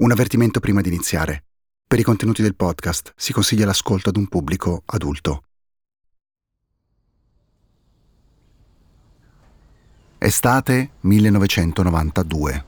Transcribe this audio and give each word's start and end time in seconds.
Un 0.00 0.10
avvertimento 0.10 0.60
prima 0.60 0.80
di 0.80 0.88
iniziare. 0.88 1.44
Per 1.86 1.98
i 1.98 2.02
contenuti 2.02 2.40
del 2.40 2.54
podcast 2.54 3.12
si 3.16 3.34
consiglia 3.34 3.66
l'ascolto 3.66 4.08
ad 4.08 4.16
un 4.16 4.28
pubblico 4.28 4.82
adulto. 4.86 5.42
Estate 10.16 10.92
1992. 11.00 12.64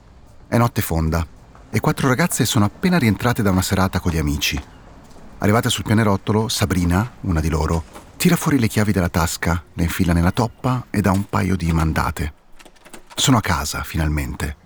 È 0.47 0.57
notte 0.59 0.81
fonda 0.83 1.25
e 1.71 1.79
quattro 1.79 2.07
ragazze 2.07 2.45
sono 2.45 2.65
appena 2.65 2.99
rientrate 2.99 3.41
da 3.41 3.49
una 3.49 3.63
serata 3.63 3.99
con 3.99 4.11
gli 4.11 4.19
amici. 4.19 4.61
Arrivate 5.39 5.69
sul 5.69 5.85
pianerottolo, 5.85 6.47
Sabrina, 6.49 7.13
una 7.21 7.39
di 7.39 7.49
loro, 7.49 7.83
tira 8.15 8.35
fuori 8.35 8.59
le 8.59 8.67
chiavi 8.67 8.91
dalla 8.91 9.09
tasca, 9.09 9.63
le 9.73 9.83
infila 9.83 10.13
nella 10.13 10.31
toppa 10.31 10.85
e 10.91 11.01
dà 11.01 11.11
un 11.11 11.27
paio 11.27 11.55
di 11.55 11.73
mandate. 11.73 12.33
Sono 13.15 13.37
a 13.37 13.41
casa, 13.41 13.81
finalmente. 13.81 14.61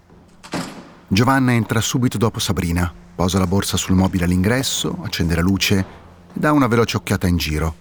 Giovanna 1.10 1.54
entra 1.54 1.80
subito 1.80 2.18
dopo 2.18 2.40
Sabrina, 2.40 2.94
posa 3.16 3.40
la 3.40 3.48
borsa 3.48 3.78
sul 3.78 3.96
mobile 3.96 4.26
all'ingresso, 4.26 5.00
accende 5.04 5.36
la 5.36 5.42
luce 5.42 5.78
e 5.80 5.86
dà 6.34 6.52
una 6.52 6.68
veloce 6.68 6.98
occhiata 6.98 7.28
in 7.28 7.38
giro. 7.38 7.76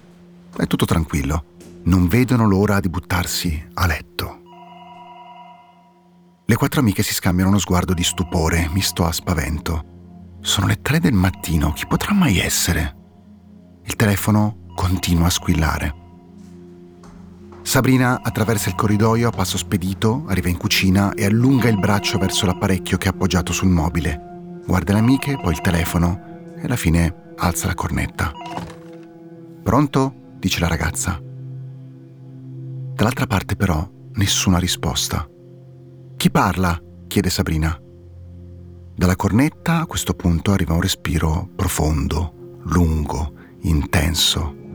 È 0.57 0.67
tutto 0.67 0.85
tranquillo. 0.85 1.55
Non 1.85 2.07
vedono 2.07 2.47
l'ora 2.47 2.79
di 2.79 2.89
buttarsi 2.89 3.71
a 3.75 3.87
letto. 3.87 4.43
Le 6.47 6.55
quattro 6.55 6.81
amiche 6.81 7.03
si 7.03 7.15
scambiano 7.15 7.51
uno 7.51 7.59
sguardo 7.59 7.95
di 7.95 8.05
stupore, 8.05 8.69
misto 8.73 9.05
a 9.05 9.13
spavento. 9.13 10.39
Sono 10.41 10.69
le 10.69 10.81
tre 10.81 11.01
del 11.01 11.13
mattino, 11.13 11.73
chi 11.73 11.87
potrà 11.87 12.13
mai 12.15 12.39
essere? 12.39 12.97
Il 13.85 13.97
telefono 13.97 14.67
continua 14.77 15.27
a 15.27 15.31
squillare. 15.31 16.06
Sabrina 17.67 18.21
attraversa 18.23 18.69
il 18.69 18.77
corridoio 18.77 19.27
a 19.27 19.33
passo 19.33 19.59
spedito, 19.59 20.23
arriva 20.29 20.49
in 20.49 20.57
cucina 20.57 21.13
e 21.15 21.25
allunga 21.25 21.69
il 21.69 21.81
braccio 21.81 22.17
verso 22.17 22.47
l'apparecchio 22.47 22.97
che 22.97 23.09
ha 23.09 23.11
appoggiato 23.11 23.53
sul 23.53 23.67
mobile. 23.67 24.61
Guarda 24.65 24.93
le 24.93 25.01
amiche, 25.01 25.37
poi 25.37 25.53
il 25.53 25.61
telefono 25.61 26.55
e 26.57 26.63
alla 26.63 26.77
fine 26.77 27.33
alza 27.37 27.67
la 27.67 27.75
cornetta. 27.75 28.31
Pronto? 29.65 30.15
dice 30.39 30.61
la 30.61 30.69
ragazza. 30.69 31.21
Dall'altra 32.95 33.27
parte 33.27 33.57
però 33.57 33.85
nessuna 34.13 34.59
risposta. 34.59 35.29
Chi 36.17 36.31
parla? 36.31 36.81
chiede 37.09 37.31
Sabrina. 37.31 37.77
Dalla 38.95 39.17
cornetta 39.17 39.81
a 39.81 39.87
questo 39.87 40.15
punto 40.15 40.53
arriva 40.53 40.73
un 40.73 40.83
respiro 40.83 41.49
profondo, 41.57 42.61
lungo, 42.63 43.33
intenso. 43.63 44.66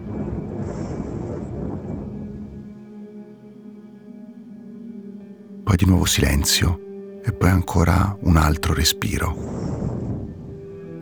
Poi 5.63 5.75
di 5.75 5.85
nuovo 5.85 6.05
silenzio 6.05 6.79
e 7.23 7.31
poi 7.33 7.49
ancora 7.49 8.17
un 8.21 8.37
altro 8.37 8.73
respiro. 8.73 9.35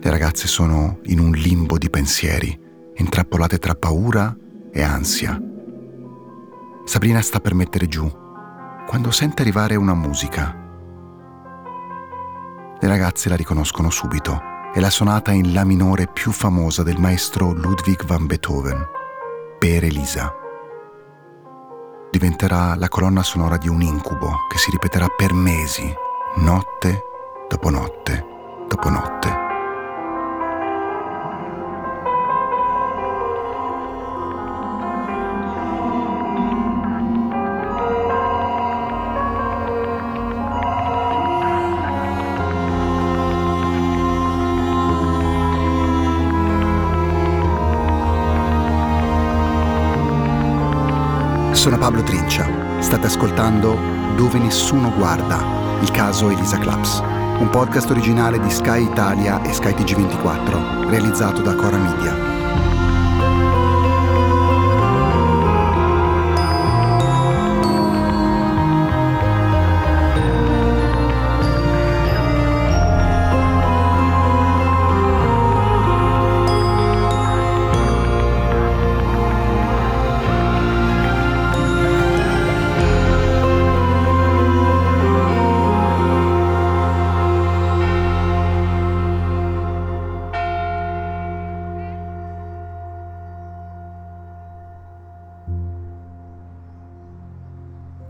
Le 0.00 0.10
ragazze 0.10 0.46
sono 0.46 0.98
in 1.04 1.18
un 1.18 1.32
limbo 1.32 1.78
di 1.78 1.90
pensieri, 1.90 2.58
intrappolate 2.94 3.58
tra 3.58 3.74
paura 3.74 4.34
e 4.72 4.82
ansia. 4.82 5.40
Sabrina 6.84 7.20
sta 7.20 7.40
per 7.40 7.54
mettere 7.54 7.86
giù, 7.86 8.10
quando 8.86 9.10
sente 9.10 9.42
arrivare 9.42 9.76
una 9.76 9.94
musica. 9.94 10.56
Le 12.80 12.88
ragazze 12.88 13.28
la 13.28 13.36
riconoscono 13.36 13.90
subito. 13.90 14.48
È 14.72 14.80
la 14.80 14.90
sonata 14.90 15.32
in 15.32 15.52
La 15.52 15.64
minore 15.64 16.06
più 16.06 16.30
famosa 16.30 16.82
del 16.82 16.98
maestro 16.98 17.52
Ludwig 17.52 18.04
van 18.04 18.26
Beethoven, 18.26 18.86
Per 19.58 19.84
Elisa 19.84 20.39
diventerà 22.10 22.74
la 22.76 22.88
colonna 22.88 23.22
sonora 23.22 23.56
di 23.56 23.68
un 23.68 23.82
incubo 23.82 24.46
che 24.50 24.58
si 24.58 24.70
ripeterà 24.70 25.06
per 25.16 25.32
mesi, 25.32 25.92
notte 26.36 27.04
dopo 27.48 27.70
notte 27.70 28.26
dopo 28.68 28.88
notte. 28.88 29.49
Sono 51.70 51.82
Pablo 51.82 52.02
Trincia. 52.02 52.48
State 52.80 53.06
ascoltando 53.06 53.78
Dove 54.16 54.40
nessuno 54.40 54.92
guarda, 54.92 55.78
il 55.80 55.90
caso 55.92 56.28
Elisa 56.28 56.58
Claps, 56.58 56.98
un 57.38 57.48
podcast 57.48 57.88
originale 57.90 58.40
di 58.40 58.50
Sky 58.50 58.82
Italia 58.82 59.40
e 59.42 59.52
Sky 59.52 59.70
TG24, 59.70 60.88
realizzato 60.88 61.42
da 61.42 61.54
Cora 61.54 61.78
Media. 61.78 62.29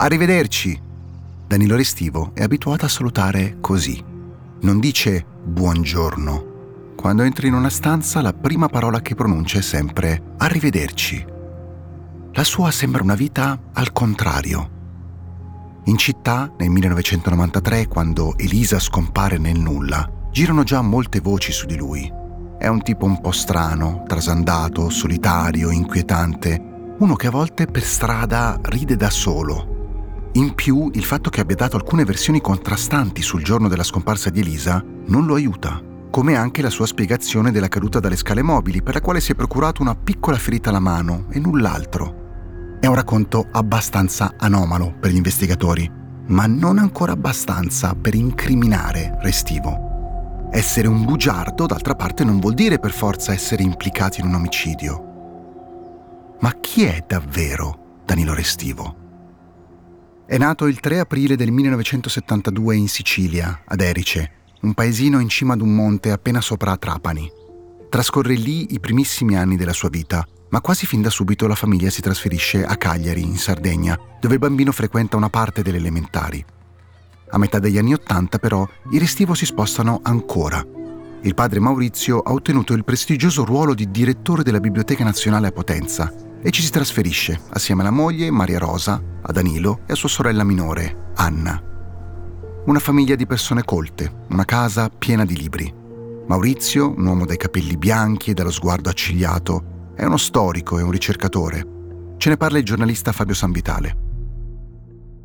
Arrivederci. 0.02 0.80
Danilo 1.46 1.76
Restivo 1.76 2.30
è 2.32 2.42
abituato 2.42 2.86
a 2.86 2.88
salutare 2.88 3.58
così. 3.60 4.02
Non 4.62 4.80
dice 4.80 5.22
buongiorno. 5.44 6.94
Quando 6.96 7.22
entra 7.22 7.46
in 7.46 7.52
una 7.52 7.68
stanza 7.68 8.22
la 8.22 8.32
prima 8.32 8.68
parola 8.68 9.02
che 9.02 9.14
pronuncia 9.14 9.58
è 9.58 9.60
sempre 9.60 10.34
arrivederci. 10.38 11.22
La 12.32 12.44
sua 12.44 12.70
sembra 12.70 13.02
una 13.02 13.14
vita 13.14 13.60
al 13.74 13.92
contrario. 13.92 14.70
In 15.84 15.98
città, 15.98 16.50
nel 16.56 16.70
1993, 16.70 17.86
quando 17.86 18.38
Elisa 18.38 18.78
scompare 18.78 19.36
nel 19.36 19.58
nulla, 19.58 20.10
girano 20.30 20.62
già 20.62 20.80
molte 20.80 21.20
voci 21.20 21.52
su 21.52 21.66
di 21.66 21.76
lui. 21.76 22.10
È 22.58 22.68
un 22.68 22.80
tipo 22.80 23.04
un 23.04 23.20
po' 23.20 23.32
strano, 23.32 24.04
trasandato, 24.06 24.88
solitario, 24.88 25.70
inquietante, 25.70 26.94
uno 27.00 27.16
che 27.16 27.26
a 27.26 27.30
volte 27.30 27.66
per 27.66 27.82
strada 27.82 28.58
ride 28.62 28.96
da 28.96 29.10
solo, 29.10 29.69
in 30.32 30.54
più, 30.54 30.90
il 30.94 31.04
fatto 31.04 31.28
che 31.28 31.40
abbia 31.40 31.56
dato 31.56 31.74
alcune 31.76 32.04
versioni 32.04 32.40
contrastanti 32.40 33.20
sul 33.20 33.42
giorno 33.42 33.66
della 33.66 33.82
scomparsa 33.82 34.30
di 34.30 34.38
Elisa 34.38 34.84
non 35.06 35.26
lo 35.26 35.34
aiuta, 35.34 35.82
come 36.08 36.36
anche 36.36 36.62
la 36.62 36.70
sua 36.70 36.86
spiegazione 36.86 37.50
della 37.50 37.66
caduta 37.66 37.98
dalle 37.98 38.14
scale 38.14 38.40
mobili, 38.40 38.80
per 38.80 38.94
la 38.94 39.00
quale 39.00 39.20
si 39.20 39.32
è 39.32 39.34
procurato 39.34 39.82
una 39.82 39.96
piccola 39.96 40.36
ferita 40.36 40.68
alla 40.68 40.78
mano 40.78 41.24
e 41.30 41.40
null'altro. 41.40 42.78
È 42.78 42.86
un 42.86 42.94
racconto 42.94 43.48
abbastanza 43.50 44.34
anomalo 44.36 44.94
per 45.00 45.10
gli 45.10 45.16
investigatori, 45.16 45.90
ma 46.28 46.46
non 46.46 46.78
ancora 46.78 47.10
abbastanza 47.10 47.96
per 47.96 48.14
incriminare 48.14 49.18
Restivo. 49.22 50.48
Essere 50.52 50.86
un 50.86 51.04
bugiardo, 51.04 51.66
d'altra 51.66 51.96
parte, 51.96 52.22
non 52.22 52.38
vuol 52.38 52.54
dire 52.54 52.78
per 52.78 52.92
forza 52.92 53.32
essere 53.32 53.64
implicati 53.64 54.20
in 54.20 54.28
un 54.28 54.34
omicidio. 54.34 55.08
Ma 56.38 56.52
chi 56.60 56.84
è 56.84 57.02
davvero 57.04 58.02
Danilo 58.04 58.32
Restivo? 58.32 59.08
È 60.30 60.38
nato 60.38 60.68
il 60.68 60.78
3 60.78 61.00
aprile 61.00 61.34
del 61.34 61.50
1972 61.50 62.76
in 62.76 62.86
Sicilia, 62.86 63.62
ad 63.64 63.80
Erice, 63.80 64.30
un 64.60 64.74
paesino 64.74 65.18
in 65.18 65.28
cima 65.28 65.54
ad 65.54 65.60
un 65.60 65.74
monte 65.74 66.12
appena 66.12 66.40
sopra 66.40 66.76
Trapani. 66.76 67.28
Trascorre 67.88 68.34
lì 68.34 68.72
i 68.72 68.78
primissimi 68.78 69.36
anni 69.36 69.56
della 69.56 69.72
sua 69.72 69.88
vita, 69.88 70.24
ma 70.50 70.60
quasi 70.60 70.86
fin 70.86 71.02
da 71.02 71.10
subito 71.10 71.48
la 71.48 71.56
famiglia 71.56 71.90
si 71.90 72.00
trasferisce 72.00 72.64
a 72.64 72.76
Cagliari, 72.76 73.22
in 73.22 73.38
Sardegna, 73.38 73.98
dove 74.20 74.34
il 74.34 74.38
bambino 74.38 74.70
frequenta 74.70 75.16
una 75.16 75.30
parte 75.30 75.62
delle 75.62 75.78
elementari. 75.78 76.44
A 77.30 77.36
metà 77.36 77.58
degli 77.58 77.78
anni 77.78 77.94
Ottanta, 77.94 78.38
però, 78.38 78.64
i 78.92 79.00
Restivo 79.00 79.34
si 79.34 79.46
spostano 79.46 79.98
ancora. 80.04 80.64
Il 81.22 81.34
padre 81.34 81.58
Maurizio 81.58 82.20
ha 82.20 82.30
ottenuto 82.30 82.72
il 82.74 82.84
prestigioso 82.84 83.44
ruolo 83.44 83.74
di 83.74 83.90
direttore 83.90 84.44
della 84.44 84.60
Biblioteca 84.60 85.02
Nazionale 85.02 85.48
a 85.48 85.52
Potenza 85.52 86.28
e 86.42 86.50
ci 86.50 86.62
si 86.62 86.70
trasferisce 86.70 87.40
assieme 87.50 87.82
alla 87.82 87.90
moglie 87.90 88.30
Maria 88.30 88.58
Rosa, 88.58 89.02
a 89.22 89.32
Danilo 89.32 89.80
e 89.86 89.92
a 89.92 89.96
sua 89.96 90.08
sorella 90.08 90.44
minore, 90.44 91.12
Anna. 91.16 91.62
Una 92.66 92.78
famiglia 92.78 93.14
di 93.14 93.26
persone 93.26 93.62
colte, 93.64 94.24
una 94.28 94.44
casa 94.44 94.88
piena 94.88 95.24
di 95.24 95.36
libri. 95.36 95.72
Maurizio, 96.26 96.94
un 96.96 97.06
uomo 97.06 97.26
dai 97.26 97.36
capelli 97.36 97.76
bianchi 97.76 98.30
e 98.30 98.34
dallo 98.34 98.50
sguardo 98.50 98.88
accigliato, 98.88 99.92
è 99.96 100.04
uno 100.04 100.16
storico 100.16 100.78
e 100.78 100.82
un 100.82 100.90
ricercatore. 100.90 101.66
Ce 102.16 102.28
ne 102.28 102.36
parla 102.36 102.58
il 102.58 102.64
giornalista 102.64 103.12
Fabio 103.12 103.34
Sanvitale. 103.34 103.96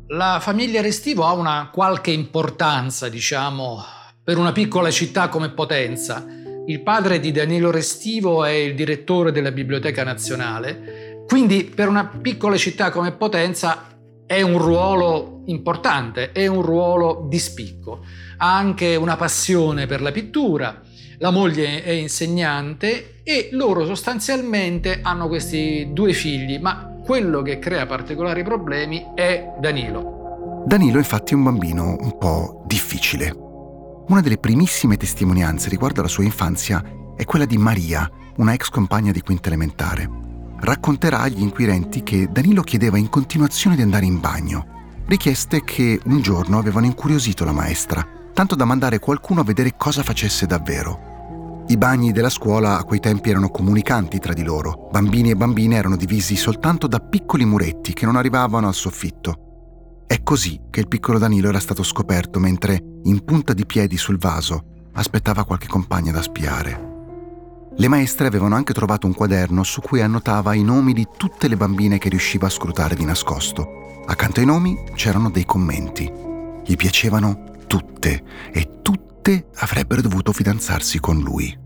La 0.08 0.38
famiglia 0.40 0.80
Restivo 0.80 1.24
ha 1.24 1.32
una 1.32 1.70
qualche 1.72 2.10
importanza, 2.10 3.08
diciamo, 3.08 3.82
per 4.22 4.38
una 4.38 4.52
piccola 4.52 4.90
città 4.90 5.28
come 5.28 5.50
Potenza. 5.50 6.24
Il 6.68 6.82
padre 6.82 7.20
di 7.20 7.30
Danilo 7.30 7.70
Restivo 7.70 8.44
è 8.44 8.50
il 8.50 8.74
direttore 8.74 9.30
della 9.30 9.52
Biblioteca 9.52 10.02
Nazionale, 10.02 11.22
quindi 11.28 11.62
per 11.62 11.86
una 11.88 12.06
piccola 12.06 12.56
città 12.56 12.90
come 12.90 13.12
Potenza 13.12 13.86
è 14.26 14.42
un 14.42 14.58
ruolo 14.58 15.42
importante, 15.46 16.32
è 16.32 16.48
un 16.48 16.62
ruolo 16.62 17.26
di 17.28 17.38
spicco. 17.38 18.04
Ha 18.38 18.56
anche 18.56 18.96
una 18.96 19.14
passione 19.14 19.86
per 19.86 20.02
la 20.02 20.10
pittura, 20.10 20.82
la 21.18 21.30
moglie 21.30 21.84
è 21.84 21.90
insegnante 21.90 23.20
e 23.22 23.50
loro 23.52 23.86
sostanzialmente 23.86 24.98
hanno 25.02 25.28
questi 25.28 25.90
due 25.92 26.12
figli, 26.12 26.58
ma 26.58 26.98
quello 27.04 27.42
che 27.42 27.60
crea 27.60 27.86
particolari 27.86 28.42
problemi 28.42 29.12
è 29.14 29.52
Danilo. 29.60 30.64
Danilo 30.66 30.98
infatti 30.98 31.32
è 31.32 31.36
un 31.36 31.44
bambino 31.44 31.96
un 32.00 32.18
po' 32.18 32.64
difficile. 32.66 33.45
Una 34.08 34.20
delle 34.20 34.38
primissime 34.38 34.96
testimonianze 34.96 35.68
riguardo 35.68 35.98
alla 35.98 36.08
sua 36.08 36.22
infanzia 36.22 36.80
è 37.16 37.24
quella 37.24 37.44
di 37.44 37.58
Maria, 37.58 38.08
una 38.36 38.52
ex 38.52 38.68
compagna 38.68 39.10
di 39.10 39.20
quinta 39.20 39.48
elementare. 39.48 40.08
Racconterà 40.60 41.22
agli 41.22 41.40
inquirenti 41.40 42.04
che 42.04 42.28
Danilo 42.30 42.62
chiedeva 42.62 42.98
in 42.98 43.08
continuazione 43.08 43.74
di 43.74 43.82
andare 43.82 44.04
in 44.04 44.20
bagno, 44.20 45.02
richieste 45.06 45.64
che 45.64 46.00
un 46.04 46.20
giorno 46.20 46.56
avevano 46.56 46.86
incuriosito 46.86 47.44
la 47.44 47.50
maestra, 47.50 48.06
tanto 48.32 48.54
da 48.54 48.64
mandare 48.64 49.00
qualcuno 49.00 49.40
a 49.40 49.44
vedere 49.44 49.74
cosa 49.76 50.04
facesse 50.04 50.46
davvero. 50.46 51.64
I 51.66 51.76
bagni 51.76 52.12
della 52.12 52.30
scuola 52.30 52.78
a 52.78 52.84
quei 52.84 53.00
tempi 53.00 53.30
erano 53.30 53.48
comunicanti 53.48 54.20
tra 54.20 54.32
di 54.32 54.44
loro. 54.44 54.88
Bambini 54.92 55.30
e 55.30 55.36
bambine 55.36 55.74
erano 55.74 55.96
divisi 55.96 56.36
soltanto 56.36 56.86
da 56.86 57.00
piccoli 57.00 57.44
muretti 57.44 57.92
che 57.92 58.06
non 58.06 58.14
arrivavano 58.14 58.68
al 58.68 58.74
soffitto. 58.74 60.04
È 60.06 60.22
così 60.22 60.60
che 60.70 60.78
il 60.78 60.86
piccolo 60.86 61.18
Danilo 61.18 61.48
era 61.48 61.58
stato 61.58 61.82
scoperto 61.82 62.38
mentre, 62.38 62.80
in 63.06 63.24
punta 63.24 63.52
di 63.52 63.66
piedi 63.66 63.96
sul 63.96 64.18
vaso, 64.18 64.88
aspettava 64.92 65.44
qualche 65.44 65.66
compagna 65.66 66.12
da 66.12 66.22
spiare. 66.22 66.94
Le 67.78 67.88
maestre 67.88 68.26
avevano 68.26 68.54
anche 68.54 68.72
trovato 68.72 69.06
un 69.06 69.14
quaderno 69.14 69.62
su 69.62 69.80
cui 69.80 70.00
annotava 70.00 70.54
i 70.54 70.62
nomi 70.62 70.92
di 70.92 71.06
tutte 71.16 71.46
le 71.48 71.56
bambine 71.56 71.98
che 71.98 72.08
riusciva 72.08 72.46
a 72.46 72.50
scrutare 72.50 72.94
di 72.94 73.04
nascosto. 73.04 74.02
Accanto 74.06 74.40
ai 74.40 74.46
nomi 74.46 74.76
c'erano 74.94 75.30
dei 75.30 75.44
commenti. 75.44 76.10
Gli 76.64 76.74
piacevano 76.76 77.64
tutte 77.66 78.22
e 78.50 78.80
tutte 78.82 79.48
avrebbero 79.56 80.00
dovuto 80.00 80.32
fidanzarsi 80.32 81.00
con 81.00 81.18
lui. 81.18 81.65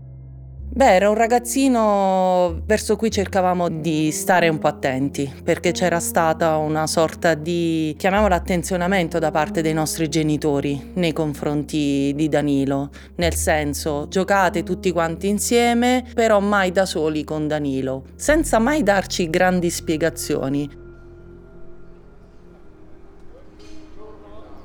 Beh, 0.73 0.95
era 0.95 1.09
un 1.09 1.15
ragazzino 1.15 2.61
verso 2.65 2.95
cui 2.95 3.11
cercavamo 3.11 3.67
di 3.67 4.09
stare 4.11 4.47
un 4.47 4.57
po' 4.57 4.69
attenti, 4.69 5.29
perché 5.43 5.73
c'era 5.73 5.99
stata 5.99 6.55
una 6.55 6.87
sorta 6.87 7.33
di, 7.33 7.93
chiamiamolo 7.97 8.33
attenzionamento 8.33 9.19
da 9.19 9.31
parte 9.31 9.61
dei 9.61 9.73
nostri 9.73 10.07
genitori 10.07 10.91
nei 10.93 11.11
confronti 11.11 12.13
di 12.15 12.29
Danilo, 12.29 12.89
nel 13.15 13.35
senso 13.35 14.05
giocate 14.07 14.63
tutti 14.63 14.93
quanti 14.93 15.27
insieme, 15.27 16.05
però 16.13 16.39
mai 16.39 16.71
da 16.71 16.85
soli 16.85 17.25
con 17.25 17.49
Danilo, 17.49 18.05
senza 18.15 18.57
mai 18.57 18.81
darci 18.81 19.29
grandi 19.29 19.69
spiegazioni. 19.69 20.69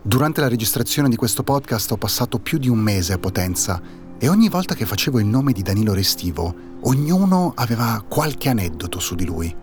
Durante 0.03 0.41
la 0.41 0.47
registrazione 0.47 1.08
di 1.08 1.17
questo 1.17 1.43
podcast 1.43 1.91
ho 1.91 1.97
passato 1.97 2.38
più 2.38 2.58
di 2.58 2.69
un 2.69 2.79
mese 2.79 3.12
a 3.12 3.19
Potenza 3.19 4.05
e 4.18 4.28
ogni 4.28 4.48
volta 4.48 4.74
che 4.74 4.86
facevo 4.86 5.18
il 5.20 5.26
nome 5.26 5.52
di 5.52 5.62
Danilo 5.62 5.94
Restivo, 5.94 6.54
ognuno 6.82 7.52
aveva 7.54 8.02
qualche 8.06 8.48
aneddoto 8.48 8.98
su 8.98 9.14
di 9.14 9.24
lui. 9.24 9.54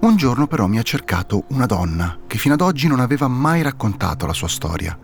Un 0.00 0.16
giorno 0.16 0.46
però 0.46 0.66
mi 0.66 0.78
ha 0.78 0.82
cercato 0.82 1.44
una 1.50 1.66
donna 1.66 2.18
che 2.26 2.38
fino 2.38 2.54
ad 2.54 2.60
oggi 2.60 2.88
non 2.88 3.00
aveva 3.00 3.28
mai 3.28 3.62
raccontato 3.62 4.26
la 4.26 4.32
sua 4.32 4.48
storia. 4.48 4.98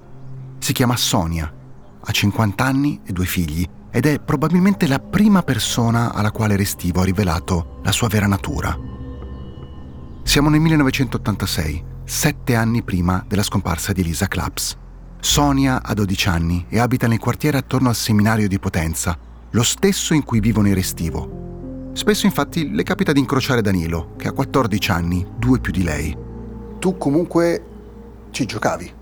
Si 0.58 0.72
chiama 0.72 0.96
Sonia, 0.96 1.52
ha 2.00 2.10
50 2.10 2.64
anni 2.64 3.00
e 3.05 3.12
due 3.12 3.26
figli 3.26 3.69
ed 3.90 4.06
è 4.06 4.19
probabilmente 4.19 4.87
la 4.87 4.99
prima 4.99 5.43
persona 5.43 6.12
alla 6.12 6.32
quale 6.32 6.56
Restivo 6.56 7.00
ha 7.00 7.04
rivelato 7.04 7.81
la 7.84 7.93
sua 7.93 8.08
vera 8.08 8.26
natura. 8.26 8.76
Siamo 10.25 10.49
nel 10.50 10.61
1986 10.61 11.84
sette 12.04 12.54
anni 12.54 12.82
prima 12.82 13.25
della 13.28 13.43
scomparsa 13.43 13.93
di 13.93 14.00
Elisa 14.00 14.26
Claps. 14.26 14.76
Sonia 15.20 15.82
ha 15.82 15.94
12 15.94 16.29
anni 16.29 16.65
e 16.69 16.79
abita 16.79 17.09
nel 17.09 17.19
quartiere 17.19 17.59
attorno 17.59 17.88
al 17.88 17.97
seminario 17.97 18.47
di 18.47 18.59
Potenza, 18.61 19.19
lo 19.50 19.62
stesso 19.62 20.15
in 20.15 20.23
cui 20.23 20.38
vivono 20.38 20.69
i 20.69 20.75
Restivo. 20.75 21.91
Spesso 21.93 22.26
infatti 22.26 22.73
le 22.73 22.85
capita 22.85 23.12
di 23.12 23.19
incrociare 23.19 23.61
Danilo, 23.61 24.15
che 24.17 24.29
ha 24.29 24.32
14 24.32 24.91
anni, 24.93 25.26
due 25.37 25.59
più 25.59 25.73
di 25.73 25.82
lei. 25.82 26.17
Tu 26.79 26.97
comunque 26.97 27.65
ci 28.31 28.47
giocavi? 28.47 28.93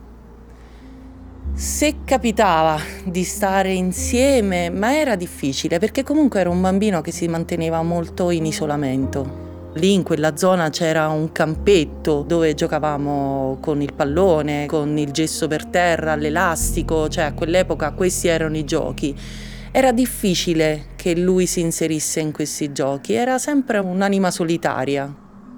Se 1.53 1.97
capitava 2.05 2.79
di 3.05 3.23
stare 3.23 3.73
insieme, 3.75 4.71
ma 4.71 4.97
era 4.97 5.17
difficile 5.17 5.79
perché 5.79 6.03
comunque 6.03 6.41
era 6.41 6.49
un 6.49 6.61
bambino 6.61 7.03
che 7.03 7.12
si 7.12 7.29
manteneva 7.29 7.83
molto 7.83 8.31
in 8.31 8.47
isolamento. 8.47 9.46
Lì 9.76 9.93
in 9.93 10.02
quella 10.02 10.38
zona 10.38 10.70
c'era 10.70 11.08
un 11.08 11.32
campetto 11.32 12.25
dove 12.26 12.55
giocavamo 12.55 13.58
con 13.61 13.82
il 13.82 13.93
pallone, 13.93 14.64
con 14.64 14.96
il 14.96 15.11
gesso 15.11 15.49
per 15.49 15.67
terra, 15.67 16.14
l'elastico, 16.14 17.08
cioè 17.08 17.25
a 17.25 17.34
quell'epoca 17.34 17.93
questi 17.93 18.28
erano 18.28 18.56
i 18.56 18.64
giochi. 18.64 19.14
Era 19.70 19.93
difficile 19.93 20.87
che 20.96 21.14
lui 21.14 21.44
si 21.44 21.61
inserisse 21.61 22.20
in 22.20 22.32
questi 22.32 22.73
giochi, 22.73 23.12
era 23.12 23.37
sempre 23.37 23.76
un'anima 23.76 24.31
solitaria. 24.31 25.14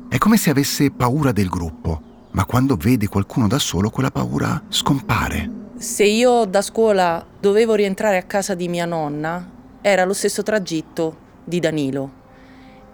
È 0.09 0.19
come 0.19 0.37
se 0.37 0.51
avesse 0.51 0.91
paura 0.91 1.31
del 1.31 1.49
gruppo, 1.49 2.01
ma 2.33 2.45
quando 2.45 2.75
vede 2.75 3.07
qualcuno 3.07 3.47
da 3.47 3.61
solo 3.61 3.89
quella 3.89 4.11
paura 4.11 4.61
scompare. 4.69 5.49
Se 5.77 6.03
io 6.03 6.45
da 6.45 6.61
scuola 6.61 7.25
dovevo 7.39 7.75
rientrare 7.75 8.17
a 8.17 8.25
casa 8.25 8.57
di 8.57 8.67
mia 8.67 8.85
nonna, 8.85 9.49
era 9.81 10.05
lo 10.05 10.13
stesso 10.13 10.43
tragitto 10.43 11.17
di 11.45 11.61
Danilo. 11.61 12.18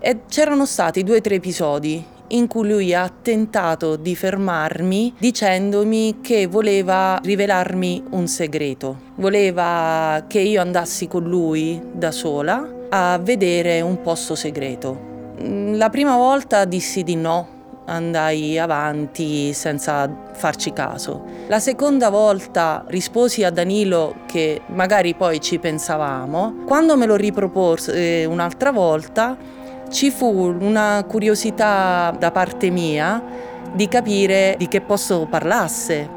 E 0.06 0.24
c'erano 0.28 0.66
stati 0.66 1.02
due 1.02 1.16
o 1.16 1.20
tre 1.22 1.36
episodi 1.36 2.04
in 2.26 2.46
cui 2.46 2.68
lui 2.68 2.92
ha 2.92 3.10
tentato 3.22 3.96
di 3.96 4.14
fermarmi 4.14 5.14
dicendomi 5.16 6.18
che 6.20 6.46
voleva 6.46 7.18
rivelarmi 7.22 8.04
un 8.10 8.26
segreto. 8.28 8.98
Voleva 9.14 10.24
che 10.26 10.40
io 10.40 10.60
andassi 10.60 11.08
con 11.08 11.22
lui 11.22 11.80
da 11.90 12.10
sola 12.10 12.68
a 12.90 13.16
vedere 13.16 13.80
un 13.80 14.02
posto 14.02 14.34
segreto. 14.34 15.32
La 15.38 15.88
prima 15.88 16.18
volta 16.18 16.66
dissi 16.66 17.02
di 17.02 17.16
no, 17.16 17.54
andai 17.86 18.58
avanti 18.58 19.54
senza 19.54 20.06
farci 20.32 20.74
caso. 20.74 21.24
La 21.48 21.60
seconda 21.60 22.10
volta 22.10 22.84
risposi 22.88 23.42
a 23.42 23.50
Danilo 23.50 24.16
che 24.26 24.60
magari 24.66 25.14
poi 25.14 25.40
ci 25.40 25.58
pensavamo. 25.58 26.64
Quando 26.66 26.94
me 26.96 27.06
lo 27.06 27.16
ripropose 27.16 27.94
eh, 27.94 28.24
un'altra 28.26 28.70
volta, 28.70 29.36
ci 29.94 30.10
fu 30.10 30.26
una 30.26 31.04
curiosità 31.08 32.14
da 32.18 32.32
parte 32.32 32.68
mia 32.68 33.22
di 33.72 33.86
capire 33.86 34.56
di 34.58 34.66
che 34.66 34.80
posto 34.80 35.24
parlasse. 35.30 36.10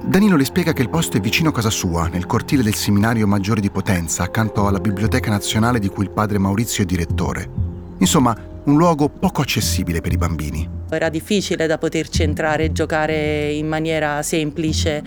Danilo 0.00 0.34
le 0.34 0.46
spiega 0.46 0.72
che 0.72 0.80
il 0.80 0.88
posto 0.88 1.18
è 1.18 1.20
vicino 1.20 1.50
a 1.50 1.52
casa 1.52 1.68
sua, 1.68 2.08
nel 2.08 2.24
cortile 2.24 2.62
del 2.62 2.74
Seminario 2.74 3.26
Maggiore 3.26 3.60
di 3.60 3.70
Potenza, 3.70 4.22
accanto 4.22 4.66
alla 4.66 4.80
Biblioteca 4.80 5.28
Nazionale 5.28 5.78
di 5.78 5.88
cui 5.88 6.04
il 6.04 6.10
padre 6.10 6.38
Maurizio 6.38 6.84
è 6.84 6.86
direttore. 6.86 7.50
Insomma, 7.98 8.34
un 8.64 8.76
luogo 8.78 9.10
poco 9.10 9.42
accessibile 9.42 10.00
per 10.00 10.12
i 10.12 10.16
bambini. 10.16 10.66
Era 10.88 11.10
difficile 11.10 11.66
da 11.66 11.76
poterci 11.76 12.22
entrare 12.22 12.64
e 12.64 12.72
giocare 12.72 13.52
in 13.52 13.68
maniera 13.68 14.22
semplice 14.22 15.02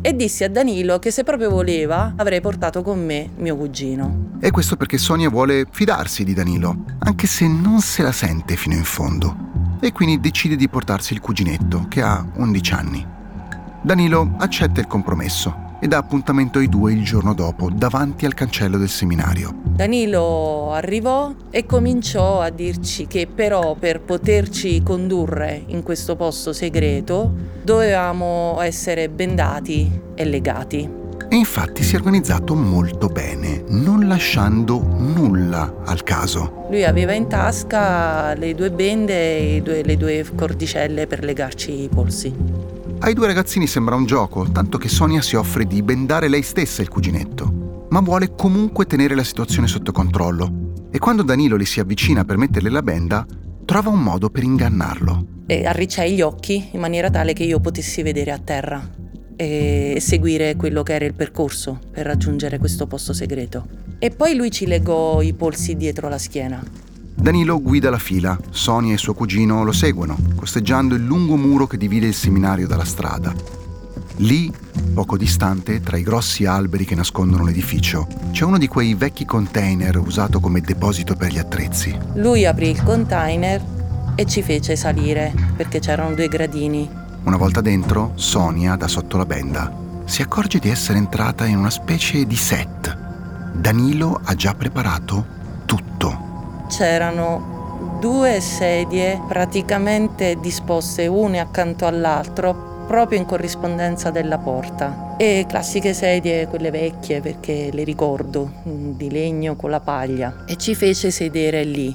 e 0.00 0.14
dissi 0.14 0.44
a 0.44 0.50
Danilo 0.50 0.98
che 0.98 1.10
se 1.10 1.24
proprio 1.24 1.50
voleva 1.50 2.14
avrei 2.16 2.40
portato 2.40 2.82
con 2.82 3.04
me 3.04 3.30
mio 3.36 3.56
cugino. 3.56 4.36
E 4.40 4.50
questo 4.50 4.76
perché 4.76 4.98
Sonia 4.98 5.28
vuole 5.28 5.66
fidarsi 5.70 6.24
di 6.24 6.34
Danilo, 6.34 6.84
anche 7.00 7.26
se 7.26 7.46
non 7.46 7.80
se 7.80 8.02
la 8.02 8.12
sente 8.12 8.56
fino 8.56 8.74
in 8.74 8.84
fondo. 8.84 9.76
E 9.80 9.92
quindi 9.92 10.20
decide 10.20 10.56
di 10.56 10.68
portarsi 10.68 11.12
il 11.12 11.20
cuginetto, 11.20 11.86
che 11.88 12.02
ha 12.02 12.24
11 12.34 12.72
anni. 12.72 13.06
Danilo 13.82 14.34
accetta 14.38 14.80
il 14.80 14.86
compromesso 14.86 15.66
e 15.80 15.88
dà 15.88 15.98
appuntamento 15.98 16.58
ai 16.58 16.68
due 16.68 16.92
il 16.92 17.04
giorno 17.04 17.34
dopo, 17.34 17.70
davanti 17.70 18.26
al 18.26 18.34
cancello 18.34 18.78
del 18.78 18.88
seminario. 18.88 19.54
Danilo 19.62 20.72
arrivò 20.72 21.32
e 21.50 21.66
cominciò 21.66 22.40
a 22.40 22.50
dirci 22.50 23.06
che 23.06 23.28
però 23.32 23.74
per 23.74 24.00
poterci 24.00 24.82
condurre 24.82 25.62
in 25.66 25.82
questo 25.82 26.16
posto 26.16 26.52
segreto 26.52 27.32
dovevamo 27.62 28.58
essere 28.60 29.08
bendati 29.08 29.90
e 30.14 30.24
legati. 30.24 30.96
E 31.30 31.36
infatti 31.36 31.82
si 31.82 31.94
è 31.94 31.98
organizzato 31.98 32.54
molto 32.54 33.08
bene, 33.08 33.62
non 33.68 34.08
lasciando 34.08 34.80
nulla 34.80 35.82
al 35.84 36.02
caso. 36.02 36.66
Lui 36.70 36.84
aveva 36.84 37.12
in 37.12 37.28
tasca 37.28 38.32
le 38.32 38.54
due 38.54 38.70
bende 38.70 39.56
e 39.56 39.82
le 39.84 39.96
due 39.98 40.24
cordicelle 40.34 41.06
per 41.06 41.22
legarci 41.22 41.82
i 41.82 41.88
polsi. 41.88 42.34
Ai 43.00 43.14
due 43.14 43.26
ragazzini 43.28 43.66
sembra 43.66 43.94
un 43.94 44.06
gioco, 44.06 44.50
tanto 44.50 44.76
che 44.76 44.88
Sonia 44.88 45.22
si 45.22 45.36
offre 45.36 45.64
di 45.66 45.82
bendare 45.82 46.28
lei 46.28 46.42
stessa 46.42 46.82
il 46.82 46.88
cuginetto, 46.88 47.86
ma 47.90 48.00
vuole 48.00 48.34
comunque 48.34 48.86
tenere 48.86 49.14
la 49.14 49.22
situazione 49.22 49.68
sotto 49.68 49.92
controllo. 49.92 50.86
E 50.90 50.98
quando 50.98 51.22
Danilo 51.22 51.56
le 51.56 51.64
si 51.64 51.80
avvicina 51.80 52.24
per 52.24 52.36
metterle 52.36 52.70
la 52.70 52.82
benda, 52.82 53.24
trova 53.64 53.90
un 53.90 54.02
modo 54.02 54.30
per 54.30 54.42
ingannarlo. 54.42 55.42
E 55.46 55.64
arricciai 55.64 56.14
gli 56.14 56.20
occhi 56.22 56.70
in 56.72 56.80
maniera 56.80 57.08
tale 57.08 57.34
che 57.34 57.44
io 57.44 57.60
potessi 57.60 58.02
vedere 58.02 58.32
a 58.32 58.38
terra. 58.38 58.96
e 59.40 59.98
seguire 60.00 60.56
quello 60.56 60.82
che 60.82 60.94
era 60.94 61.04
il 61.04 61.14
percorso 61.14 61.78
per 61.92 62.04
raggiungere 62.04 62.58
questo 62.58 62.88
posto 62.88 63.12
segreto. 63.12 63.68
E 64.00 64.10
poi 64.10 64.34
lui 64.34 64.50
ci 64.50 64.66
legò 64.66 65.22
i 65.22 65.32
polsi 65.32 65.76
dietro 65.76 66.08
la 66.08 66.18
schiena. 66.18 66.60
Danilo 67.20 67.60
guida 67.60 67.90
la 67.90 67.98
fila, 67.98 68.38
Sonia 68.50 68.94
e 68.94 68.96
suo 68.96 69.12
cugino 69.12 69.64
lo 69.64 69.72
seguono, 69.72 70.16
costeggiando 70.36 70.94
il 70.94 71.04
lungo 71.04 71.36
muro 71.36 71.66
che 71.66 71.76
divide 71.76 72.06
il 72.06 72.14
seminario 72.14 72.68
dalla 72.68 72.84
strada. 72.84 73.34
Lì, 74.18 74.52
poco 74.94 75.16
distante, 75.16 75.80
tra 75.80 75.96
i 75.96 76.04
grossi 76.04 76.44
alberi 76.44 76.84
che 76.84 76.94
nascondono 76.94 77.44
l'edificio, 77.44 78.06
c'è 78.30 78.44
uno 78.44 78.56
di 78.56 78.68
quei 78.68 78.94
vecchi 78.94 79.24
container 79.24 79.98
usato 79.98 80.38
come 80.38 80.60
deposito 80.60 81.16
per 81.16 81.32
gli 81.32 81.38
attrezzi. 81.38 81.98
Lui 82.14 82.46
aprì 82.46 82.70
il 82.70 82.82
container 82.84 83.60
e 84.14 84.24
ci 84.24 84.40
fece 84.42 84.76
salire 84.76 85.34
perché 85.56 85.80
c'erano 85.80 86.14
due 86.14 86.28
gradini. 86.28 86.88
Una 87.24 87.36
volta 87.36 87.60
dentro, 87.60 88.12
Sonia, 88.14 88.76
da 88.76 88.86
sotto 88.86 89.16
la 89.16 89.26
benda, 89.26 89.74
si 90.04 90.22
accorge 90.22 90.60
di 90.60 90.70
essere 90.70 90.98
entrata 90.98 91.46
in 91.46 91.58
una 91.58 91.70
specie 91.70 92.24
di 92.24 92.36
set. 92.36 92.96
Danilo 93.54 94.20
ha 94.22 94.34
già 94.36 94.54
preparato. 94.54 95.36
C'erano 96.68 97.96
due 97.98 98.40
sedie 98.40 99.20
praticamente 99.26 100.36
disposte 100.40 101.06
une 101.06 101.40
accanto 101.40 101.86
all'altro 101.86 102.84
proprio 102.86 103.18
in 103.18 103.26
corrispondenza 103.26 104.10
della 104.10 104.38
porta. 104.38 105.16
E 105.18 105.44
classiche 105.48 105.92
sedie, 105.92 106.46
quelle 106.46 106.70
vecchie 106.70 107.20
perché 107.20 107.70
le 107.72 107.84
ricordo, 107.84 108.50
di 108.64 109.10
legno 109.10 109.56
con 109.56 109.70
la 109.70 109.80
paglia. 109.80 110.44
E 110.46 110.56
ci 110.56 110.74
fece 110.74 111.10
sedere 111.10 111.64
lì. 111.64 111.94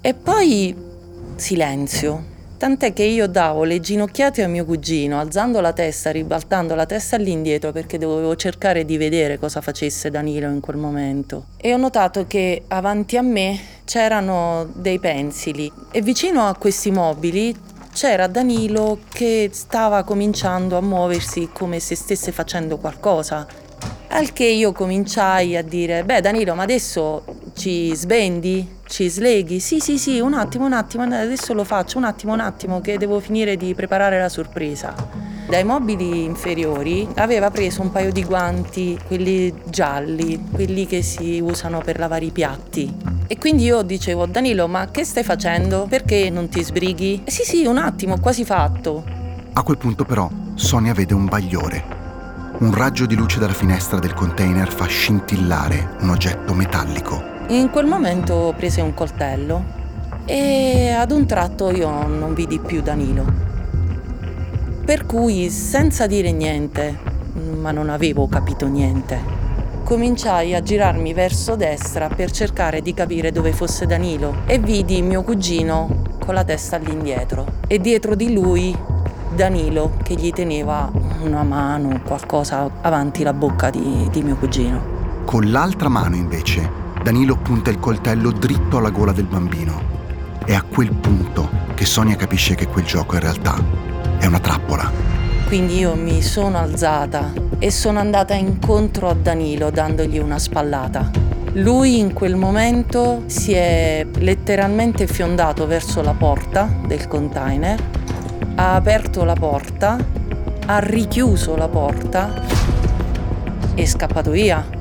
E 0.00 0.14
poi 0.14 0.74
silenzio. 1.36 2.30
Tant'è 2.56 2.92
che 2.92 3.02
io 3.02 3.26
davo 3.26 3.64
le 3.64 3.80
ginocchiate 3.80 4.44
a 4.44 4.46
mio 4.46 4.64
cugino, 4.64 5.18
alzando 5.18 5.60
la 5.60 5.72
testa, 5.72 6.12
ribaltando 6.12 6.76
la 6.76 6.86
testa 6.86 7.16
all'indietro 7.16 7.72
perché 7.72 7.98
dovevo 7.98 8.36
cercare 8.36 8.84
di 8.84 8.96
vedere 8.96 9.36
cosa 9.36 9.60
facesse 9.60 10.10
Danilo 10.10 10.48
in 10.48 10.60
quel 10.60 10.76
momento. 10.76 11.46
E 11.56 11.74
ho 11.74 11.76
notato 11.76 12.24
che 12.28 12.62
avanti 12.68 13.16
a 13.16 13.22
me 13.22 13.58
c'erano 13.92 14.70
dei 14.72 14.98
pensili 14.98 15.70
e 15.90 16.00
vicino 16.00 16.48
a 16.48 16.56
questi 16.56 16.90
mobili 16.90 17.54
c'era 17.92 18.26
Danilo 18.26 19.00
che 19.12 19.50
stava 19.52 20.02
cominciando 20.02 20.78
a 20.78 20.80
muoversi 20.80 21.50
come 21.52 21.78
se 21.78 21.94
stesse 21.94 22.32
facendo 22.32 22.78
qualcosa. 22.78 23.46
Al 24.08 24.32
che 24.32 24.46
io 24.46 24.72
cominciai 24.72 25.58
a 25.58 25.62
dire, 25.62 26.04
beh 26.04 26.22
Danilo, 26.22 26.54
ma 26.54 26.62
adesso 26.62 27.22
ci 27.54 27.94
svendi? 27.94 28.80
Ci 28.92 29.08
sleghi? 29.08 29.58
Sì, 29.58 29.80
sì, 29.80 29.96
sì, 29.96 30.20
un 30.20 30.34
attimo, 30.34 30.66
un 30.66 30.74
attimo, 30.74 31.04
adesso 31.04 31.54
lo 31.54 31.64
faccio, 31.64 31.96
un 31.96 32.04
attimo, 32.04 32.34
un 32.34 32.40
attimo, 32.40 32.82
che 32.82 32.98
devo 32.98 33.20
finire 33.20 33.56
di 33.56 33.72
preparare 33.74 34.20
la 34.20 34.28
sorpresa. 34.28 34.94
Dai 35.48 35.64
mobili 35.64 36.24
inferiori 36.24 37.08
aveva 37.14 37.50
preso 37.50 37.80
un 37.80 37.90
paio 37.90 38.12
di 38.12 38.22
guanti, 38.22 39.00
quelli 39.06 39.54
gialli, 39.70 40.44
quelli 40.52 40.86
che 40.86 41.00
si 41.00 41.40
usano 41.40 41.80
per 41.80 41.98
lavare 41.98 42.26
i 42.26 42.32
piatti. 42.32 42.94
E 43.28 43.38
quindi 43.38 43.62
io 43.62 43.80
dicevo, 43.80 44.26
Danilo, 44.26 44.68
ma 44.68 44.86
che 44.90 45.04
stai 45.04 45.24
facendo? 45.24 45.86
Perché 45.88 46.28
non 46.28 46.50
ti 46.50 46.62
sbrighi? 46.62 47.22
Sì, 47.24 47.44
sì, 47.44 47.64
un 47.64 47.78
attimo, 47.78 48.20
quasi 48.20 48.44
fatto. 48.44 49.04
A 49.54 49.62
quel 49.62 49.78
punto 49.78 50.04
però 50.04 50.28
Sonia 50.54 50.92
vede 50.92 51.14
un 51.14 51.24
bagliore. 51.24 51.82
Un 52.58 52.74
raggio 52.74 53.06
di 53.06 53.14
luce 53.14 53.38
dalla 53.38 53.54
finestra 53.54 53.98
del 53.98 54.12
container 54.12 54.70
fa 54.70 54.84
scintillare 54.84 55.96
un 56.00 56.10
oggetto 56.10 56.52
metallico. 56.52 57.31
In 57.48 57.70
quel 57.70 57.86
momento 57.86 58.54
prese 58.56 58.80
un 58.80 58.94
coltello 58.94 59.80
e 60.24 60.90
ad 60.90 61.10
un 61.10 61.26
tratto 61.26 61.70
io 61.70 62.06
non 62.06 62.34
vidi 62.34 62.58
più 62.58 62.80
Danilo. 62.80 63.24
Per 64.84 65.06
cui, 65.06 65.50
senza 65.50 66.06
dire 66.06 66.32
niente, 66.32 66.98
ma 67.60 67.72
non 67.72 67.90
avevo 67.90 68.28
capito 68.28 68.66
niente, 68.66 69.18
cominciai 69.84 70.54
a 70.54 70.62
girarmi 70.62 71.12
verso 71.12 71.56
destra 71.56 72.08
per 72.08 72.30
cercare 72.30 72.80
di 72.80 72.94
capire 72.94 73.32
dove 73.32 73.52
fosse 73.52 73.86
Danilo 73.86 74.42
e 74.46 74.58
vidi 74.58 75.02
mio 75.02 75.22
cugino 75.22 76.02
con 76.24 76.34
la 76.34 76.44
testa 76.44 76.76
all'indietro 76.76 77.58
e 77.66 77.80
dietro 77.80 78.14
di 78.14 78.32
lui 78.32 78.74
Danilo 79.34 79.94
che 80.02 80.14
gli 80.14 80.30
teneva 80.32 80.90
una 81.22 81.42
mano, 81.42 82.00
qualcosa 82.04 82.70
avanti 82.80 83.22
la 83.22 83.32
bocca 83.32 83.68
di, 83.68 84.08
di 84.10 84.22
mio 84.22 84.36
cugino. 84.36 85.00
Con 85.24 85.50
l'altra 85.50 85.88
mano 85.88 86.16
invece 86.16 86.81
Danilo 87.02 87.34
punta 87.36 87.68
il 87.68 87.80
coltello 87.80 88.30
dritto 88.30 88.76
alla 88.76 88.90
gola 88.90 89.10
del 89.10 89.24
bambino. 89.24 89.82
È 90.44 90.54
a 90.54 90.62
quel 90.62 90.94
punto 90.94 91.50
che 91.74 91.84
Sonia 91.84 92.14
capisce 92.14 92.54
che 92.54 92.68
quel 92.68 92.84
gioco 92.84 93.16
in 93.16 93.22
realtà 93.22 93.56
è 94.20 94.26
una 94.26 94.38
trappola. 94.38 94.88
Quindi 95.48 95.78
io 95.78 95.96
mi 95.96 96.22
sono 96.22 96.58
alzata 96.58 97.32
e 97.58 97.72
sono 97.72 97.98
andata 97.98 98.34
incontro 98.34 99.08
a 99.08 99.14
Danilo 99.14 99.70
dandogli 99.70 100.18
una 100.18 100.38
spallata. 100.38 101.10
Lui 101.54 101.98
in 101.98 102.12
quel 102.12 102.36
momento 102.36 103.24
si 103.26 103.52
è 103.52 104.06
letteralmente 104.18 105.08
fiondato 105.08 105.66
verso 105.66 106.02
la 106.02 106.14
porta 106.14 106.72
del 106.86 107.08
container, 107.08 107.82
ha 108.54 108.76
aperto 108.76 109.24
la 109.24 109.34
porta, 109.34 109.98
ha 110.66 110.78
richiuso 110.78 111.56
la 111.56 111.68
porta 111.68 112.32
e 113.74 113.82
è 113.82 113.86
scappato 113.86 114.30
via 114.30 114.80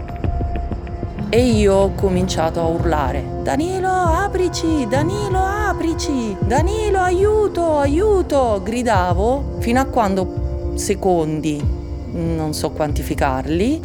e 1.34 1.46
io 1.46 1.74
ho 1.76 1.92
cominciato 1.94 2.60
a 2.60 2.66
urlare 2.66 3.26
Danilo 3.42 3.88
aprici, 3.88 4.86
Danilo 4.90 5.40
aprici, 5.40 6.36
Danilo 6.42 7.00
aiuto, 7.00 7.78
aiuto, 7.78 8.60
gridavo 8.62 9.56
fino 9.60 9.80
a 9.80 9.86
quando 9.86 10.74
secondi, 10.76 11.66
non 12.12 12.54
so 12.54 12.72
quantificarli, 12.72 13.82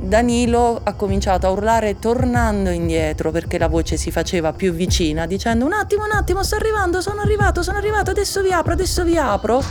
Danilo 0.00 0.80
ha 0.82 0.94
cominciato 0.94 1.46
a 1.46 1.50
urlare 1.50 2.00
tornando 2.00 2.70
indietro 2.70 3.30
perché 3.30 3.58
la 3.58 3.68
voce 3.68 3.96
si 3.96 4.10
faceva 4.10 4.52
più 4.52 4.72
vicina 4.72 5.26
dicendo 5.26 5.64
un 5.64 5.74
attimo, 5.74 6.02
un 6.02 6.12
attimo, 6.12 6.42
sto 6.42 6.56
arrivando, 6.56 7.00
sono 7.00 7.20
arrivato, 7.20 7.62
sono 7.62 7.78
arrivato, 7.78 8.10
adesso 8.10 8.42
vi 8.42 8.50
apro, 8.50 8.72
adesso 8.72 9.04
vi 9.04 9.16
apro. 9.16 9.62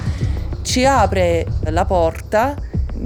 Ci 0.61 0.85
apre 0.85 1.45
la 1.71 1.83
porta 1.83 2.55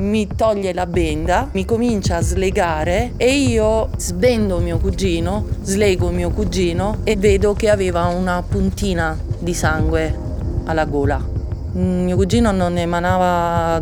mi 0.02 0.28
toglie 0.28 0.74
la 0.74 0.88
benda, 0.88 1.48
mi 1.52 1.64
comincia 1.64 2.18
a 2.18 2.22
slegare 2.22 3.14
e 3.18 3.34
io 3.34 3.90
sbendo 3.98 4.58
mio 4.58 4.80
cugino, 4.80 5.46
slego 5.62 6.10
mio 6.10 6.32
cugino 6.32 6.98
e 7.04 7.16
vedo 7.16 7.54
che 7.54 7.70
aveva 7.70 8.06
una 8.06 8.42
puntina 8.42 9.18
di 9.40 9.54
sangue 9.54 10.18
alla 10.66 10.86
gola. 10.86 11.24
Mio 11.74 12.16
cugino 12.16 12.52
non 12.52 12.78
emanava 12.78 13.80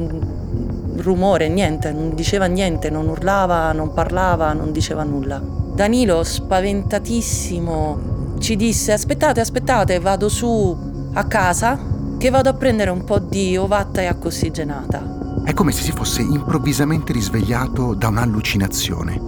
rumore, 0.97 1.47
niente, 1.47 1.91
non 1.91 2.13
diceva 2.13 2.45
niente, 2.45 2.89
non 2.89 3.07
urlava, 3.07 3.71
non 3.71 3.93
parlava, 3.93 4.51
non 4.51 4.73
diceva 4.73 5.03
nulla. 5.03 5.41
Danilo, 5.73 6.23
spaventatissimo, 6.23 8.35
ci 8.39 8.57
disse 8.57 8.91
aspettate, 8.91 9.39
aspettate, 9.39 9.99
vado 9.99 10.27
su 10.27 10.77
a 11.13 11.23
casa 11.25 11.79
che 12.17 12.29
vado 12.29 12.49
a 12.49 12.53
prendere 12.53 12.89
un 12.89 13.05
po' 13.05 13.19
di 13.19 13.55
ovatta 13.55 14.01
e 14.01 14.07
acqua 14.07 14.27
ossigenata. 14.27 15.18
È 15.49 15.53
come 15.55 15.71
se 15.71 15.81
si 15.81 15.91
fosse 15.91 16.21
improvvisamente 16.21 17.11
risvegliato 17.11 17.95
da 17.95 18.09
un'allucinazione. 18.09 19.19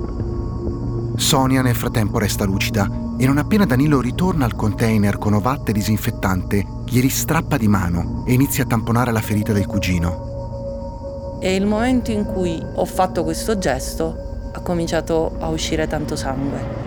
Sonia 1.16 1.64
nel 1.64 1.74
frattempo 1.74 2.20
resta 2.20 2.46
lucida 2.46 2.88
e 3.18 3.26
non 3.26 3.40
appena 3.40 3.66
Danilo 3.66 4.00
ritorna 4.00 4.46
al 4.46 4.54
container 4.54 5.18
con 5.18 5.34
ovatte 5.34 5.72
disinfettante, 5.72 6.64
gli 6.86 7.02
ristrappa 7.02 7.58
di 7.58 7.68
mano 7.68 8.24
e 8.28 8.34
inizia 8.34 8.66
a 8.66 8.68
tamponare 8.68 9.12
la 9.12 9.20
ferita 9.20 9.52
del 9.52 9.66
cugino. 9.66 11.40
E 11.42 11.56
il 11.56 11.66
momento 11.66 12.12
in 12.12 12.24
cui 12.26 12.64
ho 12.76 12.86
fatto 12.86 13.24
questo 13.24 13.58
gesto 13.58 14.52
ha 14.54 14.60
cominciato 14.60 15.38
a 15.40 15.48
uscire 15.48 15.88
tanto 15.88 16.16
sangue. 16.16 16.81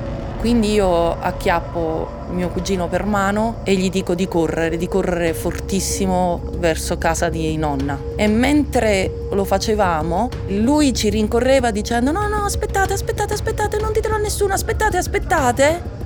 Quindi 0.44 0.72
io 0.72 1.18
acchiappo 1.18 2.06
mio 2.32 2.50
cugino 2.50 2.86
per 2.86 3.06
mano 3.06 3.60
e 3.64 3.76
gli 3.76 3.88
dico 3.88 4.14
di 4.14 4.28
correre, 4.28 4.76
di 4.76 4.88
correre 4.88 5.32
fortissimo 5.32 6.42
verso 6.58 6.98
casa 6.98 7.30
di 7.30 7.56
nonna. 7.56 7.98
E 8.14 8.26
mentre 8.26 9.10
lo 9.30 9.44
facevamo, 9.44 10.28
lui 10.48 10.92
ci 10.92 11.08
rincorreva 11.08 11.70
dicendo 11.70 12.12
no, 12.12 12.28
no, 12.28 12.44
aspettate, 12.44 12.92
aspettate, 12.92 13.32
aspettate, 13.32 13.78
non 13.78 13.92
ditelo 13.92 14.16
a 14.16 14.18
nessuno, 14.18 14.52
aspettate, 14.52 14.98
aspettate 14.98 16.03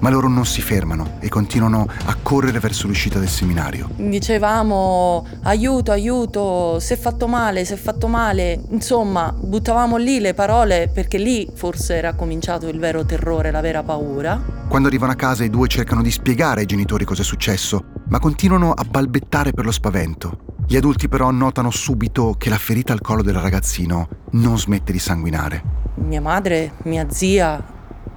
ma 0.00 0.10
loro 0.10 0.28
non 0.28 0.44
si 0.44 0.60
fermano 0.60 1.16
e 1.20 1.28
continuano 1.28 1.86
a 2.04 2.16
correre 2.20 2.58
verso 2.58 2.86
l'uscita 2.86 3.18
del 3.18 3.28
seminario. 3.28 3.88
Dicevamo 3.96 5.26
aiuto, 5.42 5.92
aiuto, 5.92 6.78
si 6.80 6.92
è 6.92 6.96
fatto 6.96 7.26
male, 7.26 7.64
si 7.64 7.72
è 7.72 7.76
fatto 7.76 8.08
male, 8.08 8.60
insomma 8.70 9.32
buttavamo 9.32 9.96
lì 9.96 10.20
le 10.20 10.34
parole 10.34 10.90
perché 10.92 11.18
lì 11.18 11.48
forse 11.54 11.94
era 11.94 12.14
cominciato 12.14 12.68
il 12.68 12.78
vero 12.78 13.04
terrore, 13.04 13.50
la 13.50 13.60
vera 13.60 13.82
paura. 13.82 14.58
Quando 14.68 14.88
arrivano 14.88 15.12
a 15.12 15.16
casa 15.16 15.44
i 15.44 15.50
due 15.50 15.68
cercano 15.68 16.02
di 16.02 16.10
spiegare 16.10 16.60
ai 16.60 16.66
genitori 16.66 17.04
cosa 17.04 17.22
è 17.22 17.24
successo, 17.24 17.84
ma 18.08 18.18
continuano 18.18 18.72
a 18.72 18.84
balbettare 18.84 19.52
per 19.52 19.64
lo 19.64 19.72
spavento. 19.72 20.38
Gli 20.66 20.76
adulti 20.76 21.08
però 21.08 21.30
notano 21.30 21.70
subito 21.70 22.36
che 22.38 22.48
la 22.48 22.58
ferita 22.58 22.92
al 22.92 23.00
collo 23.00 23.22
del 23.22 23.34
ragazzino 23.34 24.08
non 24.32 24.56
smette 24.56 24.92
di 24.92 25.00
sanguinare. 25.00 25.78
Mia 25.96 26.20
madre, 26.20 26.74
mia 26.84 27.06
zia, 27.10 27.60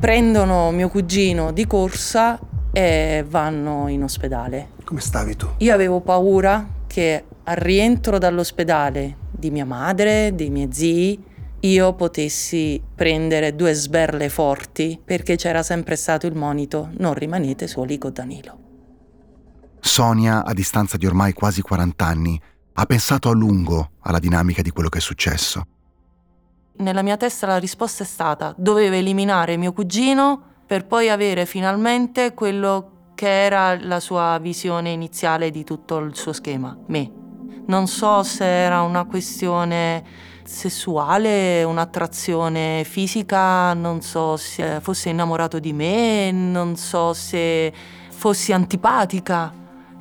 prendono 0.04 0.70
mio 0.72 0.90
cugino 0.90 1.54
di 1.54 1.66
corsa 1.66 2.38
e 2.74 3.24
vanno 3.26 3.88
in 3.88 4.04
ospedale. 4.04 4.72
Come 4.84 5.00
stavi 5.00 5.38
tu? 5.38 5.48
Io 5.60 5.74
avevo 5.74 6.02
paura 6.02 6.68
che 6.88 7.24
al 7.42 7.56
rientro 7.56 8.18
dall'ospedale 8.18 9.16
di 9.32 9.50
mia 9.50 9.64
madre, 9.64 10.36
dei 10.36 10.50
miei 10.50 10.68
zii, 10.74 11.24
io 11.62 11.94
potessi 11.94 12.84
prendere 12.94 13.56
due 13.56 13.72
sberle 13.72 14.28
forti 14.28 15.00
perché 15.02 15.38
c'era 15.38 15.64
sempre 15.64 15.96
stato 15.96 16.28
il 16.28 16.36
monito 16.36 16.90
non 16.98 17.14
rimanete 17.14 17.66
soli 17.68 17.98
con 17.98 18.12
Danilo. 18.12 18.58
Sonia, 19.80 20.44
a 20.44 20.52
distanza 20.52 20.98
di 20.98 21.06
ormai 21.06 21.32
quasi 21.32 21.62
40 21.62 22.06
anni, 22.06 22.42
ha 22.74 22.86
pensato 22.86 23.30
a 23.30 23.34
lungo 23.34 23.92
alla 24.02 24.20
dinamica 24.20 24.62
di 24.62 24.72
quello 24.72 24.90
che 24.90 24.98
è 24.98 25.02
successo. 25.02 25.66
Nella 26.76 27.04
mia 27.04 27.18
testa 27.18 27.46
la 27.46 27.58
risposta 27.58 28.04
è 28.04 28.06
stata 28.06 28.52
dovevo 28.58 28.96
eliminare 28.96 29.58
mio 29.58 29.74
cugino 29.74 30.42
per 30.66 30.88
poi 30.88 31.08
avere 31.08 31.46
finalmente 31.46 32.34
quello 32.34 33.12
che 33.14 33.44
era 33.46 33.78
la 33.80 34.00
sua 34.00 34.40
visione 34.42 34.90
iniziale 34.90 35.52
di 35.52 35.64
tutto 35.64 36.00
il 36.00 36.16
suo 36.16 36.34
schema, 36.34 36.76
me. 36.88 37.12
Non 37.68 37.86
so 37.86 38.24
se 38.24 38.46
era 38.46 38.82
una 38.82 39.06
questione 39.06 40.04
sessuale, 40.44 41.64
un'attrazione 41.64 42.84
fisica, 42.86 43.74
non 43.76 44.02
so 44.02 44.36
se 44.36 44.80
fosse 44.82 45.10
innamorato 45.10 45.60
di 45.60 45.74
me, 45.74 46.32
non 46.32 46.76
so 46.76 47.14
se 47.14 47.72
fossi 48.10 48.52
antipatica 48.52 49.54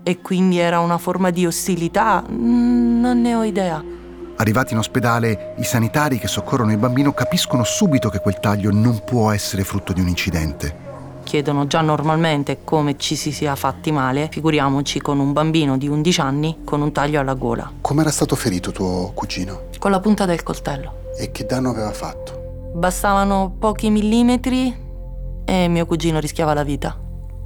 e 0.02 0.22
quindi 0.22 0.58
era 0.58 0.80
una 0.80 0.96
forma 0.96 1.28
di 1.28 1.44
ostilità, 1.44 2.24
non 2.28 3.20
ne 3.20 3.34
ho 3.34 3.44
idea. 3.44 4.00
Arrivati 4.42 4.72
in 4.72 4.80
ospedale, 4.80 5.54
i 5.58 5.62
sanitari 5.62 6.18
che 6.18 6.26
soccorrono 6.26 6.72
il 6.72 6.76
bambino 6.76 7.12
capiscono 7.12 7.62
subito 7.62 8.08
che 8.08 8.18
quel 8.18 8.40
taglio 8.40 8.72
non 8.72 9.04
può 9.04 9.30
essere 9.30 9.62
frutto 9.62 9.92
di 9.92 10.00
un 10.00 10.08
incidente 10.08 10.90
chiedono 11.22 11.68
già 11.68 11.80
normalmente 11.80 12.64
come 12.64 12.98
ci 12.98 13.14
si 13.14 13.30
sia 13.30 13.54
fatti 13.54 13.92
male, 13.92 14.28
figuriamoci 14.28 15.00
con 15.00 15.20
un 15.20 15.32
bambino 15.32 15.78
di 15.78 15.86
11 15.86 16.20
anni 16.20 16.58
con 16.64 16.82
un 16.82 16.90
taglio 16.90 17.20
alla 17.20 17.34
gola. 17.34 17.70
Come 17.80 18.00
era 18.00 18.10
stato 18.10 18.34
ferito 18.34 18.72
tuo 18.72 19.12
cugino? 19.14 19.68
Con 19.78 19.92
la 19.92 20.00
punta 20.00 20.26
del 20.26 20.42
coltello. 20.42 21.12
E 21.16 21.30
che 21.30 21.46
danno 21.46 21.70
aveva 21.70 21.92
fatto? 21.92 22.72
Bastavano 22.74 23.54
pochi 23.56 23.88
millimetri 23.90 24.76
e 25.44 25.68
mio 25.68 25.86
cugino 25.86 26.18
rischiava 26.18 26.52
la 26.52 26.64
vita. 26.64 26.98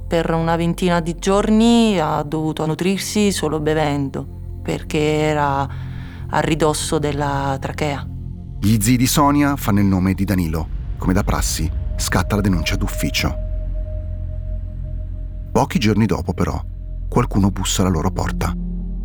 Per 0.07 0.31
una 0.31 0.55
ventina 0.55 0.99
di 0.99 1.15
giorni 1.15 1.99
ha 1.99 2.23
dovuto 2.23 2.65
nutrirsi 2.65 3.31
solo 3.31 3.59
bevendo, 3.59 4.25
perché 4.63 4.97
era 4.97 5.95
a 6.29 6.39
ridosso 6.39 6.99
della 6.99 7.57
trachea. 7.59 8.05
Gli 8.59 8.77
zii 8.79 8.97
di 8.97 9.07
Sonia 9.07 9.55
fanno 9.55 9.79
il 9.79 9.85
nome 9.85 10.13
di 10.13 10.25
Danilo. 10.25 10.67
Come 10.97 11.13
da 11.13 11.23
prassi, 11.23 11.69
scatta 11.95 12.35
la 12.35 12.41
denuncia 12.41 12.75
d'ufficio. 12.75 13.35
Pochi 15.51 15.79
giorni 15.79 16.05
dopo, 16.05 16.33
però, 16.33 16.59
qualcuno 17.07 17.49
bussa 17.49 17.81
alla 17.81 17.91
loro 17.91 18.11
porta. 18.11 18.53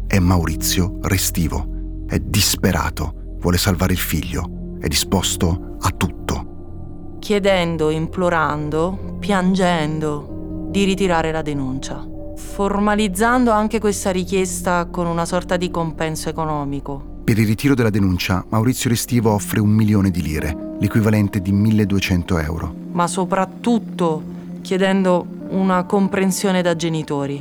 È 0.07 0.19
Maurizio 0.19 0.99
Restivo. 1.03 2.05
È 2.07 2.19
disperato, 2.19 3.37
vuole 3.41 3.57
salvare 3.57 3.93
il 3.93 3.99
figlio, 3.99 4.77
è 4.81 4.89
disposto 4.89 5.77
a 5.81 5.91
tutto. 5.91 7.17
Chiedendo, 7.21 7.91
implorando, 7.91 9.17
piangendo 9.19 10.67
di 10.71 10.85
ritirare 10.85 11.31
la 11.31 11.43
denuncia, 11.43 12.07
formalizzando 12.37 13.51
anche 13.51 13.79
questa 13.79 14.11
richiesta 14.11 14.87
con 14.87 15.07
una 15.07 15.25
sorta 15.25 15.57
di 15.57 15.71
compenso 15.71 16.29
economico. 16.29 17.12
Per 17.25 17.39
il 17.39 17.47
ritiro 17.47 17.75
della 17.75 17.89
denuncia, 17.89 18.45
Maurizio 18.49 18.91
Restivo 18.91 19.31
offre 19.31 19.61
un 19.61 19.71
milione 19.71 20.11
di 20.11 20.21
lire, 20.21 20.75
l'equivalente 20.81 21.41
di 21.41 21.53
1200 21.53 22.39
euro. 22.39 22.75
Ma 22.91 23.07
soprattutto 23.07 24.23
chiedendo 24.61 25.25
una 25.51 25.85
comprensione 25.85 26.63
da 26.63 26.75
genitori, 26.75 27.41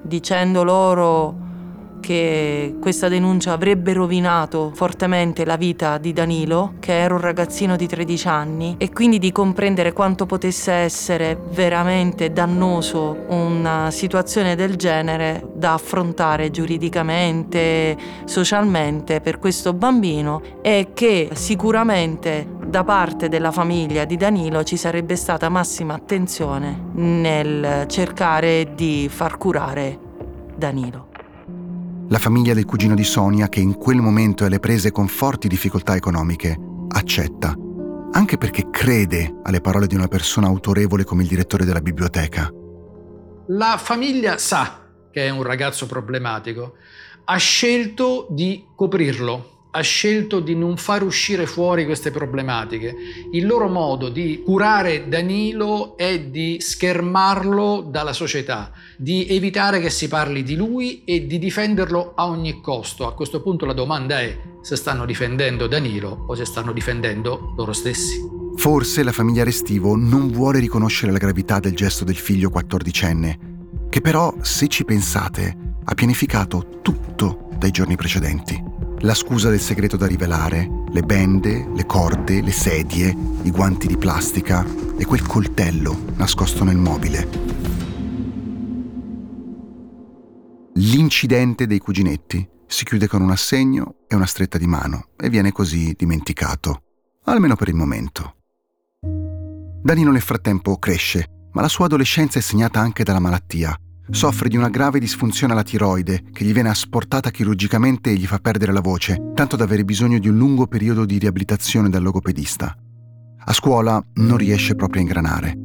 dicendo 0.00 0.64
loro 0.64 1.41
che 2.02 2.74
questa 2.80 3.06
denuncia 3.08 3.52
avrebbe 3.52 3.92
rovinato 3.92 4.72
fortemente 4.74 5.44
la 5.44 5.56
vita 5.56 5.98
di 5.98 6.12
Danilo, 6.12 6.74
che 6.80 6.98
era 6.98 7.14
un 7.14 7.20
ragazzino 7.20 7.76
di 7.76 7.86
13 7.86 8.28
anni, 8.28 8.74
e 8.76 8.90
quindi 8.92 9.20
di 9.20 9.30
comprendere 9.30 9.92
quanto 9.92 10.26
potesse 10.26 10.72
essere 10.72 11.38
veramente 11.52 12.32
dannoso 12.32 13.24
una 13.28 13.90
situazione 13.92 14.56
del 14.56 14.74
genere 14.74 15.48
da 15.54 15.74
affrontare 15.74 16.50
giuridicamente, 16.50 17.96
socialmente 18.24 19.20
per 19.20 19.38
questo 19.38 19.72
bambino 19.72 20.42
e 20.60 20.88
che 20.92 21.30
sicuramente 21.34 22.46
da 22.66 22.82
parte 22.82 23.28
della 23.28 23.52
famiglia 23.52 24.04
di 24.04 24.16
Danilo 24.16 24.64
ci 24.64 24.76
sarebbe 24.76 25.14
stata 25.14 25.48
massima 25.48 25.94
attenzione 25.94 26.90
nel 26.94 27.84
cercare 27.86 28.72
di 28.74 29.08
far 29.08 29.38
curare 29.38 29.98
Danilo. 30.56 31.11
La 32.12 32.18
famiglia 32.18 32.52
del 32.52 32.66
cugino 32.66 32.94
di 32.94 33.04
Sonia, 33.04 33.48
che 33.48 33.60
in 33.60 33.74
quel 33.78 33.96
momento 33.96 34.42
è 34.42 34.46
alle 34.48 34.58
prese 34.58 34.90
con 34.90 35.08
forti 35.08 35.48
difficoltà 35.48 35.96
economiche, 35.96 36.58
accetta, 36.88 37.56
anche 38.10 38.36
perché 38.36 38.68
crede 38.70 39.38
alle 39.42 39.62
parole 39.62 39.86
di 39.86 39.94
una 39.94 40.08
persona 40.08 40.46
autorevole 40.46 41.04
come 41.04 41.22
il 41.22 41.28
direttore 41.28 41.64
della 41.64 41.80
biblioteca. 41.80 42.52
La 43.46 43.78
famiglia 43.78 44.36
sa 44.36 44.90
che 45.10 45.24
è 45.24 45.30
un 45.30 45.42
ragazzo 45.42 45.86
problematico, 45.86 46.74
ha 47.24 47.36
scelto 47.38 48.26
di 48.28 48.62
coprirlo, 48.76 49.51
ha 49.74 49.80
scelto 49.80 50.40
di 50.40 50.54
non 50.54 50.76
far 50.76 51.02
uscire 51.02 51.46
fuori 51.46 51.86
queste 51.86 52.10
problematiche. 52.10 52.94
Il 53.32 53.46
loro 53.46 53.68
modo 53.68 54.10
di 54.10 54.42
curare 54.44 55.08
Danilo 55.08 55.96
è 55.96 56.20
di 56.20 56.58
schermarlo 56.60 57.80
dalla 57.88 58.12
società, 58.12 58.70
di 58.98 59.26
evitare 59.28 59.80
che 59.80 59.88
si 59.88 60.08
parli 60.08 60.42
di 60.42 60.56
lui 60.56 61.04
e 61.04 61.26
di 61.26 61.38
difenderlo 61.38 62.12
a 62.14 62.26
ogni 62.26 62.60
costo. 62.60 63.06
A 63.06 63.14
questo 63.14 63.40
punto 63.40 63.64
la 63.64 63.72
domanda 63.72 64.20
è 64.20 64.38
se 64.60 64.76
stanno 64.76 65.06
difendendo 65.06 65.66
Danilo 65.66 66.26
o 66.28 66.34
se 66.34 66.44
stanno 66.44 66.72
difendendo 66.72 67.54
loro 67.56 67.72
stessi. 67.72 68.20
Forse 68.56 69.02
la 69.02 69.12
famiglia 69.12 69.42
Restivo 69.42 69.96
non 69.96 70.30
vuole 70.30 70.58
riconoscere 70.58 71.12
la 71.12 71.18
gravità 71.18 71.58
del 71.60 71.74
gesto 71.74 72.04
del 72.04 72.16
figlio 72.16 72.50
quattordicenne, 72.50 73.38
che 73.88 74.02
però, 74.02 74.34
se 74.42 74.68
ci 74.68 74.84
pensate, 74.84 75.56
ha 75.82 75.94
pianificato 75.94 76.80
tutto 76.82 77.48
dai 77.56 77.70
giorni 77.70 77.96
precedenti 77.96 78.71
la 79.02 79.14
scusa 79.14 79.50
del 79.50 79.60
segreto 79.60 79.96
da 79.96 80.06
rivelare, 80.06 80.68
le 80.90 81.02
bende, 81.02 81.68
le 81.74 81.86
corde, 81.86 82.40
le 82.40 82.52
sedie, 82.52 83.14
i 83.42 83.50
guanti 83.50 83.86
di 83.86 83.96
plastica 83.96 84.64
e 84.96 85.04
quel 85.04 85.22
coltello 85.22 86.04
nascosto 86.16 86.62
nel 86.62 86.76
mobile. 86.76 87.28
L'incidente 90.74 91.66
dei 91.66 91.78
cuginetti 91.78 92.48
si 92.66 92.84
chiude 92.84 93.08
con 93.08 93.22
un 93.22 93.30
assegno 93.30 93.96
e 94.06 94.14
una 94.14 94.26
stretta 94.26 94.56
di 94.56 94.66
mano 94.66 95.08
e 95.16 95.28
viene 95.28 95.52
così 95.52 95.94
dimenticato, 95.96 96.82
almeno 97.24 97.56
per 97.56 97.68
il 97.68 97.74
momento. 97.74 98.36
Danilo 99.82 100.12
nel 100.12 100.22
frattempo 100.22 100.78
cresce, 100.78 101.48
ma 101.52 101.60
la 101.60 101.68
sua 101.68 101.86
adolescenza 101.86 102.38
è 102.38 102.42
segnata 102.42 102.78
anche 102.78 103.02
dalla 103.02 103.18
malattia 103.18 103.76
Soffre 104.10 104.48
di 104.48 104.56
una 104.56 104.68
grave 104.68 104.98
disfunzione 104.98 105.52
alla 105.52 105.62
tiroide 105.62 106.24
che 106.32 106.44
gli 106.44 106.52
viene 106.52 106.68
asportata 106.68 107.30
chirurgicamente 107.30 108.10
e 108.10 108.14
gli 108.14 108.26
fa 108.26 108.38
perdere 108.38 108.72
la 108.72 108.80
voce, 108.80 109.30
tanto 109.34 109.56
da 109.56 109.64
avere 109.64 109.84
bisogno 109.84 110.18
di 110.18 110.28
un 110.28 110.36
lungo 110.36 110.66
periodo 110.66 111.04
di 111.04 111.18
riabilitazione 111.18 111.88
dal 111.88 112.02
logopedista. 112.02 112.76
A 113.44 113.52
scuola 113.52 114.04
non 114.14 114.36
riesce 114.36 114.74
proprio 114.74 115.00
a 115.00 115.04
ingranare. 115.04 115.56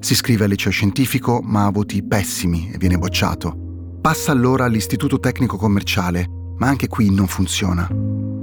Si 0.00 0.12
iscrive 0.12 0.44
al 0.44 0.50
liceo 0.50 0.72
scientifico 0.72 1.40
ma 1.42 1.66
ha 1.66 1.70
voti 1.70 2.02
pessimi 2.02 2.70
e 2.72 2.78
viene 2.78 2.98
bocciato. 2.98 3.98
Passa 4.00 4.32
allora 4.32 4.64
all'istituto 4.64 5.20
tecnico 5.20 5.56
commerciale, 5.56 6.26
ma 6.58 6.66
anche 6.66 6.88
qui 6.88 7.10
non 7.10 7.28
funziona. 7.28 7.88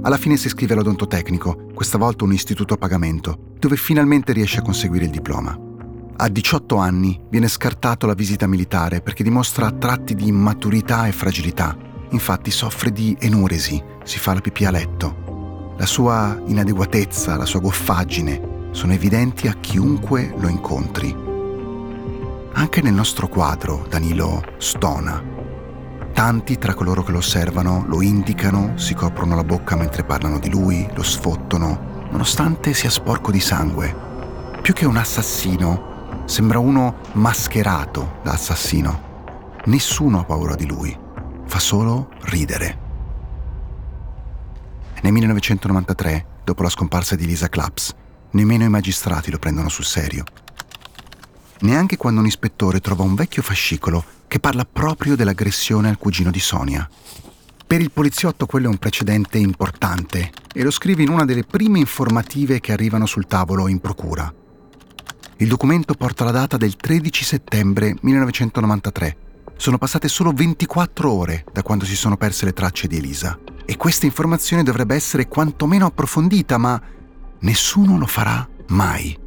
Alla 0.02 0.16
fine 0.16 0.38
si 0.38 0.46
iscrive 0.46 0.72
all'odontotecnico, 0.72 1.68
questa 1.74 1.98
volta 1.98 2.24
un 2.24 2.32
istituto 2.32 2.74
a 2.74 2.78
pagamento, 2.78 3.52
dove 3.58 3.76
finalmente 3.76 4.32
riesce 4.32 4.60
a 4.60 4.62
conseguire 4.62 5.04
il 5.04 5.10
diploma. 5.10 5.69
A 6.22 6.28
18 6.28 6.76
anni 6.76 7.18
viene 7.30 7.48
scartato 7.48 8.06
la 8.06 8.12
visita 8.12 8.46
militare 8.46 9.00
perché 9.00 9.22
dimostra 9.22 9.70
tratti 9.70 10.14
di 10.14 10.28
immaturità 10.28 11.06
e 11.06 11.12
fragilità. 11.12 11.74
Infatti 12.10 12.50
soffre 12.50 12.92
di 12.92 13.16
enuresi, 13.18 13.82
si 14.04 14.18
fa 14.18 14.34
la 14.34 14.42
pipì 14.42 14.66
a 14.66 14.70
letto. 14.70 15.74
La 15.78 15.86
sua 15.86 16.38
inadeguatezza, 16.44 17.38
la 17.38 17.46
sua 17.46 17.60
goffaggine 17.60 18.68
sono 18.72 18.92
evidenti 18.92 19.48
a 19.48 19.54
chiunque 19.54 20.34
lo 20.36 20.48
incontri. 20.48 21.16
Anche 22.52 22.82
nel 22.82 22.92
nostro 22.92 23.26
quadro 23.26 23.86
Danilo 23.88 24.42
stona. 24.58 25.24
Tanti 26.12 26.58
tra 26.58 26.74
coloro 26.74 27.02
che 27.02 27.12
lo 27.12 27.18
osservano 27.18 27.86
lo 27.88 28.02
indicano, 28.02 28.76
si 28.76 28.92
coprono 28.92 29.36
la 29.36 29.44
bocca 29.44 29.74
mentre 29.74 30.04
parlano 30.04 30.38
di 30.38 30.50
lui, 30.50 30.86
lo 30.94 31.02
sfottono, 31.02 32.08
nonostante 32.10 32.74
sia 32.74 32.90
sporco 32.90 33.30
di 33.30 33.40
sangue. 33.40 34.08
Più 34.60 34.74
che 34.74 34.84
un 34.84 34.98
assassino, 34.98 35.89
Sembra 36.30 36.60
uno 36.60 36.98
mascherato 37.14 38.20
da 38.22 38.30
assassino. 38.30 39.48
Nessuno 39.64 40.20
ha 40.20 40.24
paura 40.24 40.54
di 40.54 40.64
lui, 40.64 40.96
fa 41.44 41.58
solo 41.58 42.08
ridere. 42.20 42.78
Nel 45.02 45.12
1993, 45.12 46.26
dopo 46.44 46.62
la 46.62 46.68
scomparsa 46.68 47.16
di 47.16 47.26
Lisa 47.26 47.48
Claps, 47.48 47.96
nemmeno 48.30 48.62
i 48.62 48.68
magistrati 48.68 49.32
lo 49.32 49.40
prendono 49.40 49.68
sul 49.68 49.84
serio. 49.84 50.22
Neanche 51.62 51.96
quando 51.96 52.20
un 52.20 52.26
ispettore 52.26 52.78
trova 52.78 53.02
un 53.02 53.16
vecchio 53.16 53.42
fascicolo 53.42 54.04
che 54.28 54.38
parla 54.38 54.64
proprio 54.64 55.16
dell'aggressione 55.16 55.88
al 55.88 55.98
cugino 55.98 56.30
di 56.30 56.38
Sonia. 56.38 56.88
Per 57.66 57.80
il 57.80 57.90
poliziotto 57.90 58.46
quello 58.46 58.66
è 58.66 58.70
un 58.70 58.78
precedente 58.78 59.38
importante 59.38 60.30
e 60.54 60.62
lo 60.62 60.70
scrive 60.70 61.02
in 61.02 61.08
una 61.08 61.24
delle 61.24 61.42
prime 61.42 61.80
informative 61.80 62.60
che 62.60 62.70
arrivano 62.70 63.06
sul 63.06 63.26
tavolo 63.26 63.66
in 63.66 63.80
procura. 63.80 64.32
Il 65.40 65.48
documento 65.48 65.94
porta 65.94 66.24
la 66.24 66.32
data 66.32 66.58
del 66.58 66.76
13 66.76 67.24
settembre 67.24 67.94
1993. 68.02 69.16
Sono 69.56 69.78
passate 69.78 70.06
solo 70.06 70.32
24 70.32 71.10
ore 71.10 71.46
da 71.50 71.62
quando 71.62 71.86
si 71.86 71.96
sono 71.96 72.18
perse 72.18 72.44
le 72.44 72.52
tracce 72.52 72.86
di 72.86 72.98
Elisa. 72.98 73.38
E 73.64 73.78
questa 73.78 74.04
informazione 74.04 74.62
dovrebbe 74.62 74.94
essere 74.94 75.28
quantomeno 75.28 75.86
approfondita, 75.86 76.58
ma 76.58 76.78
nessuno 77.38 77.96
lo 77.96 78.04
farà 78.04 78.46
mai. 78.66 79.18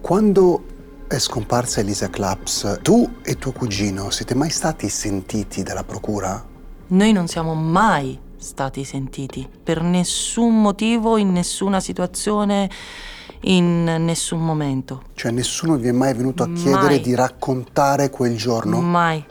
Quando 0.00 0.64
è 1.06 1.20
scomparsa 1.20 1.78
Elisa 1.78 2.10
Claps, 2.10 2.80
tu 2.82 3.18
e 3.22 3.36
tuo 3.36 3.52
cugino 3.52 4.10
siete 4.10 4.34
mai 4.34 4.50
stati 4.50 4.88
sentiti 4.88 5.62
dalla 5.62 5.84
procura? 5.84 6.44
Noi 6.88 7.12
non 7.12 7.28
siamo 7.28 7.54
mai 7.54 8.18
stati 8.38 8.82
sentiti 8.82 9.48
per 9.62 9.82
nessun 9.82 10.60
motivo, 10.60 11.16
in 11.16 11.30
nessuna 11.30 11.78
situazione, 11.78 12.68
in 13.42 13.84
nessun 13.84 14.44
momento. 14.44 15.04
Cioè 15.14 15.30
nessuno 15.30 15.76
vi 15.76 15.88
è 15.88 15.92
mai 15.92 16.14
venuto 16.14 16.42
a 16.42 16.50
chiedere 16.52 16.84
Mai. 16.86 17.00
di 17.00 17.14
raccontare 17.14 18.10
quel 18.10 18.36
giorno? 18.36 18.80
Mai. 18.80 19.24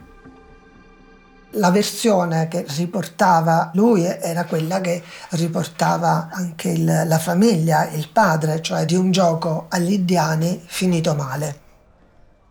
La 1.56 1.69
versione 1.69 2.47
che 2.47 2.65
riportava 2.78 3.71
lui 3.74 4.04
era 4.06 4.45
quella 4.45 4.80
che 4.80 5.04
riportava 5.32 6.30
anche 6.32 6.69
il- 6.69 7.04
la 7.06 7.19
famiglia, 7.19 7.89
il 7.89 8.08
padre, 8.12 8.62
cioè 8.62 8.86
di 8.86 8.95
un 8.95 9.12
gioco 9.12 9.65
agli 9.69 9.91
indiani 9.93 10.62
finito 10.65 11.13
male. 11.13 11.60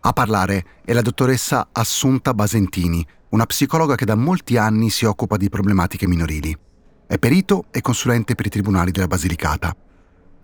A 0.01 0.13
parlare 0.13 0.65
è 0.85 0.93
la 0.93 1.01
dottoressa 1.01 1.69
Assunta 1.71 2.33
Basentini, 2.35 3.05
una 3.29 3.45
psicologa 3.45 3.95
che 3.95 4.05
da 4.05 4.15
molti 4.15 4.57
anni 4.57 4.89
si 4.91 5.05
occupa 5.05 5.37
di 5.37 5.49
problematiche 5.49 6.07
minorili. 6.07 6.55
È 7.07 7.17
perito 7.17 7.65
e 7.71 7.81
consulente 7.81 8.35
per 8.35 8.45
i 8.45 8.49
tribunali 8.49 8.91
della 8.91 9.07
Basilicata. 9.07 9.75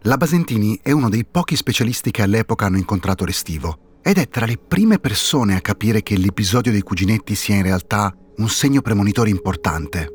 La 0.04 0.16
Basentini 0.16 0.80
è 0.82 0.92
uno 0.92 1.10
dei 1.10 1.26
pochi 1.26 1.56
specialisti 1.56 2.12
che 2.12 2.22
all'epoca 2.22 2.66
hanno 2.66 2.78
incontrato 2.78 3.26
Restivo 3.26 4.00
ed 4.02 4.20
è 4.20 4.30
tra 4.30 4.46
le 4.46 4.58
prime 4.58 5.00
persone 5.00 5.56
a 5.56 5.60
capire 5.60 6.04
che 6.04 6.16
l'episodio 6.16 6.72
dei 6.72 6.82
cuginetti 6.82 7.36
sia 7.36 7.56
in 7.56 7.64
realtà 7.64 8.16
un 8.38 8.48
segno 8.48 8.82
premonitore 8.82 9.32
importante. 9.32 10.08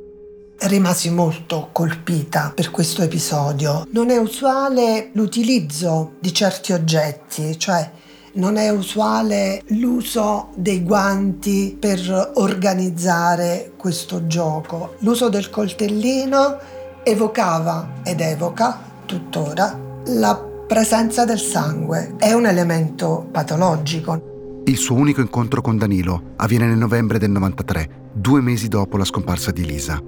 Rimasi 0.61 1.11
molto 1.11 1.71
colpita 1.73 2.53
per 2.55 2.71
questo 2.71 3.03
episodio. 3.03 3.87
Non 3.91 4.11
è 4.11 4.17
usuale 4.17 5.11
l'utilizzo 5.15 6.13
di 6.21 6.33
certi 6.33 6.73
oggetti, 6.73 7.59
cioè 7.59 7.91
non 8.35 8.57
è 8.57 8.71
usuale 8.71 9.63
l'uso 9.71 10.51
dei 10.55 10.83
guanti 10.83 11.77
per 11.79 12.31
organizzare 12.37 13.73
questo 13.77 14.27
gioco. 14.27 14.95
L'uso 15.01 15.29
del 15.29 15.51
coltellino 15.51 16.59
evocava 17.03 18.01
ed 18.05 18.21
evoca 18.21 18.91
tuttora 19.05 19.79
la 20.07 20.37
presenza 20.67 21.25
del 21.25 21.39
sangue. 21.39 22.15
È 22.17 22.33
un 22.33 22.47
elemento 22.47 23.29
patologico. 23.31 24.63
Il 24.65 24.77
suo 24.77 24.97
unico 24.97 25.21
incontro 25.21 25.61
con 25.61 25.77
Danilo 25.77 26.33
avviene 26.37 26.67
nel 26.67 26.79
novembre 26.79 27.19
del 27.19 27.31
93, 27.31 28.11
due 28.13 28.41
mesi 28.41 28.69
dopo 28.69 28.97
la 28.97 29.05
scomparsa 29.05 29.51
di 29.51 29.63
Elisa. 29.63 30.01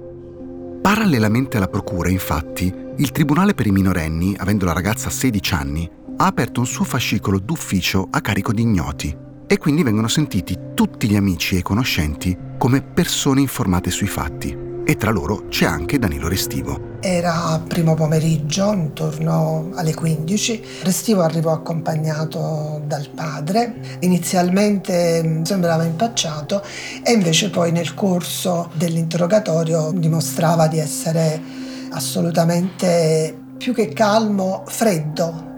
Parallelamente 0.81 1.57
alla 1.57 1.67
procura, 1.67 2.09
infatti, 2.09 2.73
il 2.97 3.11
Tribunale 3.11 3.53
per 3.53 3.67
i 3.67 3.71
minorenni, 3.71 4.35
avendo 4.37 4.65
la 4.65 4.73
ragazza 4.73 5.09
16 5.09 5.53
anni, 5.53 5.89
ha 6.17 6.25
aperto 6.25 6.61
un 6.61 6.65
suo 6.65 6.85
fascicolo 6.85 7.39
d'ufficio 7.39 8.07
a 8.09 8.21
carico 8.21 8.53
di 8.53 8.61
ignoti 8.61 9.15
e 9.47 9.57
quindi 9.57 9.83
vengono 9.83 10.07
sentiti 10.07 10.57
tutti 10.73 11.07
gli 11.07 11.15
amici 11.15 11.57
e 11.57 11.61
conoscenti 11.61 12.37
come 12.57 12.81
persone 12.81 13.41
informate 13.41 13.91
sui 13.91 14.07
fatti. 14.07 14.64
E 14.87 14.97
tra 14.97 15.09
loro 15.09 15.47
c'è 15.49 15.65
anche 15.65 15.97
Danilo 15.97 16.27
Restivo. 16.27 16.99
Era 17.01 17.59
primo 17.67 17.95
pomeriggio, 17.95 18.71
intorno 18.71 19.71
alle 19.73 19.95
15. 19.95 20.63
Restivo 20.83 21.23
arrivò 21.23 21.53
accompagnato 21.53 22.83
dal 22.85 23.09
padre. 23.09 23.97
Inizialmente 24.01 25.23
mh, 25.23 25.41
sembrava 25.41 25.85
impacciato 25.85 26.61
e 27.03 27.13
invece 27.13 27.49
poi 27.49 27.71
nel 27.71 27.95
corso 27.95 28.69
dell'interrogatorio 28.75 29.91
dimostrava 29.91 30.67
di 30.67 30.77
essere 30.77 31.41
assolutamente 31.89 33.35
più 33.57 33.73
che 33.73 33.87
calmo, 33.87 34.65
freddo, 34.67 35.53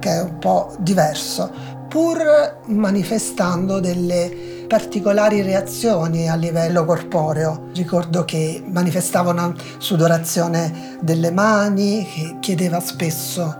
che 0.00 0.10
è 0.10 0.20
un 0.20 0.36
po' 0.38 0.76
diverso, 0.80 1.50
pur 1.88 2.60
manifestando 2.66 3.80
delle 3.80 4.55
particolari 4.66 5.42
reazioni 5.42 6.28
a 6.28 6.34
livello 6.34 6.84
corporeo. 6.84 7.68
Ricordo 7.74 8.24
che 8.24 8.62
manifestava 8.66 9.30
una 9.30 9.54
sudorazione 9.78 10.98
delle 11.00 11.30
mani, 11.30 12.06
che 12.06 12.36
chiedeva 12.40 12.80
spesso 12.80 13.56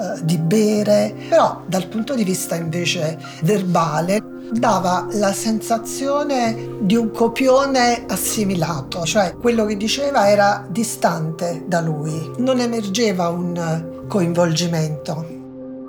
eh, 0.00 0.24
di 0.24 0.38
bere, 0.38 1.14
però 1.28 1.62
dal 1.66 1.86
punto 1.86 2.14
di 2.14 2.24
vista 2.24 2.54
invece 2.54 3.18
verbale 3.42 4.22
dava 4.52 5.06
la 5.12 5.32
sensazione 5.32 6.76
di 6.80 6.96
un 6.96 7.10
copione 7.12 8.04
assimilato, 8.08 9.04
cioè 9.04 9.34
quello 9.36 9.64
che 9.64 9.76
diceva 9.76 10.28
era 10.28 10.66
distante 10.68 11.64
da 11.66 11.80
lui, 11.80 12.32
non 12.38 12.58
emergeva 12.60 13.28
un 13.28 14.06
coinvolgimento. 14.08 15.39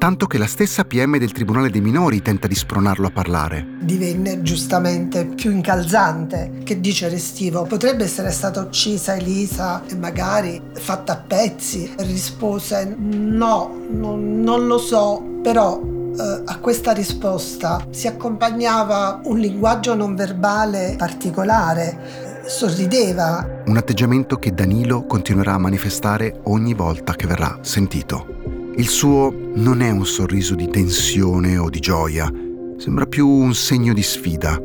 Tanto 0.01 0.25
che 0.25 0.39
la 0.39 0.47
stessa 0.47 0.83
PM 0.83 1.19
del 1.19 1.31
Tribunale 1.31 1.69
dei 1.69 1.79
minori 1.79 2.23
tenta 2.23 2.47
di 2.47 2.55
spronarlo 2.55 3.05
a 3.05 3.11
parlare. 3.11 3.67
divenne 3.81 4.41
giustamente 4.41 5.27
più 5.27 5.51
incalzante. 5.51 6.61
Che 6.63 6.79
dice 6.79 7.07
Restivo? 7.07 7.65
Potrebbe 7.65 8.05
essere 8.05 8.31
stata 8.31 8.61
uccisa 8.61 9.15
Elisa 9.15 9.83
e 9.85 9.95
magari 9.95 10.59
fatta 10.73 11.13
a 11.13 11.17
pezzi. 11.17 11.93
Rispose 11.99 12.95
no, 12.97 13.79
non, 13.91 14.41
non 14.41 14.65
lo 14.65 14.79
so, 14.79 15.21
però 15.43 15.79
eh, 15.79 16.41
a 16.45 16.57
questa 16.57 16.93
risposta 16.93 17.85
si 17.91 18.07
accompagnava 18.07 19.21
un 19.25 19.37
linguaggio 19.37 19.93
non 19.93 20.15
verbale 20.15 20.95
particolare. 20.97 22.39
Sorrideva, 22.47 23.61
Un 23.67 23.77
atteggiamento 23.77 24.37
che 24.37 24.51
Danilo 24.51 25.05
continuerà 25.05 25.53
a 25.53 25.59
manifestare 25.59 26.39
ogni 26.45 26.73
volta 26.73 27.13
che 27.13 27.27
verrà 27.27 27.59
sentito. 27.61 28.40
Il 28.75 28.87
suo 28.87 29.33
non 29.55 29.81
è 29.81 29.89
un 29.89 30.05
sorriso 30.05 30.55
di 30.55 30.69
tensione 30.69 31.57
o 31.57 31.69
di 31.69 31.79
gioia, 31.79 32.31
sembra 32.77 33.05
più 33.05 33.27
un 33.27 33.53
segno 33.53 33.93
di 33.93 34.01
sfida. 34.01 34.59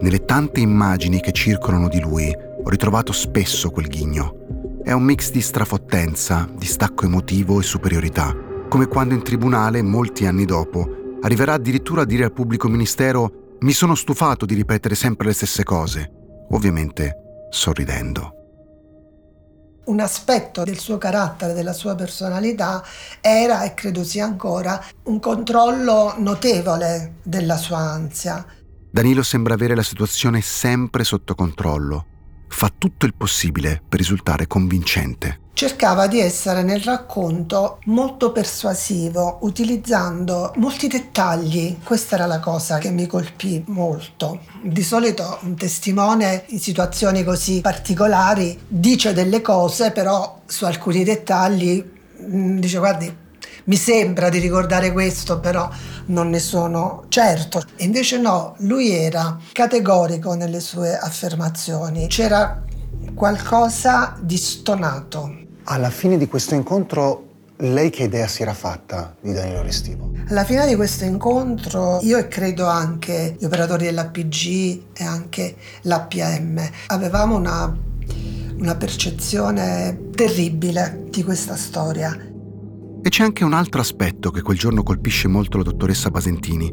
Nelle 0.00 0.24
tante 0.24 0.60
immagini 0.60 1.20
che 1.20 1.32
circolano 1.32 1.88
di 1.88 2.00
lui 2.00 2.30
ho 2.30 2.68
ritrovato 2.68 3.12
spesso 3.12 3.70
quel 3.70 3.86
ghigno. 3.86 4.80
È 4.82 4.92
un 4.92 5.04
mix 5.04 5.30
di 5.30 5.40
strafottenza, 5.40 6.48
di 6.52 6.66
stacco 6.66 7.04
emotivo 7.04 7.60
e 7.60 7.62
superiorità, 7.62 8.34
come 8.68 8.86
quando 8.86 9.14
in 9.14 9.22
tribunale, 9.22 9.82
molti 9.82 10.26
anni 10.26 10.44
dopo, 10.44 11.18
arriverà 11.22 11.54
addirittura 11.54 12.02
a 12.02 12.06
dire 12.06 12.24
al 12.24 12.32
pubblico 12.32 12.68
ministero 12.68 13.56
mi 13.60 13.72
sono 13.72 13.94
stufato 13.94 14.46
di 14.46 14.54
ripetere 14.54 14.94
sempre 14.94 15.28
le 15.28 15.32
stesse 15.32 15.62
cose, 15.62 16.10
ovviamente 16.50 17.46
sorridendo. 17.50 18.37
Un 19.88 20.00
aspetto 20.00 20.64
del 20.64 20.78
suo 20.78 20.98
carattere, 20.98 21.52
della 21.52 21.72
sua 21.72 21.94
personalità 21.94 22.82
era 23.20 23.64
e 23.64 23.74
credo 23.74 24.04
sia 24.04 24.24
ancora 24.24 24.82
un 25.04 25.18
controllo 25.18 26.14
notevole 26.18 27.16
della 27.22 27.56
sua 27.56 27.78
ansia. 27.78 28.44
Danilo 28.90 29.22
sembra 29.22 29.54
avere 29.54 29.74
la 29.74 29.82
situazione 29.82 30.40
sempre 30.40 31.04
sotto 31.04 31.34
controllo. 31.34 32.17
Fa 32.48 32.72
tutto 32.76 33.06
il 33.06 33.14
possibile 33.14 33.80
per 33.88 33.98
risultare 33.98 34.46
convincente. 34.46 35.40
Cercava 35.52 36.06
di 36.06 36.20
essere 36.20 36.62
nel 36.62 36.80
racconto 36.80 37.80
molto 37.86 38.30
persuasivo, 38.30 39.38
utilizzando 39.40 40.52
molti 40.56 40.86
dettagli. 40.86 41.78
Questa 41.82 42.14
era 42.14 42.26
la 42.26 42.38
cosa 42.38 42.78
che 42.78 42.90
mi 42.90 43.06
colpì 43.06 43.64
molto. 43.66 44.40
Di 44.62 44.82
solito 44.82 45.38
un 45.42 45.56
testimone 45.56 46.44
in 46.48 46.60
situazioni 46.60 47.24
così 47.24 47.60
particolari 47.60 48.56
dice 48.68 49.12
delle 49.12 49.42
cose, 49.42 49.90
però 49.90 50.42
su 50.46 50.64
alcuni 50.64 51.02
dettagli 51.02 51.84
mm, 52.22 52.58
dice 52.58 52.78
guardi, 52.78 53.16
mi 53.68 53.76
sembra 53.76 54.28
di 54.30 54.38
ricordare 54.38 54.92
questo, 54.92 55.40
però 55.40 55.68
non 56.06 56.30
ne 56.30 56.38
sono 56.38 57.04
certo. 57.08 57.62
E 57.76 57.84
invece 57.84 58.18
no, 58.18 58.54
lui 58.58 58.90
era 58.90 59.38
categorico 59.52 60.34
nelle 60.34 60.60
sue 60.60 60.96
affermazioni. 60.96 62.06
C'era 62.08 62.62
qualcosa 63.14 64.16
di 64.20 64.36
stonato. 64.36 65.46
Alla 65.64 65.90
fine 65.90 66.16
di 66.16 66.26
questo 66.28 66.54
incontro, 66.54 67.26
lei 67.56 67.90
che 67.90 68.04
idea 68.04 68.26
si 68.26 68.40
era 68.40 68.54
fatta 68.54 69.14
di 69.20 69.34
Danilo 69.34 69.62
Restivo? 69.62 70.12
Alla 70.28 70.44
fine 70.44 70.66
di 70.66 70.74
questo 70.74 71.04
incontro 71.04 71.98
io 72.02 72.16
e 72.16 72.26
credo 72.26 72.66
anche 72.66 73.36
gli 73.38 73.44
operatori 73.44 73.84
dell'APG 73.84 74.82
e 74.94 75.04
anche 75.04 75.56
l'APM 75.82 76.60
avevamo 76.86 77.36
una, 77.36 77.76
una 78.56 78.76
percezione 78.76 80.08
terribile 80.14 81.04
di 81.10 81.22
questa 81.22 81.56
storia. 81.56 82.27
E 83.00 83.10
c'è 83.10 83.22
anche 83.22 83.44
un 83.44 83.52
altro 83.52 83.80
aspetto 83.80 84.30
che 84.30 84.42
quel 84.42 84.58
giorno 84.58 84.82
colpisce 84.82 85.28
molto 85.28 85.56
la 85.56 85.62
dottoressa 85.62 86.10
Basentini 86.10 86.68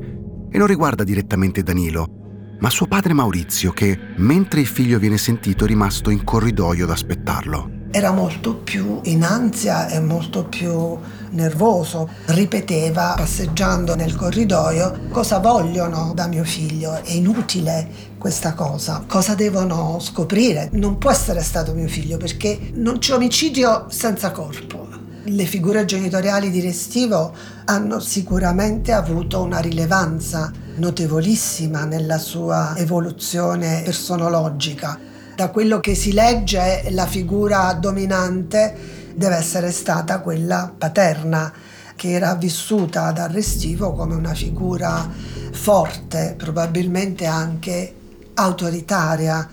e 0.49 0.57
non 0.57 0.67
riguarda 0.67 1.03
direttamente 1.03 1.61
Danilo, 1.61 2.57
ma 2.59 2.69
suo 2.69 2.87
padre 2.87 3.13
Maurizio 3.13 3.71
che, 3.71 3.97
mentre 4.17 4.61
il 4.61 4.67
figlio 4.67 4.97
viene 4.97 5.17
sentito, 5.17 5.65
è 5.65 5.67
rimasto 5.67 6.09
in 6.09 6.23
corridoio 6.23 6.85
ad 6.85 6.91
aspettarlo. 6.91 7.83
Era 7.91 8.11
molto 8.11 8.55
più 8.55 8.99
in 9.03 9.23
ansia 9.23 9.87
e 9.87 10.01
molto 10.01 10.45
più 10.45 10.97
nervoso. 11.29 12.09
Ripeteva, 12.25 13.13
passeggiando 13.15 13.95
nel 13.95 14.15
corridoio, 14.15 15.07
cosa 15.11 15.39
vogliono 15.39 16.11
da 16.13 16.27
mio 16.27 16.43
figlio? 16.43 17.01
È 17.01 17.11
inutile 17.11 17.87
questa 18.17 18.53
cosa. 18.53 19.05
Cosa 19.07 19.35
devono 19.35 19.99
scoprire? 20.01 20.69
Non 20.73 20.97
può 20.97 21.11
essere 21.11 21.41
stato 21.41 21.73
mio 21.73 21.87
figlio 21.87 22.17
perché 22.17 22.71
non 22.73 22.97
c'è 22.97 23.13
omicidio 23.13 23.85
senza 23.89 24.31
corpo. 24.31 24.84
Le 25.27 25.45
figure 25.45 25.85
genitoriali 25.85 26.51
di 26.51 26.61
Restivo 26.61 27.33
hanno 27.65 27.99
sicuramente 27.99 28.91
avuto 28.91 29.41
una 29.41 29.57
rilevanza 29.57 30.51
notevolissima 30.75 31.83
nella 31.83 32.19
sua 32.19 32.77
evoluzione 32.77 33.81
personologica. 33.83 34.99
Da 35.35 35.49
quello 35.49 35.79
che 35.79 35.95
si 35.95 36.13
legge, 36.13 36.89
la 36.91 37.07
figura 37.07 37.73
dominante 37.73 38.75
deve 39.15 39.37
essere 39.37 39.71
stata 39.71 40.19
quella 40.19 40.71
paterna, 40.77 41.51
che 41.95 42.11
era 42.11 42.35
vissuta 42.35 43.11
dal 43.11 43.29
Restivo 43.29 43.93
come 43.93 44.13
una 44.13 44.35
figura 44.35 45.09
forte, 45.51 46.35
probabilmente 46.37 47.25
anche 47.25 47.95
autoritaria. 48.35 49.49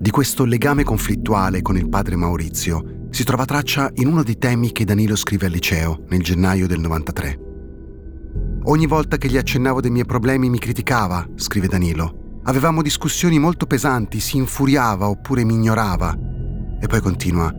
Di 0.00 0.10
questo 0.10 0.44
legame 0.44 0.82
conflittuale 0.82 1.62
con 1.62 1.76
il 1.76 1.88
padre 1.88 2.16
Maurizio 2.16 2.97
si 3.10 3.24
trova 3.24 3.44
traccia 3.44 3.90
in 3.94 4.06
uno 4.06 4.22
dei 4.22 4.38
temi 4.38 4.70
che 4.70 4.84
Danilo 4.84 5.16
scrive 5.16 5.46
al 5.46 5.52
liceo 5.52 6.04
nel 6.08 6.22
gennaio 6.22 6.66
del 6.66 6.80
93. 6.80 7.46
Ogni 8.64 8.86
volta 8.86 9.16
che 9.16 9.28
gli 9.28 9.36
accennavo 9.36 9.80
dei 9.80 9.90
miei 9.90 10.04
problemi 10.04 10.50
mi 10.50 10.58
criticava, 10.58 11.26
scrive 11.36 11.68
Danilo. 11.68 12.40
Avevamo 12.44 12.82
discussioni 12.82 13.38
molto 13.38 13.66
pesanti, 13.66 14.20
si 14.20 14.36
infuriava 14.36 15.08
oppure 15.08 15.42
mi 15.44 15.54
ignorava. 15.54 16.16
E 16.80 16.86
poi 16.86 17.00
continua. 17.00 17.50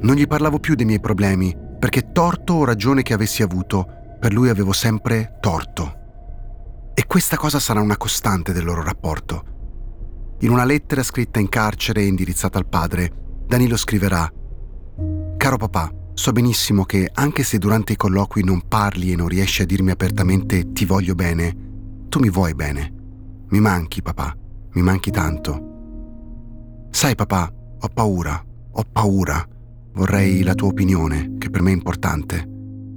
Non 0.00 0.14
gli 0.14 0.26
parlavo 0.26 0.58
più 0.58 0.74
dei 0.74 0.84
miei 0.84 1.00
problemi, 1.00 1.56
perché 1.78 2.12
torto 2.12 2.54
o 2.54 2.64
ragione 2.64 3.02
che 3.02 3.14
avessi 3.14 3.42
avuto, 3.42 3.86
per 4.20 4.32
lui 4.32 4.50
avevo 4.50 4.72
sempre 4.72 5.38
torto. 5.40 5.96
E 6.94 7.06
questa 7.06 7.36
cosa 7.36 7.58
sarà 7.58 7.80
una 7.80 7.96
costante 7.96 8.52
del 8.52 8.64
loro 8.64 8.82
rapporto. 8.82 9.44
In 10.40 10.50
una 10.50 10.64
lettera 10.64 11.02
scritta 11.02 11.40
in 11.40 11.48
carcere 11.48 12.02
e 12.02 12.06
indirizzata 12.06 12.58
al 12.58 12.68
padre, 12.68 13.42
Danilo 13.46 13.76
scriverà 13.76 14.30
Caro 15.38 15.56
papà, 15.56 15.88
so 16.14 16.32
benissimo 16.32 16.84
che 16.84 17.08
anche 17.14 17.44
se 17.44 17.58
durante 17.58 17.92
i 17.92 17.96
colloqui 17.96 18.42
non 18.42 18.66
parli 18.66 19.12
e 19.12 19.16
non 19.16 19.28
riesci 19.28 19.62
a 19.62 19.66
dirmi 19.66 19.92
apertamente 19.92 20.72
ti 20.72 20.84
voglio 20.84 21.14
bene, 21.14 21.56
tu 22.08 22.18
mi 22.18 22.28
vuoi 22.28 22.54
bene. 22.56 22.92
Mi 23.50 23.60
manchi, 23.60 24.02
papà, 24.02 24.36
mi 24.72 24.82
manchi 24.82 25.12
tanto. 25.12 26.88
Sai, 26.90 27.14
papà, 27.14 27.52
ho 27.78 27.88
paura, 27.88 28.44
ho 28.72 28.82
paura. 28.90 29.46
Vorrei 29.92 30.42
la 30.42 30.54
tua 30.54 30.68
opinione, 30.68 31.36
che 31.38 31.50
per 31.50 31.62
me 31.62 31.70
è 31.70 31.74
importante. 31.74 32.46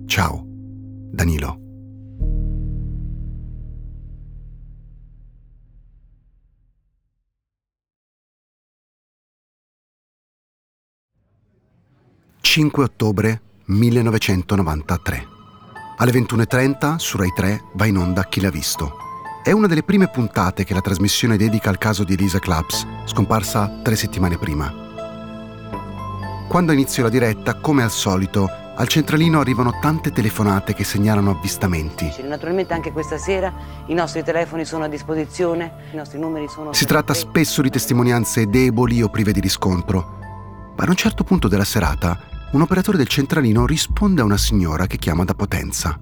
Ciao, 0.08 0.44
Danilo. 0.44 1.61
«5 12.54 12.82
ottobre 12.82 13.42
1993. 13.64 15.28
Alle 15.96 16.12
21.30 16.12 16.98
su 16.98 17.16
Rai 17.16 17.32
3 17.34 17.64
va 17.76 17.86
in 17.86 17.96
onda 17.96 18.26
Chi 18.26 18.42
l'ha 18.42 18.50
visto. 18.50 18.92
È 19.42 19.54
una 19.54 19.68
delle 19.68 19.84
prime 19.84 20.10
puntate 20.10 20.66
che 20.66 20.74
la 20.74 20.82
trasmissione 20.82 21.38
dedica 21.38 21.70
al 21.70 21.78
caso 21.78 22.04
di 22.04 22.12
Elisa 22.12 22.40
Claps, 22.40 22.86
scomparsa 23.06 23.80
tre 23.82 23.96
settimane 23.96 24.38
prima. 24.38 24.70
Quando 26.50 26.74
inizio 26.74 27.04
la 27.04 27.10
diretta, 27.10 27.54
come 27.54 27.84
al 27.84 27.90
solito, 27.90 28.50
al 28.76 28.88
centralino 28.90 29.40
arrivano 29.40 29.80
tante 29.80 30.12
telefonate 30.12 30.74
che 30.74 30.84
segnalano 30.84 31.32
avvistamenti. 31.32 32.14
Naturalmente 32.24 32.74
anche 32.74 32.92
questa 32.92 33.18
sera 33.18 33.54
i 33.86 33.94
nostri 33.94 34.24
telefoni 34.26 34.66
sono 34.66 34.84
a 34.84 34.90
disposizione, 34.90 35.72
i 35.94 35.96
nostri 35.96 36.20
numeri 36.20 36.50
sono... 36.50 36.74
Si 36.74 36.84
tratta 36.84 37.14
spesso 37.14 37.62
di 37.62 37.70
testimonianze 37.70 38.48
deboli 38.48 39.02
o 39.02 39.08
prive 39.08 39.32
di 39.32 39.40
riscontro. 39.40 40.20
Ma 40.76 40.84
ad 40.84 40.90
un 40.90 40.96
certo 40.96 41.24
punto 41.24 41.48
della 41.48 41.64
serata, 41.64 42.31
un 42.52 42.62
operatore 42.62 42.98
del 42.98 43.08
centralino 43.08 43.66
risponde 43.66 44.22
a 44.22 44.26
una 44.26 44.38
signora 44.38 44.86
che 44.86 44.98
chiama 44.98 45.24
da 45.24 45.34
Potenza. 45.34 46.00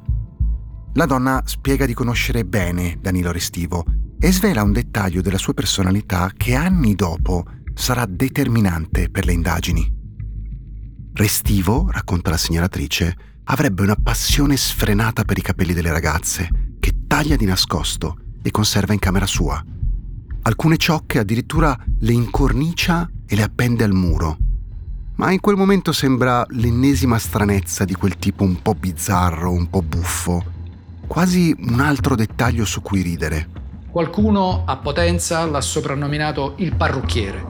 La 0.94 1.06
donna 1.06 1.44
spiega 1.46 1.86
di 1.86 1.94
conoscere 1.94 2.44
bene 2.44 2.98
Danilo 3.00 3.32
Restivo 3.32 3.86
e 4.20 4.32
svela 4.32 4.64
un 4.64 4.72
dettaglio 4.72 5.22
della 5.22 5.38
sua 5.38 5.54
personalità 5.54 6.32
che 6.36 6.56
anni 6.56 6.96
dopo 6.96 7.46
sarà 7.76 8.06
determinante 8.08 9.10
per 9.10 9.26
le 9.26 9.34
indagini. 9.34 9.98
Restivo, 11.14 11.88
racconta 11.92 12.32
la 12.32 12.38
segnalatrice, 12.38 13.16
avrebbe 13.44 13.84
una 13.84 13.96
passione 13.96 14.58
sfrenata 14.58 15.24
per 15.26 15.38
i 15.38 15.44
capelli 15.44 15.74
delle 15.74 15.92
ragazze, 15.92 16.76
che 16.80 17.06
taglia 17.06 17.36
di 17.36 17.46
nascosto 17.46 18.18
e 18.42 18.50
conserva 18.50 18.94
in 18.94 19.00
camera 19.00 19.28
sua. 19.28 19.64
Alcune 20.42 20.78
ciocche 20.78 21.20
addirittura 21.20 21.78
le 22.00 22.12
incornicia 22.12 23.08
e 23.28 23.36
le 23.36 23.44
appende 23.44 23.84
al 23.84 23.94
muro. 23.94 24.38
Ma 25.20 25.32
in 25.32 25.42
quel 25.42 25.58
momento 25.58 25.92
sembra 25.92 26.46
l'ennesima 26.48 27.18
stranezza 27.18 27.84
di 27.84 27.94
quel 27.94 28.16
tipo 28.16 28.46
un 28.46 28.62
po' 28.62 28.74
bizzarro, 28.74 29.52
un 29.52 29.70
po' 29.70 29.82
buffo, 29.82 30.42
quasi 31.08 31.54
un 31.60 31.82
altro 31.82 32.16
dettaglio 32.16 32.64
su 32.64 32.82
cui 32.82 33.02
ridere. 33.02 33.50
Qualcuno 33.92 34.64
a 34.66 34.78
Potenza 34.78 35.44
l'ha 35.46 35.60
soprannominato 35.60 36.54
il 36.60 36.74
parrucchiere. 36.74 37.46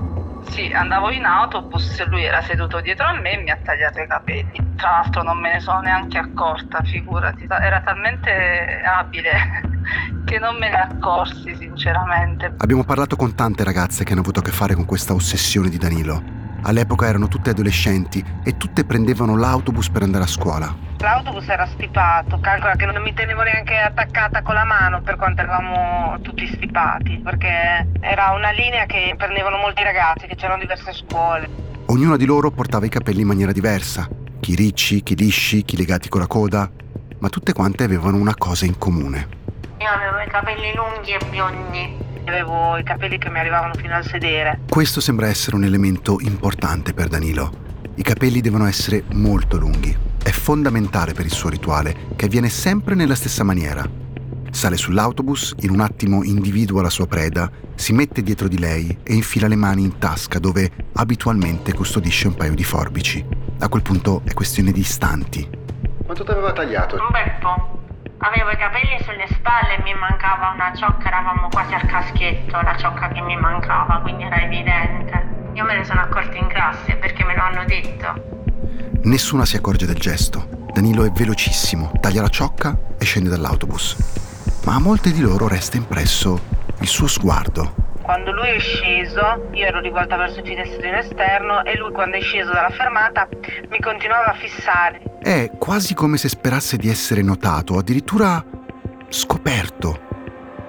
Sì, 0.50 0.72
andavo 0.74 1.12
in 1.12 1.26
autobus, 1.26 2.04
lui 2.08 2.24
era 2.24 2.42
seduto 2.42 2.82
dietro 2.82 3.06
a 3.06 3.14
me 3.20 3.34
e 3.34 3.44
mi 3.44 3.52
ha 3.52 3.60
tagliato 3.64 4.02
i 4.02 4.08
capelli. 4.08 4.74
Tra 4.76 4.90
l'altro 4.90 5.22
non 5.22 5.38
me 5.38 5.54
ne 5.54 5.60
sono 5.60 5.82
neanche 5.82 6.18
accorta, 6.18 6.82
figurati, 6.82 7.46
era 7.48 7.82
talmente 7.82 8.82
abile 8.84 9.62
che 10.26 10.40
non 10.40 10.58
me 10.58 10.70
ne 10.70 10.82
accorsi 10.82 11.56
sinceramente. 11.56 12.52
Abbiamo 12.58 12.84
parlato 12.84 13.16
con 13.16 13.36
tante 13.36 13.64
ragazze 13.64 14.04
che 14.04 14.14
hanno 14.14 14.22
avuto 14.22 14.40
a 14.40 14.42
che 14.42 14.52
fare 14.52 14.74
con 14.74 14.86
questa 14.86 15.14
ossessione 15.14 15.70
di 15.70 15.78
Danilo. 15.78 16.39
All'epoca 16.64 17.08
erano 17.08 17.28
tutte 17.28 17.52
adolescenti 17.52 18.24
e 18.44 18.58
tutte 18.58 18.84
prendevano 18.84 19.36
l'autobus 19.36 19.90
per 19.90 20.04
andare 20.04 20.26
a 20.26 20.28
scuola. 20.28 20.76
L'autobus 20.98 21.48
era 21.48 21.66
stipato, 21.68 22.40
calcola 22.40 22.76
che 22.76 22.86
non 22.86 23.02
mi 23.02 23.14
tenevo 23.14 23.42
neanche 23.42 23.78
attaccata 23.78 24.42
con 24.42 24.54
la 24.54 24.66
mano 24.66 25.02
per 25.02 25.16
quanto 25.16 25.42
eravamo 25.42 26.20
tutti 26.22 26.46
stipati, 26.48 27.22
perché 27.24 27.88
era 28.02 28.32
una 28.32 28.52
linea 28.52 28.86
che 28.86 29.16
prendevano 29.18 29.58
molti 29.58 29.82
ragazzi, 29.84 30.28
che 30.28 30.36
c'erano 30.36 30.60
diverse 30.60 30.92
scuole. 30.94 31.50
Ognuna 31.86 32.18
di 32.18 32.26
loro 32.26 32.52
portava 32.52 32.86
i 32.86 32.90
capelli 32.90 33.22
in 33.22 33.28
maniera 33.28 33.54
diversa, 33.54 34.08
chi 34.40 34.56
ricci, 34.56 35.02
chi 35.02 35.16
lisci, 35.16 35.64
chi 35.64 35.78
legati 35.78 36.10
con 36.10 36.20
la 36.20 36.28
coda, 36.28 36.70
ma 37.20 37.30
tutte 37.30 37.54
quante 37.54 37.86
avevano 37.86 38.18
una 38.18 38.36
cosa 38.36 38.66
in 38.66 38.78
comune. 38.78 39.39
Io 39.82 39.88
avevo 39.88 40.20
i 40.20 40.28
capelli 40.28 40.74
lunghi 40.76 41.14
e 41.14 41.20
biondi, 41.30 41.98
avevo 42.26 42.76
i 42.76 42.84
capelli 42.84 43.18
che 43.18 43.30
mi 43.30 43.40
arrivavano 43.40 43.74
fino 43.76 43.96
al 43.96 44.04
sedere. 44.04 44.60
Questo 44.68 45.00
sembra 45.00 45.28
essere 45.28 45.56
un 45.56 45.64
elemento 45.64 46.18
importante 46.20 46.94
per 46.94 47.08
Danilo. 47.08 47.50
I 47.96 48.04
capelli 48.04 48.42
devono 48.42 48.68
essere 48.68 49.06
molto 49.14 49.56
lunghi. 49.56 49.96
È 50.22 50.32
fondamentale 50.32 51.14
per 51.14 51.24
il 51.24 51.32
suo 51.32 51.48
rituale, 51.48 51.96
che 52.18 52.26
avviene 52.26 52.50
sempre 52.50 52.94
nella 52.94 53.16
stessa 53.16 53.46
maniera. 53.46 53.90
Sale 54.52 54.76
sull'autobus, 54.76 55.56
in 55.60 55.70
un 55.70 55.80
attimo 55.80 56.26
individua 56.26 56.82
la 56.82 56.90
sua 56.90 57.08
preda, 57.08 57.50
si 57.76 57.94
mette 57.94 58.22
dietro 58.22 58.50
di 58.50 58.60
lei 58.60 58.98
e 59.02 59.14
infila 59.14 59.48
le 59.48 59.56
mani 59.56 59.84
in 59.84 59.98
tasca 59.98 60.40
dove 60.40 60.70
abitualmente 60.96 61.74
custodisce 61.74 62.28
un 62.28 62.36
paio 62.36 62.54
di 62.54 62.66
forbici. 62.66 63.26
A 63.60 63.70
quel 63.70 63.82
punto 63.82 64.24
è 64.26 64.34
questione 64.34 64.74
di 64.74 64.82
istanti. 64.82 65.50
Quanto 66.04 66.26
ti 66.26 66.32
aveva 66.32 66.52
tagliato? 66.52 66.96
Un 66.96 67.08
bel 67.12 67.32
po'. 67.40 67.79
Avevo 68.22 68.50
i 68.52 68.58
capelli 68.58 69.02
sulle 69.04 69.28
spalle 69.32 69.78
e 69.78 69.82
mi 69.82 69.94
mancava 69.94 70.52
una 70.54 70.74
ciocca, 70.76 71.08
eravamo 71.08 71.48
quasi 71.48 71.74
al 71.74 71.86
caschetto, 71.86 72.60
la 72.60 72.76
ciocca 72.76 73.08
che 73.08 73.22
mi 73.22 73.38
mancava, 73.38 74.02
quindi 74.02 74.24
era 74.24 74.42
evidente. 74.42 75.52
Io 75.54 75.64
me 75.64 75.78
ne 75.78 75.86
sono 75.86 76.02
accorta 76.02 76.36
in 76.36 76.48
classe 76.48 76.96
perché 76.96 77.24
me 77.24 77.34
lo 77.34 77.42
hanno 77.42 77.64
detto. 77.64 78.42
Nessuna 79.04 79.46
si 79.46 79.56
accorge 79.56 79.86
del 79.86 80.00
gesto. 80.00 80.68
Danilo 80.74 81.06
è 81.06 81.12
velocissimo, 81.12 81.92
taglia 82.02 82.22
la 82.22 82.28
ciocca 82.28 82.78
e 82.98 83.06
scende 83.06 83.30
dall'autobus. 83.30 83.96
Ma 84.66 84.76
a 84.76 84.80
molte 84.80 85.14
di 85.14 85.22
loro 85.22 85.48
resta 85.48 85.78
impresso 85.78 86.42
il 86.80 86.88
suo 86.88 87.08
sguardo. 87.08 87.89
Quando 88.10 88.32
lui 88.32 88.48
è 88.48 88.58
sceso, 88.58 89.50
io 89.52 89.68
ero 89.68 89.82
rivolta 89.82 90.18
verso 90.18 90.40
il 90.40 90.48
finestrino 90.48 90.98
esterno 90.98 91.64
e 91.64 91.78
lui 91.78 91.92
quando 91.92 92.18
è 92.18 92.22
sceso 92.22 92.52
dalla 92.52 92.72
fermata 92.72 93.30
mi 93.70 93.80
continuava 93.80 94.32
a 94.32 94.34
fissare. 94.34 95.00
È 95.22 95.52
quasi 95.60 95.94
come 95.94 96.18
se 96.18 96.28
sperasse 96.28 96.78
di 96.78 96.90
essere 96.90 97.22
notato, 97.22 97.78
addirittura 97.78 98.44
scoperto. 99.10 100.00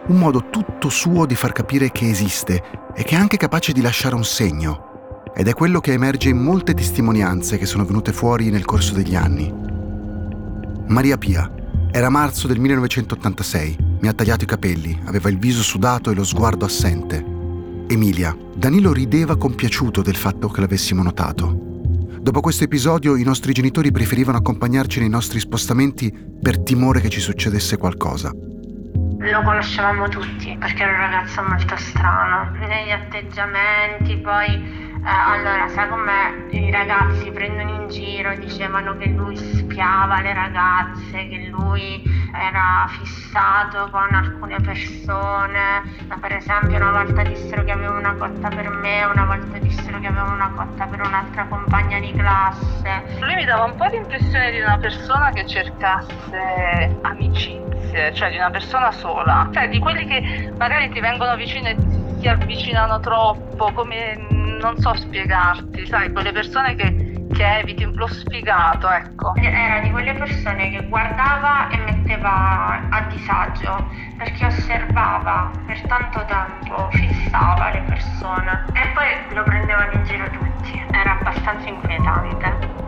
Un 0.08 0.18
modo 0.18 0.50
tutto 0.50 0.90
suo 0.90 1.24
di 1.24 1.34
far 1.34 1.52
capire 1.52 1.90
che 1.90 2.10
esiste 2.10 2.62
e 2.94 3.02
che 3.04 3.16
è 3.16 3.18
anche 3.18 3.38
capace 3.38 3.72
di 3.72 3.80
lasciare 3.80 4.14
un 4.14 4.24
segno 4.24 5.22
ed 5.34 5.48
è 5.48 5.54
quello 5.54 5.80
che 5.80 5.94
emerge 5.94 6.28
in 6.28 6.42
molte 6.42 6.74
testimonianze 6.74 7.56
che 7.56 7.64
sono 7.64 7.86
venute 7.86 8.12
fuori 8.12 8.50
nel 8.50 8.66
corso 8.66 8.92
degli 8.92 9.14
anni. 9.14 9.50
Maria 10.88 11.16
Pia 11.16 11.50
era 11.90 12.10
marzo 12.10 12.46
del 12.46 12.58
1986. 12.60 13.88
Mi 14.00 14.08
ha 14.08 14.12
tagliato 14.12 14.44
i 14.44 14.46
capelli, 14.46 15.00
aveva 15.06 15.30
il 15.30 15.38
viso 15.38 15.62
sudato 15.62 16.10
e 16.10 16.14
lo 16.14 16.24
sguardo 16.24 16.66
assente. 16.66 17.29
Emilia, 17.90 18.36
Danilo 18.54 18.92
rideva 18.92 19.36
compiaciuto 19.36 20.00
del 20.00 20.14
fatto 20.14 20.46
che 20.46 20.60
l'avessimo 20.60 21.02
notato. 21.02 21.48
Dopo 22.20 22.40
questo 22.40 22.62
episodio 22.62 23.16
i 23.16 23.24
nostri 23.24 23.52
genitori 23.52 23.90
preferivano 23.90 24.38
accompagnarci 24.38 25.00
nei 25.00 25.08
nostri 25.08 25.40
spostamenti 25.40 26.14
per 26.40 26.60
timore 26.60 27.00
che 27.00 27.08
ci 27.08 27.18
succedesse 27.18 27.78
qualcosa. 27.78 28.30
Lo 28.32 29.42
conoscevamo 29.42 30.08
tutti 30.08 30.56
perché 30.56 30.84
era 30.84 30.92
un 30.92 30.98
ragazzo 30.98 31.42
molto 31.42 31.76
strano, 31.78 32.52
negli 32.60 32.92
atteggiamenti, 32.92 34.18
poi 34.18 34.89
eh, 35.02 35.08
allora, 35.08 35.68
sai 35.68 35.88
com'è? 35.88 36.46
I 36.50 36.70
ragazzi 36.70 37.30
prendono 37.30 37.70
in 37.70 37.88
giro, 37.88 38.34
dicevano 38.36 38.96
che 38.96 39.06
lui 39.06 39.36
spiava 39.36 40.20
le 40.20 40.34
ragazze, 40.34 41.28
che 41.28 41.48
lui 41.50 42.02
era 42.34 42.86
fissato 42.88 43.88
con 43.90 44.14
alcune 44.14 44.56
persone. 44.60 46.06
Per 46.20 46.32
esempio, 46.32 46.76
una 46.76 46.90
volta 46.92 47.22
dissero 47.22 47.64
che 47.64 47.72
aveva 47.72 47.92
una 47.92 48.14
cotta 48.14 48.48
per 48.48 48.68
me, 48.68 49.04
una 49.04 49.24
volta 49.24 49.58
dissero 49.58 49.98
che 50.00 50.06
aveva 50.06 50.30
una 50.32 50.50
cotta 50.54 50.86
per 50.86 51.00
un'altra 51.00 51.44
compagna 51.46 51.98
di 51.98 52.12
classe. 52.12 53.18
Lui 53.20 53.34
mi 53.34 53.44
dava 53.44 53.64
un 53.64 53.76
po' 53.76 53.86
l'impressione 53.86 54.50
di 54.50 54.60
una 54.60 54.78
persona 54.78 55.30
che 55.30 55.46
cercasse 55.46 56.98
amicizie, 57.02 58.12
cioè 58.12 58.30
di 58.30 58.36
una 58.36 58.50
persona 58.50 58.92
sola, 58.92 59.48
cioè 59.52 59.68
di 59.68 59.78
quelli 59.78 60.04
che 60.04 60.52
magari 60.58 60.90
ti 60.90 61.00
vengono 61.00 61.34
vicino 61.36 61.68
e 61.68 61.76
ti 62.20 62.28
avvicinano 62.28 63.00
troppo, 63.00 63.72
come 63.72 64.26
non 64.60 64.76
so 64.78 64.94
spiegarti, 64.94 65.86
sai, 65.86 66.12
quelle 66.12 66.32
persone 66.32 66.74
che, 66.74 67.26
che 67.32 67.58
eviti, 67.58 67.90
lo 67.94 68.06
sfigato, 68.06 68.90
ecco. 68.90 69.34
Era 69.36 69.80
di 69.80 69.90
quelle 69.90 70.12
persone 70.12 70.70
che 70.70 70.86
guardava 70.86 71.68
e 71.70 71.78
metteva 71.78 72.88
a 72.90 73.00
disagio, 73.08 73.88
perché 74.18 74.44
osservava 74.44 75.50
per 75.66 75.80
tanto 75.86 76.24
tempo, 76.26 76.88
fissava 76.90 77.70
le 77.70 77.82
persone 77.86 78.64
e 78.74 78.88
poi 78.94 79.34
lo 79.34 79.42
prendevano 79.42 79.92
in 79.92 80.04
giro 80.04 80.28
tutti. 80.30 80.84
Era 80.90 81.18
abbastanza 81.18 81.68
inquietante. 81.68 82.79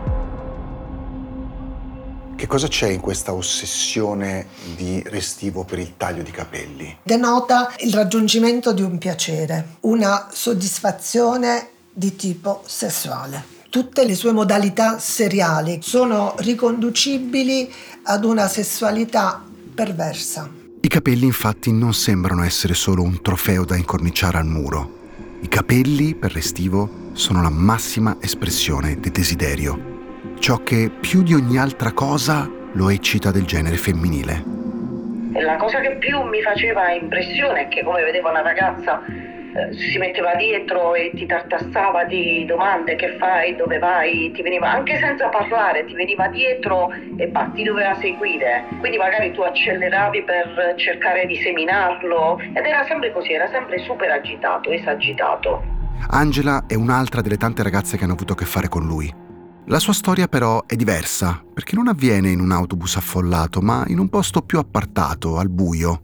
Che 2.35 2.47
cosa 2.47 2.67
c'è 2.67 2.89
in 2.89 2.99
questa 2.99 3.33
ossessione 3.33 4.47
di 4.75 5.01
Restivo 5.05 5.63
per 5.63 5.79
il 5.79 5.93
taglio 5.95 6.23
di 6.23 6.31
capelli? 6.31 6.97
Denota 7.01 7.73
il 7.79 7.93
raggiungimento 7.93 8.73
di 8.73 8.81
un 8.81 8.97
piacere, 8.97 9.77
una 9.81 10.27
soddisfazione 10.31 11.69
di 11.93 12.15
tipo 12.15 12.63
sessuale. 12.65 13.61
Tutte 13.69 14.05
le 14.05 14.15
sue 14.15 14.33
modalità 14.33 14.99
seriali 14.99 15.79
sono 15.81 16.35
riconducibili 16.39 17.71
ad 18.03 18.25
una 18.25 18.47
sessualità 18.47 19.41
perversa. 19.73 20.49
I 20.81 20.87
capelli 20.87 21.25
infatti 21.25 21.71
non 21.71 21.93
sembrano 21.93 22.43
essere 22.43 22.73
solo 22.73 23.03
un 23.03 23.21
trofeo 23.21 23.63
da 23.63 23.77
incorniciare 23.77 24.37
al 24.37 24.45
muro. 24.45 25.01
I 25.39 25.47
capelli, 25.47 26.13
per 26.13 26.33
Restivo, 26.33 27.11
sono 27.13 27.41
la 27.41 27.49
massima 27.49 28.17
espressione 28.19 28.99
del 28.99 29.11
desiderio 29.11 29.92
ciò 30.43 30.57
che 30.57 30.91
più 30.99 31.23
di 31.23 31.33
ogni 31.33 31.57
altra 31.57 31.93
cosa 31.93 32.51
lo 32.73 32.89
eccita 32.89 33.31
del 33.31 33.45
genere 33.45 33.77
femminile. 33.77 34.43
La 35.39 35.55
cosa 35.55 35.79
che 35.79 35.95
più 35.95 36.21
mi 36.23 36.41
faceva 36.41 36.91
impressione 36.91 37.61
è 37.61 37.67
che 37.69 37.81
come 37.81 38.03
vedevo 38.03 38.29
una 38.29 38.41
ragazza 38.41 39.01
eh, 39.07 39.73
si 39.73 39.97
metteva 39.97 40.35
dietro 40.35 40.95
e 40.95 41.11
ti 41.15 41.25
tartassava 41.25 42.03
di 42.03 42.43
domande 42.43 42.97
che 42.97 43.15
fai, 43.17 43.55
dove 43.55 43.79
vai, 43.79 44.33
ti 44.33 44.41
veniva 44.41 44.69
anche 44.69 44.97
senza 44.97 45.29
parlare, 45.29 45.85
ti 45.85 45.93
veniva 45.93 46.27
dietro 46.27 46.91
e 47.15 47.25
bah, 47.27 47.49
ti 47.53 47.63
doveva 47.63 47.95
seguire. 48.01 48.65
Quindi 48.81 48.97
magari 48.97 49.31
tu 49.31 49.43
acceleravi 49.43 50.23
per 50.23 50.73
cercare 50.75 51.25
di 51.25 51.37
seminarlo 51.37 52.37
ed 52.53 52.65
era 52.65 52.83
sempre 52.83 53.13
così, 53.13 53.31
era 53.31 53.47
sempre 53.47 53.77
super 53.77 54.11
agitato, 54.11 54.71
esagitato. 54.71 55.63
Angela 56.09 56.65
è 56.67 56.75
un'altra 56.75 57.21
delle 57.21 57.37
tante 57.37 57.63
ragazze 57.63 57.95
che 57.95 58.03
hanno 58.03 58.11
avuto 58.11 58.33
a 58.33 58.35
che 58.35 58.43
fare 58.43 58.67
con 58.67 58.83
lui. 58.83 59.22
La 59.67 59.79
sua 59.79 59.93
storia 59.93 60.27
però 60.27 60.65
è 60.65 60.75
diversa, 60.75 61.41
perché 61.53 61.75
non 61.75 61.87
avviene 61.87 62.29
in 62.29 62.41
un 62.41 62.51
autobus 62.51 62.97
affollato, 62.97 63.61
ma 63.61 63.85
in 63.87 63.97
un 63.97 64.09
posto 64.09 64.41
più 64.41 64.59
appartato, 64.59 65.37
al 65.37 65.49
buio. 65.49 66.01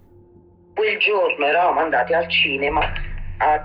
Quel 0.74 0.98
giorno 0.98 1.46
eravamo 1.46 1.82
andati 1.82 2.14
al 2.14 2.30
cinema 2.30 2.82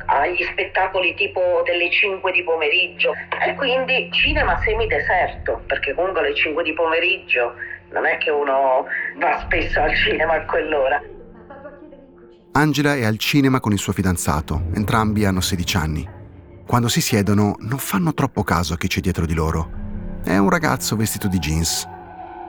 agli 0.07 0.42
spettacoli 0.52 1.14
tipo 1.14 1.40
delle 1.64 1.90
5 1.90 2.30
di 2.33 2.44
pomeriggio 2.44 3.12
e 3.44 3.54
quindi 3.54 4.09
cinema 4.12 4.61
semideserto, 4.62 5.62
perché 5.66 5.94
comunque 5.94 6.20
alle 6.20 6.35
5 6.35 6.62
di 6.62 6.72
pomeriggio 6.74 7.54
non 7.92 8.07
è 8.07 8.18
che 8.18 8.30
uno 8.30 8.87
va 9.18 9.40
spesso 9.40 9.80
al 9.80 9.94
cinema 9.94 10.35
a 10.35 10.44
quell'ora. 10.44 11.02
Angela 12.52 12.94
è 12.94 13.04
al 13.04 13.18
cinema 13.18 13.59
con 13.59 13.72
il 13.72 13.78
suo 13.78 13.92
fidanzato, 13.92 14.66
entrambi 14.74 15.24
hanno 15.24 15.40
16 15.40 15.76
anni. 15.76 16.09
Quando 16.66 16.88
si 16.88 17.00
siedono 17.00 17.57
non 17.61 17.78
fanno 17.78 18.14
troppo 18.14 18.42
caso 18.42 18.74
a 18.74 18.76
chi 18.76 18.87
c'è 18.87 19.00
dietro 19.00 19.26
di 19.26 19.35
loro. 19.35 19.84
È 20.25 20.39
un 20.39 20.49
ragazzo 20.49 20.97
vestito 20.97 21.29
di 21.29 21.39
jeans. 21.39 21.87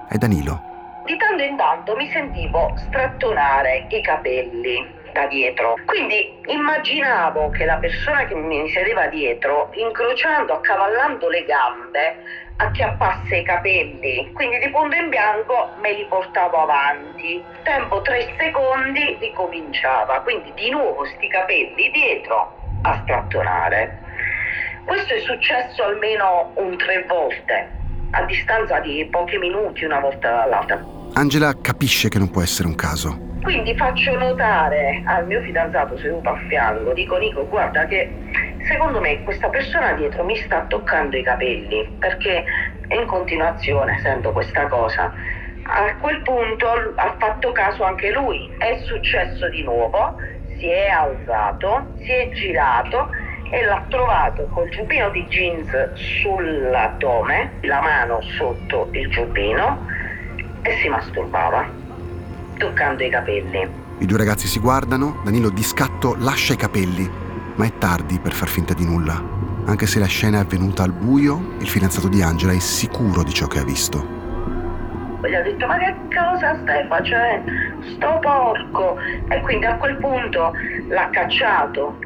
È 0.08 0.16
Danilo. 0.16 1.04
Di 1.06 1.18
tanto 1.18 1.44
in 1.44 1.58
tanto 1.58 1.94
mi 1.98 2.10
sentivo 2.10 2.74
strattonare 2.88 3.88
i 3.90 4.02
capelli 4.02 4.88
da 5.12 5.28
dietro. 5.28 5.76
Quindi 5.86 6.40
immaginavo 6.46 7.50
che 7.50 7.66
la 7.66 7.76
persona 7.76 8.24
che 8.28 8.34
mi 8.34 8.70
sedeva 8.70 9.08
dietro, 9.08 9.72
incrociando, 9.74 10.54
accavallando 10.54 11.28
le 11.28 11.44
gambe, 11.44 12.16
acchiappasse 12.56 13.36
i 13.36 13.44
capelli. 13.44 14.32
Quindi 14.32 14.60
di 14.60 14.70
punto 14.70 14.96
in 14.96 15.10
bianco 15.10 15.72
me 15.82 15.92
li 15.92 16.06
portavo 16.08 16.62
avanti. 16.62 17.44
Tempo 17.64 18.02
tre 18.04 18.34
secondi 18.40 19.18
ricominciava. 19.20 20.22
Quindi 20.22 20.54
di 20.56 20.70
nuovo 20.70 21.04
sti 21.04 21.28
capelli 21.28 21.92
dietro 21.92 22.56
a 22.84 23.02
strattonare. 23.04 24.05
Questo 24.86 25.16
è 25.16 25.20
successo 25.20 25.84
almeno 25.84 26.52
un 26.56 26.78
tre 26.78 27.04
volte, 27.08 27.70
a 28.12 28.24
distanza 28.26 28.80
di 28.82 29.08
pochi 29.10 29.38
minuti 29.40 29.84
una 29.84 30.00
volta 30.00 30.30
dall'altra. 30.30 30.80
Angela 31.14 31.54
capisce 31.60 32.08
che 32.08 32.20
non 32.20 32.30
può 32.30 32.44
essere 32.44 32.68
un 32.68 32.76
caso. 32.76 33.18
Quindi 33.42 33.76
faccio 33.76 34.16
notare 34.16 35.02
al 35.06 35.26
mio 35.26 35.42
fidanzato 35.42 35.98
seduto 35.98 36.30
a 36.30 36.38
fianco, 36.48 36.94
dico 36.94 37.18
Nico, 37.18 37.48
guarda 37.48 37.86
che 37.88 38.12
secondo 38.68 39.00
me 39.00 39.24
questa 39.24 39.50
persona 39.50 39.94
dietro 39.94 40.24
mi 40.24 40.36
sta 40.38 40.66
toccando 40.68 41.18
i 41.18 41.24
capelli, 41.24 41.96
perché 42.00 42.44
in 42.90 43.06
continuazione 43.08 44.00
sento 44.04 44.32
questa 44.34 44.68
cosa. 44.68 45.12
A 45.64 45.96
quel 46.00 46.22
punto 46.22 46.68
ha 46.96 47.16
fatto 47.18 47.52
caso 47.54 47.84
anche 47.84 48.12
lui, 48.12 48.54
è 48.60 48.78
successo 48.86 49.50
di 49.50 49.64
nuovo, 49.64 50.16
si 50.58 50.70
è 50.70 50.90
alzato, 50.90 51.94
si 51.98 52.12
è 52.12 52.30
girato 52.34 53.10
e 53.50 53.64
l'ha 53.64 53.84
trovato 53.90 54.48
col 54.52 54.70
giubbino 54.70 55.10
di 55.10 55.26
jeans 55.28 55.94
sull'addome, 55.94 57.54
la 57.62 57.82
mano 57.82 58.22
sotto 58.38 58.90
il 58.92 59.10
giubbino 59.10 59.86
e 60.62 60.72
si 60.82 60.90
masturbava, 60.90 61.70
toccando 62.58 63.04
i 63.04 63.10
capelli. 63.10 63.84
I 64.00 64.06
due 64.06 64.18
ragazzi 64.18 64.48
si 64.48 64.60
guardano, 64.60 65.22
Danilo 65.24 65.50
di 65.50 65.64
scatto 65.64 66.16
lascia 66.18 66.54
i 66.54 66.58
capelli, 66.58 67.10
ma 67.56 67.66
è 67.66 67.72
tardi 67.78 68.20
per 68.20 68.34
far 68.34 68.48
finta 68.48 68.74
di 68.74 68.86
nulla. 68.86 69.22
Anche 69.66 69.88
se 69.88 70.00
la 70.00 70.06
scena 70.06 70.38
è 70.38 70.42
avvenuta 70.42 70.84
al 70.84 70.92
buio, 70.92 71.54
il 71.60 71.68
fidanzato 71.68 72.08
di 72.08 72.22
Angela 72.22 72.52
è 72.52 72.60
sicuro 72.60 73.24
di 73.24 73.34
ciò 73.34 73.48
che 73.48 73.60
ha 73.60 73.64
visto. 73.64 74.14
Gli 75.24 75.34
ha 75.34 75.42
detto 75.42 75.66
ma 75.66 75.78
che 75.78 75.96
cosa 76.14 76.60
stai 76.62 76.86
facendo? 76.88 77.52
Sto 77.96 78.20
porco! 78.20 78.98
E 79.30 79.42
quindi 79.42 79.66
a 79.66 79.76
quel 79.78 79.98
punto 79.98 80.52
l'ha 80.88 81.10
cacciato 81.10 81.98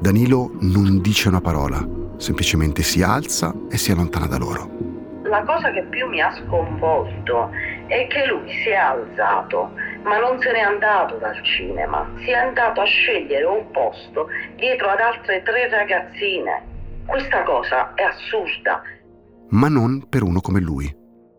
Danilo 0.00 0.52
non 0.60 1.00
dice 1.00 1.28
una 1.28 1.40
parola, 1.40 1.84
semplicemente 2.18 2.82
si 2.82 3.02
alza 3.02 3.52
e 3.68 3.76
si 3.76 3.90
allontana 3.90 4.26
da 4.26 4.38
loro. 4.38 4.70
La 5.24 5.42
cosa 5.42 5.72
che 5.72 5.82
più 5.90 6.06
mi 6.06 6.20
ha 6.20 6.32
sconvolto 6.46 7.50
è 7.88 8.06
che 8.06 8.26
lui 8.26 8.48
si 8.62 8.68
è 8.68 8.76
alzato, 8.76 9.72
ma 10.04 10.18
non 10.18 10.40
se 10.40 10.52
n'è 10.52 10.60
andato 10.60 11.16
dal 11.16 11.42
cinema, 11.42 12.08
si 12.18 12.30
è 12.30 12.34
andato 12.34 12.80
a 12.80 12.84
scegliere 12.84 13.44
un 13.44 13.68
posto 13.72 14.28
dietro 14.54 14.88
ad 14.88 15.00
altre 15.00 15.42
tre 15.42 15.68
ragazzine. 15.68 16.62
Questa 17.04 17.42
cosa 17.42 17.92
è 17.94 18.02
assurda. 18.02 18.80
Ma 19.48 19.68
non 19.68 20.08
per 20.08 20.22
uno 20.22 20.40
come 20.40 20.60
lui. 20.60 20.94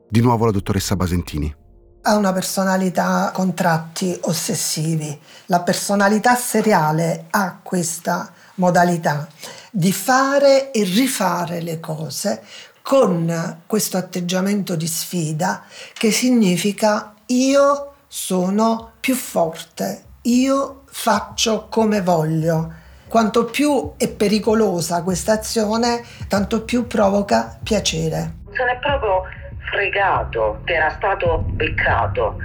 Di 0.10 0.22
nuovo 0.22 0.46
la 0.46 0.52
dottoressa 0.52 0.98
Basentini. 0.98 1.56
Ha 2.02 2.16
una 2.16 2.34
personalità 2.34 3.32
con 3.34 3.54
tratti 3.54 4.18
ossessivi. 4.24 5.18
La 5.46 5.62
personalità 5.62 6.36
seriale 6.36 7.28
ha 7.30 7.60
questa 7.64 8.34
modalità 8.60 9.28
di 9.72 9.92
fare 9.92 10.72
e 10.72 10.84
rifare 10.84 11.62
le 11.62 11.80
cose 11.80 12.44
con 12.82 13.62
questo 13.66 13.98
atteggiamento 13.98 14.76
di 14.76 14.88
sfida 14.88 15.64
che 15.94 16.12
significa 16.12 17.14
io 17.28 17.94
sono 18.08 18.94
più 19.00 19.16
forte, 19.16 20.04
io 20.24 20.82
faccio 20.86 21.68
come 21.70 22.02
voglio. 22.02 22.74
Quanto 23.08 23.46
più 23.46 23.94
è 23.98 24.08
pericolosa 24.08 25.04
questa 25.04 25.34
azione, 25.34 26.04
tanto 26.28 26.64
più 26.64 26.88
provoca 26.88 27.58
piacere. 27.62 28.38
Se 28.52 28.64
ne 28.64 28.72
è 28.72 28.80
proprio 28.80 29.24
fregato 29.72 30.62
che 30.64 30.74
era 30.74 30.90
stato 30.92 31.44
beccato 31.46 32.38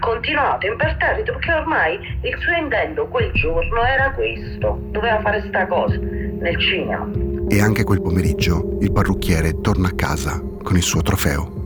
continuato 0.00 0.66
imperterrito 0.66 1.32
perché 1.32 1.52
ormai 1.52 1.94
il 2.22 2.36
suo 2.38 2.52
intento 2.52 3.06
quel 3.06 3.30
giorno 3.32 3.84
era 3.84 4.10
questo. 4.12 4.78
Doveva 4.90 5.20
fare 5.20 5.44
sta 5.48 5.66
cosa 5.66 5.96
nel 5.96 6.58
cinema. 6.58 7.08
E 7.48 7.60
anche 7.60 7.84
quel 7.84 8.02
pomeriggio 8.02 8.76
il 8.80 8.92
parrucchiere 8.92 9.60
torna 9.60 9.88
a 9.88 9.94
casa 9.94 10.42
con 10.62 10.76
il 10.76 10.82
suo 10.82 11.02
trofeo. 11.02 11.56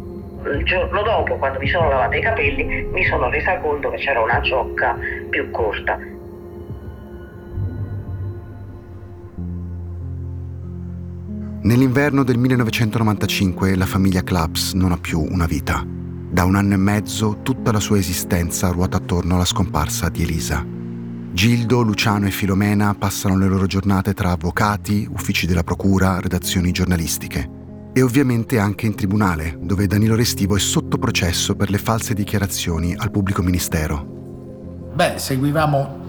Il 0.45 0.65
giorno 0.65 1.03
dopo, 1.03 1.37
quando 1.37 1.59
mi 1.59 1.69
sono 1.69 1.89
lavata 1.89 2.17
i 2.17 2.21
capelli, 2.21 2.85
mi 2.93 3.05
sono 3.05 3.31
resa 3.31 3.59
conto 3.59 3.91
che 3.91 3.97
c'era 3.97 4.21
una 4.21 4.41
ciocca 4.43 4.97
più 5.31 5.51
corta. 5.51 5.99
Nell'inverno 11.63 12.25
del 12.25 12.39
1995 12.39 13.77
la 13.77 13.87
famiglia 13.87 14.23
Claps 14.23 14.73
non 14.73 14.91
ha 14.91 14.99
più 14.99 15.21
una 15.21 15.47
vita. 15.47 16.02
Da 16.33 16.45
un 16.45 16.57
anno 16.57 16.73
e 16.73 16.79
mezzo 16.79 17.41
tutta 17.43 17.73
la 17.73 17.79
sua 17.79 17.99
esistenza 17.99 18.71
ruota 18.71 18.97
attorno 18.97 19.35
alla 19.35 19.45
scomparsa 19.45 20.09
di 20.09 20.23
Elisa. 20.23 20.65
Gildo, 21.31 21.83
Luciano 21.83 22.27
e 22.27 22.31
Filomena 22.31 22.95
passano 22.95 23.37
le 23.37 23.47
loro 23.47 23.67
giornate 23.67 24.15
tra 24.15 24.31
avvocati, 24.31 25.07
uffici 25.13 25.47
della 25.47 25.63
procura, 25.63 26.21
redazioni 26.21 26.73
giornalistiche 26.73 27.51
e 27.93 28.01
ovviamente 28.01 28.59
anche 28.59 28.87
in 28.87 28.95
tribunale, 28.95 29.59
dove 29.61 29.87
Danilo 29.87 30.15
Restivo 30.15 30.57
è 30.57 30.59
sotto 30.59 30.97
processo 30.97 31.55
per 31.55 31.69
le 31.69 31.77
false 31.77 32.15
dichiarazioni 32.15 32.95
al 32.97 33.11
pubblico 33.11 33.43
ministero. 33.43 34.91
Beh, 34.95 35.19
seguivamo 35.19 36.01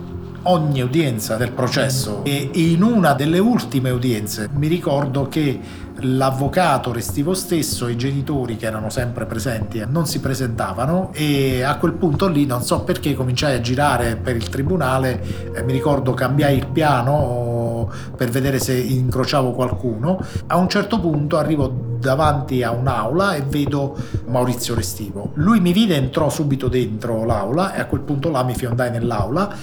ogni 0.43 0.81
udienza 0.81 1.35
del 1.35 1.51
processo 1.51 2.23
e 2.23 2.49
in 2.53 2.81
una 2.81 3.13
delle 3.13 3.39
ultime 3.39 3.91
udienze 3.91 4.49
mi 4.53 4.67
ricordo 4.67 5.27
che 5.27 5.59
l'avvocato 6.03 6.91
Restivo 6.91 7.33
stesso 7.33 7.87
e 7.87 7.91
i 7.91 7.97
genitori 7.97 8.55
che 8.57 8.65
erano 8.65 8.89
sempre 8.89 9.25
presenti 9.25 9.83
non 9.87 10.05
si 10.05 10.19
presentavano 10.19 11.11
e 11.13 11.61
a 11.63 11.77
quel 11.77 11.93
punto 11.93 12.27
lì 12.27 12.45
non 12.45 12.61
so 12.61 12.83
perché 12.83 13.13
cominciai 13.13 13.55
a 13.55 13.61
girare 13.61 14.15
per 14.15 14.35
il 14.35 14.49
tribunale, 14.49 15.23
eh, 15.53 15.63
mi 15.63 15.73
ricordo 15.73 16.13
cambiai 16.13 16.57
il 16.57 16.67
piano 16.67 17.91
per 18.15 18.29
vedere 18.29 18.59
se 18.59 18.73
incrociavo 18.73 19.51
qualcuno, 19.51 20.23
a 20.47 20.57
un 20.57 20.69
certo 20.69 20.99
punto 20.99 21.37
arrivo 21.37 21.91
davanti 21.99 22.63
a 22.63 22.71
un'aula 22.71 23.35
e 23.35 23.41
vedo 23.41 23.95
Maurizio 24.27 24.75
Restivo. 24.75 25.31
Lui 25.35 25.59
mi 25.59 25.71
vide, 25.71 25.95
entrò 25.95 26.29
subito 26.29 26.67
dentro 26.67 27.23
l'aula 27.25 27.73
e 27.73 27.79
a 27.79 27.85
quel 27.85 28.01
punto 28.01 28.29
là 28.29 28.43
mi 28.43 28.55
fiondai 28.55 28.91
nell'aula 28.91 29.55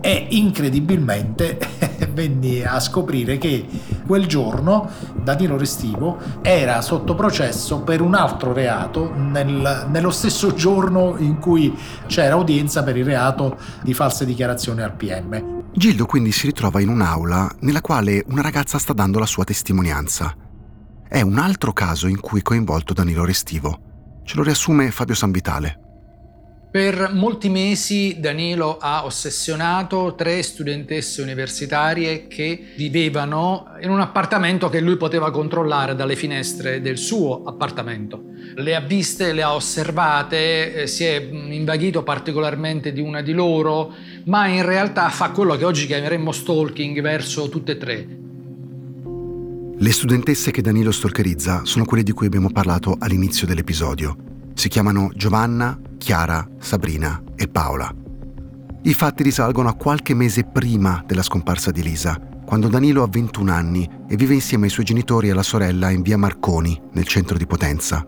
e 0.00 0.26
incredibilmente 0.30 1.58
venni 2.10 2.62
a 2.62 2.78
scoprire 2.80 3.38
che 3.38 3.66
quel 4.06 4.26
giorno 4.26 4.88
Danilo 5.22 5.56
Restivo 5.56 6.18
era 6.42 6.82
sotto 6.82 7.14
processo 7.14 7.80
per 7.80 8.00
un 8.00 8.14
altro 8.14 8.52
reato 8.52 9.12
nel, 9.14 9.86
nello 9.88 10.10
stesso 10.10 10.54
giorno 10.54 11.16
in 11.18 11.38
cui 11.38 11.76
c'era 12.06 12.36
udienza 12.36 12.82
per 12.82 12.96
il 12.96 13.04
reato 13.04 13.58
di 13.82 13.94
false 13.94 14.24
dichiarazioni 14.24 14.82
al 14.82 14.94
PM. 14.94 15.58
Gildo 15.72 16.06
quindi 16.06 16.32
si 16.32 16.46
ritrova 16.46 16.80
in 16.80 16.88
un'aula 16.88 17.50
nella 17.60 17.80
quale 17.80 18.24
una 18.28 18.42
ragazza 18.42 18.78
sta 18.78 18.92
dando 18.92 19.18
la 19.18 19.26
sua 19.26 19.44
testimonianza. 19.44 20.34
È 21.08 21.20
un 21.20 21.38
altro 21.38 21.72
caso 21.72 22.06
in 22.06 22.20
cui 22.20 22.40
è 22.40 22.42
coinvolto 22.42 22.92
Danilo 22.92 23.24
Restivo. 23.24 24.20
Ce 24.24 24.36
lo 24.36 24.42
riassume 24.42 24.90
Fabio 24.90 25.14
Sanvitale. 25.14 25.89
Per 26.70 27.10
molti 27.14 27.48
mesi 27.48 28.18
Danilo 28.20 28.78
ha 28.78 29.04
ossessionato 29.04 30.14
tre 30.16 30.40
studentesse 30.40 31.20
universitarie 31.20 32.28
che 32.28 32.66
vivevano 32.76 33.66
in 33.80 33.90
un 33.90 33.98
appartamento 33.98 34.68
che 34.68 34.78
lui 34.78 34.96
poteva 34.96 35.32
controllare 35.32 35.96
dalle 35.96 36.14
finestre 36.14 36.80
del 36.80 36.96
suo 36.96 37.42
appartamento. 37.42 38.22
Le 38.54 38.76
ha 38.76 38.80
viste, 38.80 39.32
le 39.32 39.42
ha 39.42 39.52
osservate, 39.52 40.82
eh, 40.82 40.86
si 40.86 41.02
è 41.02 41.16
invaghito 41.18 42.04
particolarmente 42.04 42.92
di 42.92 43.00
una 43.00 43.20
di 43.20 43.32
loro, 43.32 43.92
ma 44.26 44.46
in 44.46 44.64
realtà 44.64 45.08
fa 45.08 45.30
quello 45.30 45.56
che 45.56 45.64
oggi 45.64 45.86
chiameremmo 45.86 46.30
stalking 46.30 47.00
verso 47.00 47.48
tutte 47.48 47.72
e 47.72 47.78
tre. 47.78 48.06
Le 49.76 49.92
studentesse 49.92 50.52
che 50.52 50.62
Danilo 50.62 50.92
stalkerizza 50.92 51.62
sono 51.64 51.84
quelle 51.84 52.04
di 52.04 52.12
cui 52.12 52.26
abbiamo 52.26 52.50
parlato 52.52 52.96
all'inizio 53.00 53.44
dell'episodio. 53.44 54.14
Si 54.54 54.68
chiamano 54.68 55.10
Giovanna, 55.16 55.76
Chiara, 56.00 56.48
Sabrina 56.58 57.22
e 57.36 57.46
Paola. 57.46 57.94
I 58.84 58.94
fatti 58.94 59.22
risalgono 59.22 59.68
a 59.68 59.74
qualche 59.74 60.14
mese 60.14 60.44
prima 60.44 61.04
della 61.06 61.22
scomparsa 61.22 61.70
di 61.70 61.82
Lisa, 61.82 62.18
quando 62.46 62.68
Danilo 62.68 63.02
ha 63.02 63.06
21 63.06 63.52
anni 63.52 63.88
e 64.08 64.16
vive 64.16 64.32
insieme 64.32 64.64
ai 64.64 64.70
suoi 64.70 64.86
genitori 64.86 65.28
e 65.28 65.32
alla 65.32 65.42
sorella 65.42 65.90
in 65.90 66.00
via 66.00 66.16
Marconi, 66.16 66.80
nel 66.92 67.06
centro 67.06 67.36
di 67.36 67.46
Potenza. 67.46 68.04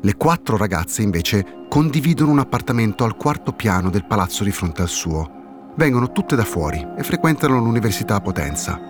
Le 0.00 0.16
quattro 0.16 0.56
ragazze 0.56 1.02
invece 1.02 1.66
condividono 1.68 2.30
un 2.30 2.38
appartamento 2.38 3.04
al 3.04 3.16
quarto 3.16 3.52
piano 3.52 3.90
del 3.90 4.06
palazzo 4.06 4.42
di 4.42 4.50
fronte 4.50 4.80
al 4.80 4.88
suo. 4.88 5.72
Vengono 5.76 6.12
tutte 6.12 6.34
da 6.34 6.44
fuori 6.44 6.82
e 6.96 7.02
frequentano 7.02 7.58
l'università 7.58 8.14
a 8.14 8.20
Potenza. 8.22 8.80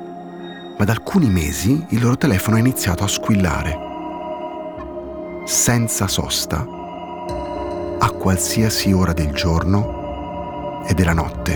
Ma 0.79 0.85
da 0.85 0.93
alcuni 0.93 1.29
mesi 1.29 1.85
il 1.89 2.01
loro 2.01 2.16
telefono 2.16 2.55
ha 2.55 2.61
iniziato 2.61 3.03
a 3.03 3.09
squillare. 3.09 3.77
Senza 5.45 6.07
sosta 6.07 6.81
a 8.03 8.11
qualsiasi 8.11 8.93
ora 8.93 9.13
del 9.13 9.31
giorno 9.31 10.83
e 10.89 10.93
della 10.93 11.13
notte. 11.13 11.53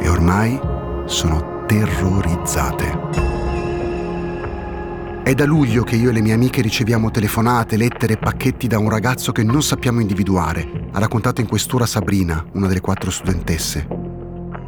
E 0.00 0.08
ormai 0.08 0.58
sono 1.04 1.64
terrorizzate. 1.64 3.36
È 5.22 5.32
da 5.32 5.44
luglio 5.44 5.84
che 5.84 5.94
io 5.94 6.10
e 6.10 6.12
le 6.12 6.20
mie 6.20 6.32
amiche 6.32 6.60
riceviamo 6.60 7.12
telefonate, 7.12 7.76
lettere 7.76 8.14
e 8.14 8.16
pacchetti 8.16 8.66
da 8.66 8.80
un 8.80 8.88
ragazzo 8.88 9.30
che 9.30 9.44
non 9.44 9.62
sappiamo 9.62 10.00
individuare, 10.00 10.88
ha 10.90 10.98
raccontato 10.98 11.40
in 11.40 11.46
questura 11.46 11.86
Sabrina, 11.86 12.44
una 12.54 12.66
delle 12.66 12.80
quattro 12.80 13.12
studentesse. 13.12 13.86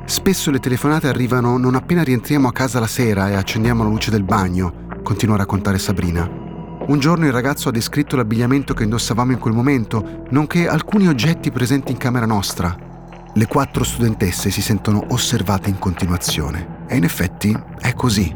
Spesso 0.04 0.52
le 0.52 0.60
telefonate 0.60 1.08
arrivano 1.08 1.58
non 1.58 1.74
appena 1.74 2.04
rientriamo 2.04 2.46
a 2.46 2.52
casa 2.52 2.78
la 2.78 2.86
sera 2.86 3.28
e 3.28 3.34
accendiamo 3.34 3.82
la 3.82 3.88
luce 3.88 4.12
del 4.12 4.22
bagno, 4.22 4.86
continua 5.02 5.34
a 5.34 5.38
raccontare 5.38 5.78
Sabrina. 5.78 6.39
Un 6.90 6.98
giorno 6.98 7.24
il 7.24 7.30
ragazzo 7.30 7.68
ha 7.68 7.72
descritto 7.72 8.16
l'abbigliamento 8.16 8.74
che 8.74 8.82
indossavamo 8.82 9.30
in 9.30 9.38
quel 9.38 9.54
momento, 9.54 10.24
nonché 10.30 10.66
alcuni 10.66 11.06
oggetti 11.06 11.52
presenti 11.52 11.92
in 11.92 11.98
camera 11.98 12.26
nostra. 12.26 12.76
Le 13.32 13.46
quattro 13.46 13.84
studentesse 13.84 14.50
si 14.50 14.60
sentono 14.60 15.04
osservate 15.10 15.68
in 15.68 15.78
continuazione 15.78 16.86
e 16.88 16.96
in 16.96 17.04
effetti 17.04 17.56
è 17.78 17.94
così. 17.94 18.34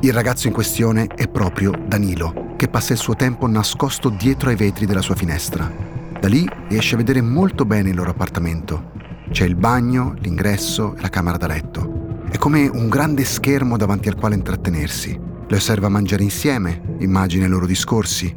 Il 0.00 0.12
ragazzo 0.12 0.48
in 0.48 0.52
questione 0.52 1.06
è 1.06 1.28
proprio 1.28 1.70
Danilo, 1.86 2.56
che 2.56 2.66
passa 2.66 2.94
il 2.94 2.98
suo 2.98 3.14
tempo 3.14 3.46
nascosto 3.46 4.08
dietro 4.08 4.48
ai 4.48 4.56
vetri 4.56 4.84
della 4.84 5.00
sua 5.00 5.14
finestra. 5.14 5.70
Da 6.18 6.26
lì 6.26 6.44
riesce 6.66 6.96
a 6.96 6.98
vedere 6.98 7.22
molto 7.22 7.64
bene 7.64 7.90
il 7.90 7.94
loro 7.94 8.10
appartamento. 8.10 8.90
C'è 9.30 9.44
il 9.44 9.54
bagno, 9.54 10.16
l'ingresso 10.18 10.96
e 10.96 11.00
la 11.00 11.08
camera 11.08 11.36
da 11.36 11.46
letto. 11.46 12.24
È 12.28 12.36
come 12.38 12.66
un 12.66 12.88
grande 12.88 13.22
schermo 13.22 13.76
davanti 13.76 14.08
al 14.08 14.16
quale 14.16 14.34
intrattenersi. 14.34 15.29
Le 15.50 15.56
osserva 15.56 15.88
mangiare 15.88 16.22
insieme, 16.22 16.80
immagina 17.00 17.46
i 17.46 17.48
loro 17.48 17.66
discorsi. 17.66 18.32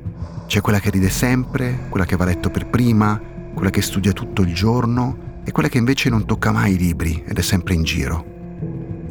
C'è 0.47 0.61
quella 0.61 0.79
che 0.79 0.89
ride 0.89 1.11
sempre, 1.11 1.85
quella 1.89 2.07
che 2.07 2.15
va 2.15 2.25
letto 2.25 2.49
per 2.49 2.65
prima, 2.65 3.21
quella 3.53 3.69
che 3.69 3.83
studia 3.83 4.13
tutto 4.13 4.41
il 4.41 4.51
giorno 4.51 5.41
e 5.43 5.51
quella 5.51 5.69
che 5.69 5.77
invece 5.77 6.09
non 6.09 6.25
tocca 6.25 6.51
mai 6.51 6.73
i 6.73 6.77
libri 6.77 7.23
ed 7.23 7.37
è 7.37 7.41
sempre 7.43 7.75
in 7.75 7.83
giro. 7.83 8.25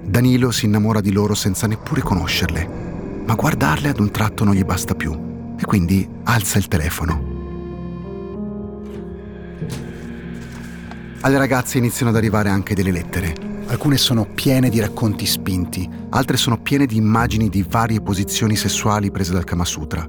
Danilo 0.03 0.51
si 0.51 0.65
innamora 0.65 1.01
di 1.01 1.13
loro 1.13 1.35
senza 1.35 1.69
neppure 1.69 2.01
conoscerle, 2.01 3.23
ma 3.25 3.37
guardarle 3.37 3.91
ad 3.91 4.01
un 4.01 4.11
tratto 4.11 4.43
non 4.43 4.55
gli 4.55 4.65
basta 4.65 4.97
più 4.97 5.55
e 5.57 5.65
quindi 5.65 6.05
alza 6.25 6.59
il 6.59 6.67
telefono. 6.67 7.31
Alle 11.21 11.39
ragazze 11.39 11.79
iniziano 11.79 12.11
ad 12.11 12.17
arrivare 12.17 12.49
anche 12.49 12.75
delle 12.75 12.91
lettere 12.91 13.51
Alcune 13.67 13.97
sono 13.97 14.27
piene 14.27 14.69
di 14.69 14.81
racconti 14.81 15.25
spinti, 15.25 15.89
altre 16.11 16.37
sono 16.37 16.61
piene 16.61 16.87
di 16.87 16.97
immagini 16.97 17.49
di 17.49 17.65
varie 17.69 18.01
posizioni 18.01 18.57
sessuali 18.57 19.11
prese 19.11 19.33
dal 19.33 19.45
Kama 19.45 19.65
Sutra. 19.65 20.07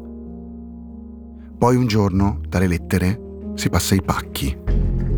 Poi 1.58 1.76
un 1.76 1.88
giorno, 1.88 2.42
dalle 2.48 2.68
lettere, 2.68 3.20
si 3.56 3.70
passa 3.70 3.94
ai 3.94 4.02
pacchi. 4.02 4.58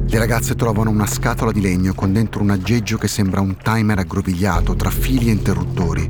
Le 0.08 0.20
ragazze 0.20 0.54
trovano 0.54 0.92
una 0.92 1.08
scatola 1.08 1.52
di 1.52 1.62
legno 1.62 1.96
con 1.96 2.14
dentro 2.14 2.44
un 2.44 2.52
aggeggio 2.52 2.98
che 2.98 3.08
sembra 3.08 3.42
un 3.42 3.58
timer 3.58 4.00
aggrovigliato 4.00 4.76
tra 4.76 4.92
fili 4.92 5.30
e 5.30 5.32
interruttori. 5.32 6.08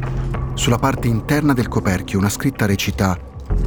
Sulla 0.56 0.78
parte 0.78 1.08
interna 1.08 1.54
del 1.54 1.70
coperchio 1.70 2.20
una 2.20 2.30
scritta 2.30 2.66
recita 2.66 3.18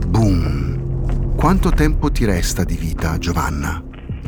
Boom. 0.06 1.34
Quanto 1.36 1.70
tempo 1.70 2.10
ti 2.10 2.26
resta 2.26 2.64
di 2.64 2.76
vita, 2.76 3.16
Giovanna? 3.16 3.82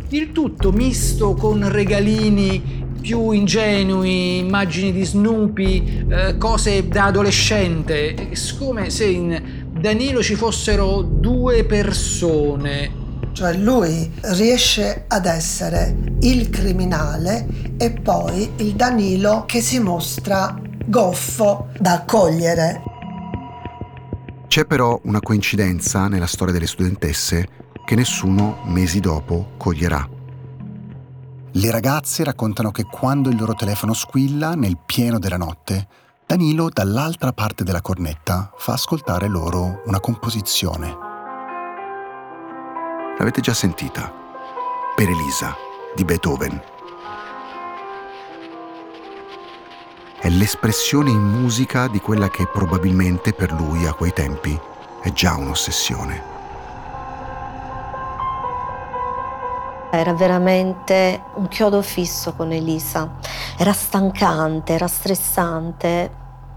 Il 0.08 0.32
tutto 0.32 0.72
misto 0.72 1.34
con 1.34 1.68
regalini 1.68 2.88
più 3.00 3.30
ingenui, 3.30 4.38
immagini 4.38 4.92
di 4.92 5.04
Snoopy, 5.04 6.06
eh, 6.08 6.38
cose 6.38 6.86
da 6.86 7.06
adolescente, 7.06 8.30
come 8.58 8.90
se 8.90 9.06
in 9.06 9.68
Danilo 9.72 10.22
ci 10.22 10.34
fossero 10.34 11.02
due 11.02 11.64
persone. 11.64 12.98
Cioè 13.32 13.54
lui 13.54 14.10
riesce 14.22 15.04
ad 15.08 15.24
essere 15.24 15.96
il 16.20 16.50
criminale 16.50 17.46
e 17.78 17.92
poi 17.92 18.50
il 18.56 18.74
Danilo 18.74 19.44
che 19.46 19.60
si 19.60 19.78
mostra 19.78 20.60
goffo 20.84 21.68
da 21.78 21.92
accogliere. 21.92 22.82
C'è 24.48 24.64
però 24.64 25.00
una 25.04 25.20
coincidenza 25.20 26.08
nella 26.08 26.26
storia 26.26 26.52
delle 26.52 26.66
studentesse 26.66 27.46
che 27.86 27.94
nessuno 27.94 28.58
mesi 28.66 28.98
dopo 28.98 29.52
coglierà. 29.56 30.19
Le 31.54 31.70
ragazze 31.72 32.22
raccontano 32.22 32.70
che 32.70 32.84
quando 32.84 33.28
il 33.28 33.36
loro 33.36 33.54
telefono 33.54 33.92
squilla 33.92 34.54
nel 34.54 34.78
pieno 34.78 35.18
della 35.18 35.36
notte, 35.36 35.88
Danilo 36.24 36.68
dall'altra 36.68 37.32
parte 37.32 37.64
della 37.64 37.80
cornetta 37.80 38.52
fa 38.56 38.74
ascoltare 38.74 39.26
loro 39.26 39.82
una 39.86 39.98
composizione. 39.98 40.96
L'avete 43.18 43.40
già 43.40 43.52
sentita? 43.52 44.12
Per 44.94 45.08
Elisa 45.08 45.56
di 45.96 46.04
Beethoven. 46.04 46.62
È 50.20 50.28
l'espressione 50.28 51.10
in 51.10 51.20
musica 51.20 51.88
di 51.88 51.98
quella 51.98 52.28
che 52.28 52.46
probabilmente 52.46 53.32
per 53.32 53.50
lui 53.50 53.86
a 53.86 53.94
quei 53.94 54.12
tempi 54.12 54.56
è 55.02 55.10
già 55.12 55.34
un'ossessione. 55.34 56.39
Era 59.92 60.14
veramente 60.14 61.20
un 61.34 61.48
chiodo 61.48 61.82
fisso 61.82 62.32
con 62.34 62.52
Elisa. 62.52 63.16
Era 63.58 63.72
stancante, 63.72 64.72
era 64.72 64.86
stressante, 64.86 66.10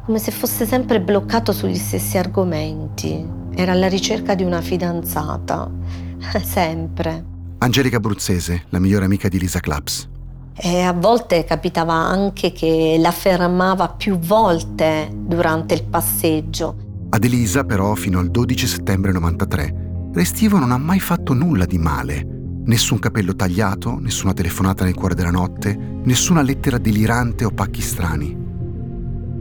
come 0.06 0.20
se 0.20 0.30
fosse 0.30 0.68
sempre 0.68 1.02
bloccato 1.02 1.52
sugli 1.52 1.76
stessi 1.76 2.18
argomenti. 2.18 3.28
Era 3.56 3.72
alla 3.72 3.88
ricerca 3.88 4.36
di 4.36 4.44
una 4.44 4.62
fidanzata, 4.62 5.68
sempre. 6.44 7.26
Angelica 7.58 8.00
Bruzzese, 8.00 8.66
la 8.70 8.80
migliore 8.80 9.06
amica 9.06 9.28
di 9.30 9.40
Lisa 9.40 9.60
Claps. 9.60 10.10
E 10.56 10.82
a 10.82 10.94
volte 10.94 11.44
capitava 11.44 11.94
anche 11.94 12.52
che 12.52 12.98
la 13.00 13.12
fermava 13.12 13.90
più 13.90 14.20
volte 14.20 15.10
durante 15.12 15.74
il 15.74 15.84
passeggio. 15.86 16.76
Ad 17.10 17.24
Elisa, 17.24 17.64
però, 17.64 17.96
fino 17.96 18.20
al 18.20 18.30
12 18.30 18.68
settembre 18.68 19.12
93, 19.12 20.12
Restivo 20.14 20.60
non 20.60 20.72
ha 20.72 20.78
mai 20.78 21.00
fatto 21.00 21.34
nulla 21.34 21.66
di 21.66 21.80
male 21.80 22.42
Nessun 22.66 22.98
capello 22.98 23.36
tagliato, 23.36 24.00
nessuna 24.00 24.34
telefonata 24.34 24.86
nel 24.86 24.94
cuore 24.94 25.16
della 25.16 25.32
notte, 25.32 25.76
nessuna 25.76 26.42
lettera 26.42 26.78
delirante 26.78 27.44
o 27.44 27.52
pacchi 27.52 27.82
strani. 27.82 28.38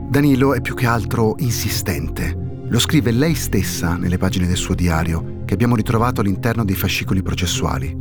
Danilo 0.08 0.54
è 0.54 0.60
più 0.60 0.74
che 0.74 0.86
altro 0.86 1.36
insistente. 1.38 2.64
Lo 2.68 2.80
scrive 2.80 3.12
lei 3.12 3.36
stessa 3.36 3.94
nelle 3.94 4.18
pagine 4.18 4.48
del 4.48 4.56
suo 4.56 4.74
diario, 4.74 5.44
che 5.44 5.54
abbiamo 5.54 5.76
ritrovato 5.76 6.20
all'interno 6.20 6.64
dei 6.64 6.74
fascicoli 6.74 7.22
processuali. 7.22 7.96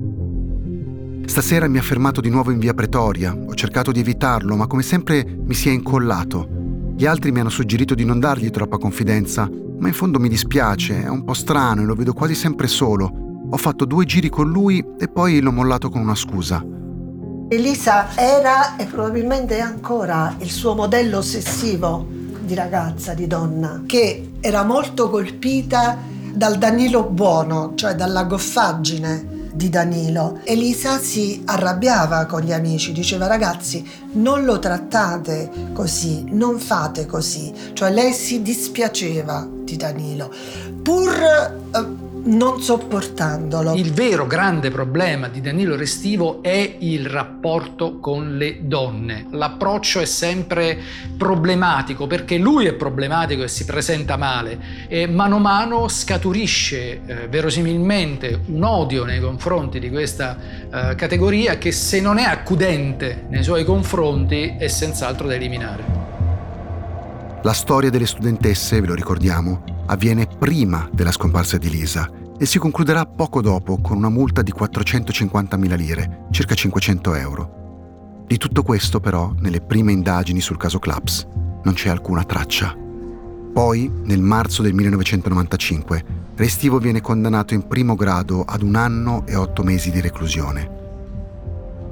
Stasera 1.25 1.67
mi 1.67 1.77
ha 1.77 1.83
fermato 1.83 2.19
di 2.19 2.31
nuovo 2.31 2.49
in 2.49 2.57
via 2.57 2.73
Pretoria, 2.73 3.31
ho 3.31 3.53
cercato 3.53 3.91
di 3.91 3.99
evitarlo, 3.99 4.55
ma 4.55 4.65
come 4.65 4.81
sempre 4.81 5.23
mi 5.23 5.53
si 5.53 5.69
è 5.69 5.71
incollato. 5.71 6.93
Gli 6.97 7.05
altri 7.05 7.31
mi 7.31 7.41
hanno 7.41 7.49
suggerito 7.49 7.93
di 7.93 8.05
non 8.05 8.19
dargli 8.19 8.49
troppa 8.49 8.79
confidenza, 8.79 9.47
ma 9.79 9.87
in 9.87 9.93
fondo 9.93 10.19
mi 10.19 10.29
dispiace, 10.29 11.03
è 11.03 11.09
un 11.09 11.23
po' 11.23 11.33
strano 11.33 11.83
e 11.83 11.85
lo 11.85 11.93
vedo 11.93 12.13
quasi 12.13 12.33
sempre 12.33 12.67
solo, 12.67 13.30
ho 13.53 13.57
fatto 13.57 13.83
due 13.83 14.05
giri 14.05 14.29
con 14.29 14.49
lui 14.49 14.83
e 14.97 15.09
poi 15.09 15.41
l'ho 15.41 15.51
mollato 15.51 15.89
con 15.89 15.99
una 15.99 16.15
scusa. 16.15 16.63
Elisa 17.49 18.15
era 18.15 18.77
e 18.77 18.85
probabilmente 18.85 19.57
è 19.57 19.59
ancora 19.59 20.35
il 20.39 20.49
suo 20.49 20.73
modello 20.73 21.17
ossessivo 21.17 22.07
di 22.39 22.55
ragazza, 22.55 23.13
di 23.13 23.27
donna, 23.27 23.83
che 23.85 24.31
era 24.39 24.63
molto 24.63 25.09
colpita 25.09 25.97
dal 26.33 26.57
Danilo 26.57 27.03
buono, 27.03 27.73
cioè 27.75 27.93
dalla 27.93 28.23
goffaggine 28.23 29.49
di 29.53 29.67
Danilo. 29.67 30.39
Elisa 30.45 30.97
si 30.97 31.41
arrabbiava 31.43 32.25
con 32.27 32.39
gli 32.43 32.53
amici, 32.53 32.93
diceva 32.93 33.27
ragazzi 33.27 33.85
non 34.13 34.45
lo 34.45 34.59
trattate 34.59 35.51
così, 35.73 36.23
non 36.29 36.57
fate 36.57 37.05
così, 37.05 37.51
cioè 37.73 37.91
lei 37.91 38.13
si 38.13 38.41
dispiaceva 38.41 39.45
di 39.65 39.75
Danilo. 39.75 40.33
Pur 40.81 41.09
eh, 41.09 42.09
non 42.23 42.61
sopportandolo. 42.61 43.73
Il 43.73 43.93
vero 43.93 44.27
grande 44.27 44.69
problema 44.69 45.27
di 45.27 45.41
Danilo 45.41 45.75
Restivo 45.75 46.43
è 46.43 46.75
il 46.79 47.07
rapporto 47.07 47.99
con 47.99 48.37
le 48.37 48.67
donne. 48.67 49.27
L'approccio 49.31 49.99
è 49.99 50.05
sempre 50.05 50.79
problematico 51.17 52.07
perché 52.07 52.37
lui 52.37 52.65
è 52.65 52.73
problematico 52.73 53.43
e 53.43 53.47
si 53.47 53.65
presenta 53.65 54.17
male 54.17 54.59
e 54.87 55.07
mano 55.07 55.37
a 55.37 55.39
mano 55.39 55.87
scaturisce 55.87 57.01
eh, 57.05 57.27
verosimilmente 57.27 58.41
un 58.47 58.63
odio 58.63 59.03
nei 59.03 59.19
confronti 59.19 59.79
di 59.79 59.89
questa 59.89 60.37
eh, 60.71 60.95
categoria 60.95 61.57
che 61.57 61.71
se 61.71 61.99
non 62.01 62.17
è 62.17 62.23
accudente 62.23 63.25
nei 63.29 63.43
suoi 63.43 63.63
confronti 63.63 64.55
è 64.57 64.67
senz'altro 64.67 65.27
da 65.27 65.35
eliminare. 65.35 66.01
La 67.43 67.53
storia 67.53 67.89
delle 67.89 68.05
studentesse, 68.05 68.79
ve 68.79 68.87
lo 68.87 68.93
ricordiamo, 68.93 69.80
avviene 69.91 70.25
prima 70.25 70.89
della 70.91 71.11
scomparsa 71.11 71.57
di 71.57 71.69
Lisa 71.69 72.09
e 72.37 72.45
si 72.45 72.57
concluderà 72.57 73.05
poco 73.05 73.41
dopo 73.41 73.79
con 73.81 73.97
una 73.97 74.09
multa 74.09 74.41
di 74.41 74.53
450.000 74.57 75.75
lire, 75.75 76.27
circa 76.31 76.55
500 76.55 77.15
euro. 77.15 78.23
Di 78.25 78.37
tutto 78.37 78.63
questo 78.63 78.99
però, 79.01 79.33
nelle 79.39 79.59
prime 79.59 79.91
indagini 79.91 80.39
sul 80.39 80.57
caso 80.57 80.79
Claps, 80.79 81.27
non 81.63 81.73
c'è 81.73 81.89
alcuna 81.89 82.23
traccia. 82.23 82.75
Poi, 83.53 83.91
nel 84.05 84.21
marzo 84.21 84.61
del 84.61 84.73
1995, 84.73 86.19
Restivo 86.35 86.79
viene 86.79 87.01
condannato 87.01 87.53
in 87.53 87.67
primo 87.67 87.95
grado 87.95 88.43
ad 88.47 88.61
un 88.61 88.75
anno 88.75 89.23
e 89.27 89.35
otto 89.35 89.61
mesi 89.61 89.91
di 89.91 89.99
reclusione. 89.99 90.79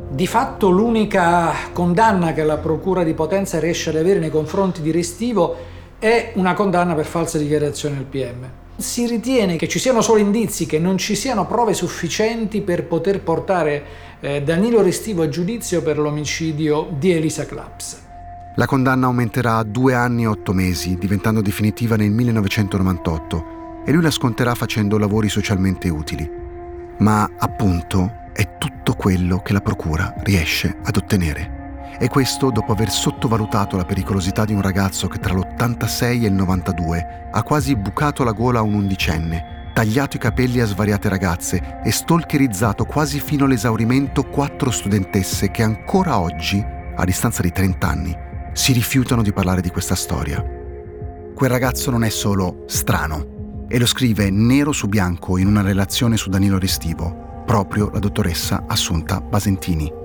Di 0.10 0.26
fatto 0.26 0.70
l'unica 0.70 1.52
condanna 1.74 2.34
che 2.34 2.44
la 2.44 2.58
Procura 2.58 3.04
di 3.04 3.14
Potenza 3.14 3.60
riesce 3.60 3.90
ad 3.90 3.98
avere 3.98 4.20
nei 4.20 4.32
confronti 4.32 4.82
di 4.82 4.90
Restivo 4.90 5.69
è 6.00 6.32
una 6.36 6.54
condanna 6.54 6.96
per 6.96 7.06
falsa 7.06 7.38
dichiarazione 7.38 7.98
al 7.98 8.06
PM. 8.06 8.50
Si 8.78 9.06
ritiene 9.06 9.58
che 9.58 9.68
ci 9.68 9.78
siano 9.78 10.02
solo 10.02 10.20
indizi, 10.20 10.66
che 10.66 10.80
non 10.80 10.98
ci 10.98 11.14
siano 11.14 11.46
prove 11.46 11.74
sufficienti 11.74 12.62
per 12.62 12.86
poter 12.86 13.22
portare 13.22 13.84
eh, 14.22 14.42
Danilo 14.42 14.82
Restivo 14.82 15.24
a 15.24 15.30
giudizio 15.30 15.82
per 15.82 16.00
l'omicidio 16.00 16.88
di 16.98 17.12
Elisa 17.12 17.46
Claps. 17.46 18.08
La 18.56 18.66
condanna 18.66 19.08
aumenterà 19.08 19.58
a 19.58 19.64
due 19.64 19.94
anni 19.94 20.24
e 20.24 20.28
otto 20.28 20.54
mesi, 20.54 20.98
diventando 20.98 21.42
definitiva 21.42 21.98
nel 21.98 22.12
1998, 22.12 23.84
e 23.86 23.92
lui 23.92 24.02
la 24.02 24.12
sconterà 24.12 24.56
facendo 24.56 24.98
lavori 24.98 25.28
socialmente 25.28 25.90
utili. 25.90 26.30
Ma 27.00 27.30
appunto 27.38 28.28
è 28.34 28.58
tutto 28.58 28.94
quello 28.94 29.42
che 29.42 29.54
la 29.54 29.62
Procura 29.62 30.14
riesce 30.24 30.78
ad 30.84 30.96
ottenere. 30.96 31.59
E 32.02 32.08
questo 32.08 32.50
dopo 32.50 32.72
aver 32.72 32.90
sottovalutato 32.90 33.76
la 33.76 33.84
pericolosità 33.84 34.46
di 34.46 34.54
un 34.54 34.62
ragazzo 34.62 35.08
che 35.08 35.20
tra 35.20 35.34
l'86 35.34 36.24
e 36.24 36.28
il 36.28 36.32
92 36.32 37.30
ha 37.32 37.44
quasi 37.44 37.76
bucato 37.76 38.24
la 38.24 38.32
gola 38.32 38.60
a 38.60 38.62
un 38.62 38.74
undicenne, 38.74 39.72
tagliato 39.74 40.16
i 40.16 40.20
capelli 40.20 40.62
a 40.62 40.66
svariate 40.66 41.10
ragazze 41.10 41.82
e 41.84 41.92
stalkerizzato 41.92 42.86
quasi 42.86 43.20
fino 43.20 43.44
all'esaurimento 43.44 44.24
quattro 44.24 44.72
studentesse 44.72 45.52
che 45.52 45.62
ancora 45.62 46.20
oggi, 46.20 46.66
a 46.96 47.04
distanza 47.04 47.42
di 47.42 47.52
30 47.52 47.88
anni, 47.88 48.18
si 48.54 48.72
rifiutano 48.72 49.22
di 49.22 49.34
parlare 49.34 49.60
di 49.60 49.70
questa 49.70 49.96
storia. 49.96 50.42
Quel 51.36 51.50
ragazzo 51.50 51.92
non 51.92 52.06
è 52.06 52.10
solo 52.10 52.64
strano, 52.68 53.66
e 53.68 53.78
lo 53.78 53.86
scrive 53.86 54.30
nero 54.32 54.72
su 54.72 54.88
bianco 54.88 55.38
in 55.38 55.48
una 55.48 55.62
relazione 55.62 56.18
su 56.18 56.30
Danilo 56.30 56.58
Restivo, 56.58 57.44
proprio 57.46 57.90
la 57.92 58.00
dottoressa 58.00 58.64
Assunta 58.68 59.22
Basentini, 59.22 59.99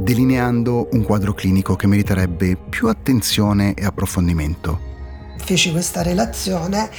delineando 0.00 0.88
un 0.92 1.02
quadro 1.02 1.34
clinico 1.34 1.76
che 1.76 1.86
meriterebbe 1.86 2.56
più 2.56 2.88
attenzione 2.88 3.74
e 3.74 3.84
approfondimento. 3.84 4.88
Feci 5.42 5.72
questa 5.72 6.02
relazione, 6.02 6.90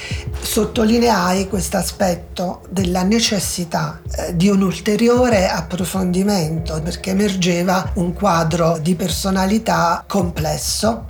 sottolineai 0.41 1.47
questo 1.47 1.77
aspetto 1.77 2.61
della 2.69 3.03
necessità 3.03 4.01
eh, 4.17 4.35
di 4.35 4.49
un 4.49 4.61
ulteriore 4.61 5.47
approfondimento 5.47 6.81
perché 6.81 7.11
emergeva 7.11 7.91
un 7.95 8.13
quadro 8.13 8.77
di 8.79 8.95
personalità 8.95 10.03
complesso 10.07 11.05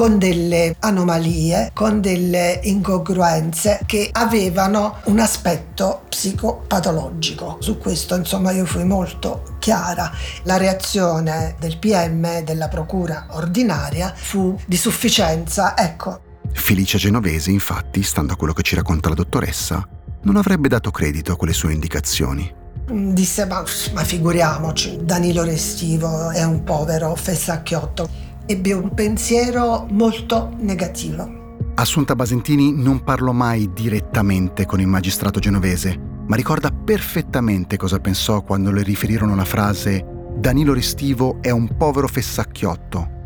con 0.00 0.16
delle 0.16 0.76
anomalie, 0.78 1.72
con 1.74 2.00
delle 2.00 2.58
incongruenze 2.62 3.80
che 3.84 4.08
avevano 4.10 4.96
un 5.04 5.18
aspetto 5.18 6.04
psicopatologico. 6.08 7.58
Su 7.60 7.76
questo 7.76 8.14
insomma 8.14 8.50
io 8.52 8.64
fui 8.64 8.84
molto 8.84 9.56
chiara. 9.58 10.10
La 10.44 10.56
reazione 10.56 11.54
del 11.60 11.76
PM, 11.76 12.42
della 12.44 12.68
procura 12.68 13.26
ordinaria, 13.32 14.10
fu 14.16 14.58
di 14.64 14.78
sufficienza, 14.78 15.76
ecco. 15.76 16.18
Felicia 16.50 16.96
Genovese, 16.96 17.50
infatti, 17.50 18.02
stando 18.02 18.32
a 18.32 18.36
quello 18.36 18.54
che 18.54 18.62
ci 18.62 18.76
racconta 18.76 19.10
la 19.10 19.14
dottoressa, 19.16 19.86
non 20.22 20.36
avrebbe 20.36 20.68
dato 20.68 20.90
credito 20.90 21.32
a 21.32 21.36
quelle 21.36 21.52
sue 21.52 21.74
indicazioni. 21.74 22.50
Disse, 22.90 23.44
ma, 23.44 23.62
ma 23.92 24.02
figuriamoci, 24.02 25.00
Danilo 25.02 25.44
Restivo 25.44 26.30
è 26.30 26.42
un 26.42 26.64
povero 26.64 27.14
fessacchiotto 27.14 28.29
ebbe 28.50 28.72
un 28.72 28.92
pensiero 28.92 29.86
molto 29.90 30.52
negativo. 30.58 31.38
Assunta 31.76 32.16
Basentini 32.16 32.74
non 32.74 33.04
parlò 33.04 33.30
mai 33.30 33.70
direttamente 33.72 34.66
con 34.66 34.80
il 34.80 34.88
magistrato 34.88 35.38
genovese, 35.38 35.96
ma 36.26 36.34
ricorda 36.34 36.72
perfettamente 36.72 37.76
cosa 37.76 38.00
pensò 38.00 38.42
quando 38.42 38.72
le 38.72 38.82
riferirono 38.82 39.36
la 39.36 39.44
frase 39.44 40.04
Danilo 40.36 40.74
Restivo 40.74 41.38
è 41.40 41.50
un 41.50 41.76
povero 41.76 42.08
fessacchiotto. 42.08 43.18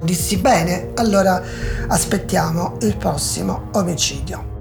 Dissi 0.00 0.36
bene, 0.36 0.92
allora 0.94 1.42
aspettiamo 1.88 2.76
il 2.82 2.96
prossimo 2.96 3.68
omicidio. 3.72 4.51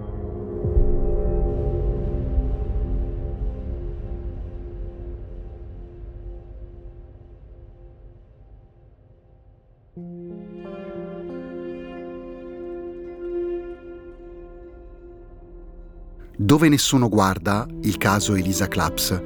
Dove 16.42 16.70
nessuno 16.70 17.08
guarda, 17.08 17.68
il 17.84 17.98
caso 17.98 18.34
Elisa 18.34 18.68
Claps, 18.68 19.22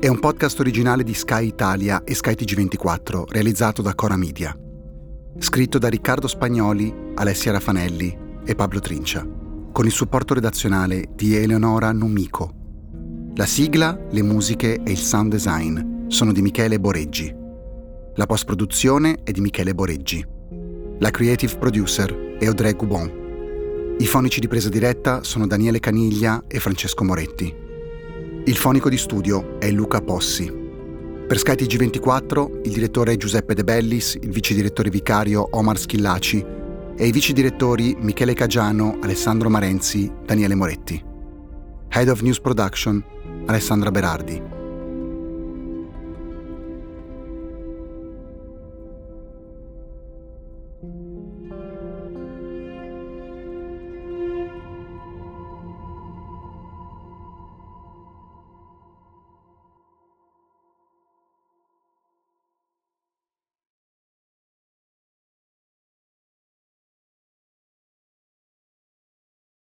è 0.00 0.08
un 0.08 0.18
podcast 0.18 0.60
originale 0.60 1.04
di 1.04 1.12
Sky 1.12 1.48
Italia 1.48 2.04
e 2.04 2.14
Sky 2.14 2.32
TG24 2.32 3.24
realizzato 3.28 3.82
da 3.82 3.94
Cora 3.94 4.16
Media. 4.16 4.58
Scritto 5.36 5.76
da 5.76 5.88
Riccardo 5.88 6.26
Spagnoli, 6.26 7.12
Alessia 7.16 7.52
Raffanelli 7.52 8.16
e 8.46 8.54
Pablo 8.54 8.80
Trincia, 8.80 9.28
con 9.72 9.84
il 9.84 9.92
supporto 9.92 10.32
redazionale 10.32 11.10
di 11.14 11.36
Eleonora 11.36 11.92
Numico. 11.92 12.54
La 13.34 13.44
sigla, 13.44 14.00
le 14.10 14.22
musiche 14.22 14.80
e 14.82 14.90
il 14.90 14.96
sound 14.96 15.32
design 15.32 16.06
sono 16.06 16.32
di 16.32 16.40
Michele 16.40 16.80
Boreggi. 16.80 17.30
La 18.14 18.24
post-produzione 18.24 19.18
è 19.22 19.32
di 19.32 19.42
Michele 19.42 19.74
Boreggi. 19.74 20.26
La 21.00 21.10
creative 21.10 21.58
producer 21.58 22.36
è 22.38 22.46
Audrey 22.46 22.74
Goubon. 22.74 23.23
I 23.96 24.06
fonici 24.06 24.40
di 24.40 24.48
presa 24.48 24.68
diretta 24.68 25.22
sono 25.22 25.46
Daniele 25.46 25.78
Caniglia 25.78 26.42
e 26.48 26.58
Francesco 26.58 27.04
Moretti. 27.04 27.54
Il 28.44 28.56
fonico 28.56 28.88
di 28.88 28.98
studio 28.98 29.60
è 29.60 29.70
Luca 29.70 30.00
Possi. 30.00 30.52
Per 31.26 31.38
Sky 31.38 31.54
TG24 31.54 32.60
il 32.64 32.72
direttore 32.72 33.12
è 33.12 33.16
Giuseppe 33.16 33.54
De 33.54 33.62
Bellis, 33.62 34.18
il 34.20 34.30
vice 34.30 34.52
direttore 34.52 34.90
vicario 34.90 35.46
Omar 35.52 35.78
Schillaci 35.78 36.44
e 36.96 37.06
i 37.06 37.12
vice 37.12 37.32
direttori 37.32 37.96
Michele 38.00 38.34
Cagiano, 38.34 38.98
Alessandro 39.00 39.48
Marenzi, 39.48 40.10
Daniele 40.26 40.56
Moretti. 40.56 41.02
Head 41.88 42.08
of 42.08 42.20
News 42.22 42.40
Production 42.40 43.02
Alessandra 43.46 43.92
Berardi. 43.92 44.53